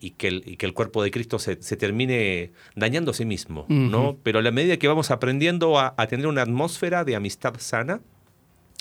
y 0.00 0.10
que 0.10 0.28
el, 0.28 0.56
que 0.58 0.66
el 0.66 0.74
cuerpo 0.74 1.02
de 1.02 1.10
Cristo 1.10 1.38
se, 1.38 1.56
termine 1.56 2.52
dañando 2.76 3.12
a 3.12 3.14
sí 3.14 3.24
mismo, 3.24 3.64
¿no? 3.68 4.18
Pero 4.22 4.40
a 4.40 4.42
la 4.42 4.50
medida 4.50 4.76
que 4.76 4.86
vamos 4.88 5.10
aprendiendo 5.10 5.78
a, 5.78 5.94
tener 6.08 6.26
una 6.26 6.42
atmósfera 6.42 7.04
de 7.04 7.16
amistad 7.16 7.54
sana, 7.58 8.00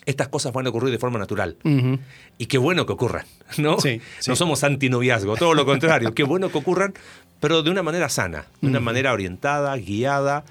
estas 0.06 0.28
cosas 0.28 0.51
van 0.51 0.66
a 0.66 0.70
ocurrir 0.70 0.91
de 0.91 0.97
forma 0.99 1.18
natural. 1.20 1.58
Y 2.38 2.47
qué 2.47 2.58
bueno 2.58 2.86
que 2.86 2.91
ocurran, 2.93 3.26
¿no? 3.58 3.78
No 4.28 4.36
somos 4.36 4.64
antinoviazgo, 4.66 5.38
todo 5.38 5.54
lo 5.54 5.66
contrario, 5.66 6.14
qué 6.14 6.24
bueno 6.24 6.49
que 6.49 6.58
ocurran, 6.58 6.93
pero 7.39 7.64
de 7.64 7.72
una 7.72 7.84
manera 7.84 8.10
sana, 8.10 8.47
de 8.62 8.68
una 8.68 8.82
manera 8.82 9.14
orientada, 9.14 9.76
guiada, 9.78 10.43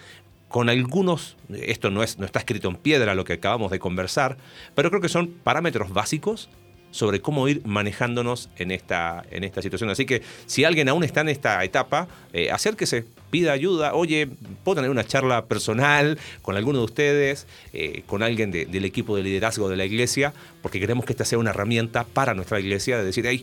con 0.52 0.68
algunos, 0.68 1.36
esto 1.50 1.90
no, 1.90 2.02
es, 2.02 2.18
no 2.18 2.26
está 2.26 2.38
escrito 2.38 2.68
en 2.68 2.76
piedra 2.76 3.14
lo 3.14 3.24
que 3.24 3.32
acabamos 3.32 3.70
de 3.70 3.78
conversar, 3.78 4.36
pero 4.74 4.90
creo 4.90 5.00
que 5.00 5.08
son 5.08 5.28
parámetros 5.28 5.92
básicos 5.92 6.50
sobre 6.90 7.22
cómo 7.22 7.48
ir 7.48 7.62
manejándonos 7.64 8.50
en 8.58 8.70
esta, 8.70 9.24
en 9.30 9.44
esta 9.44 9.62
situación. 9.62 9.88
Así 9.88 10.04
que 10.04 10.20
si 10.44 10.64
alguien 10.64 10.90
aún 10.90 11.04
está 11.04 11.22
en 11.22 11.30
esta 11.30 11.64
etapa, 11.64 12.06
eh, 12.34 12.50
acérquese, 12.50 13.06
pida 13.30 13.52
ayuda. 13.52 13.94
Oye, 13.94 14.28
puedo 14.62 14.76
tener 14.76 14.90
una 14.90 15.04
charla 15.04 15.46
personal 15.46 16.18
con 16.42 16.54
alguno 16.58 16.80
de 16.80 16.84
ustedes, 16.84 17.46
eh, 17.72 18.02
con 18.06 18.22
alguien 18.22 18.50
del 18.50 18.84
equipo 18.84 19.16
de 19.16 19.22
liderazgo 19.22 19.70
de 19.70 19.76
la 19.76 19.86
iglesia, 19.86 20.34
porque 20.60 20.78
queremos 20.78 21.06
que 21.06 21.14
esta 21.14 21.24
sea 21.24 21.38
una 21.38 21.50
herramienta 21.50 22.04
para 22.04 22.34
nuestra 22.34 22.60
iglesia 22.60 22.98
de 22.98 23.04
decir, 23.04 23.24
hey, 23.26 23.42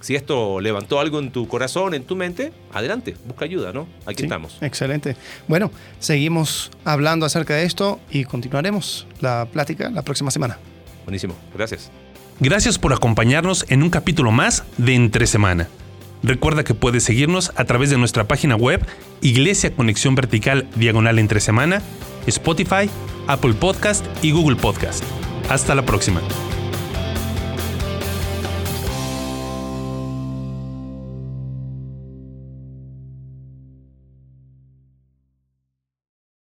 si 0.00 0.14
esto 0.14 0.60
levantó 0.60 1.00
algo 1.00 1.18
en 1.18 1.30
tu 1.30 1.48
corazón, 1.48 1.94
en 1.94 2.04
tu 2.04 2.16
mente, 2.16 2.52
adelante, 2.72 3.16
busca 3.26 3.44
ayuda, 3.44 3.72
¿no? 3.72 3.88
Aquí 4.06 4.22
estamos. 4.22 4.58
Excelente. 4.60 5.16
Bueno, 5.48 5.70
seguimos 5.98 6.70
hablando 6.84 7.26
acerca 7.26 7.54
de 7.54 7.64
esto 7.64 8.00
y 8.10 8.24
continuaremos 8.24 9.06
la 9.20 9.46
plática 9.46 9.90
la 9.90 10.02
próxima 10.02 10.30
semana. 10.30 10.58
Buenísimo, 11.04 11.34
gracias. 11.54 11.90
Gracias 12.40 12.78
por 12.78 12.92
acompañarnos 12.92 13.66
en 13.68 13.82
un 13.82 13.90
capítulo 13.90 14.30
más 14.30 14.64
de 14.76 14.94
Entre 14.94 15.26
Semana. 15.26 15.68
Recuerda 16.22 16.64
que 16.64 16.74
puedes 16.74 17.04
seguirnos 17.04 17.52
a 17.56 17.64
través 17.64 17.90
de 17.90 17.98
nuestra 17.98 18.28
página 18.28 18.56
web 18.56 18.84
Iglesia 19.20 19.74
Conexión 19.74 20.14
Vertical 20.14 20.68
Diagonal 20.76 21.18
Entre 21.18 21.40
Semana, 21.40 21.82
Spotify, 22.26 22.90
Apple 23.26 23.54
Podcast 23.54 24.04
y 24.22 24.32
Google 24.32 24.56
Podcast. 24.56 25.02
Hasta 25.48 25.74
la 25.74 25.84
próxima. 25.84 26.20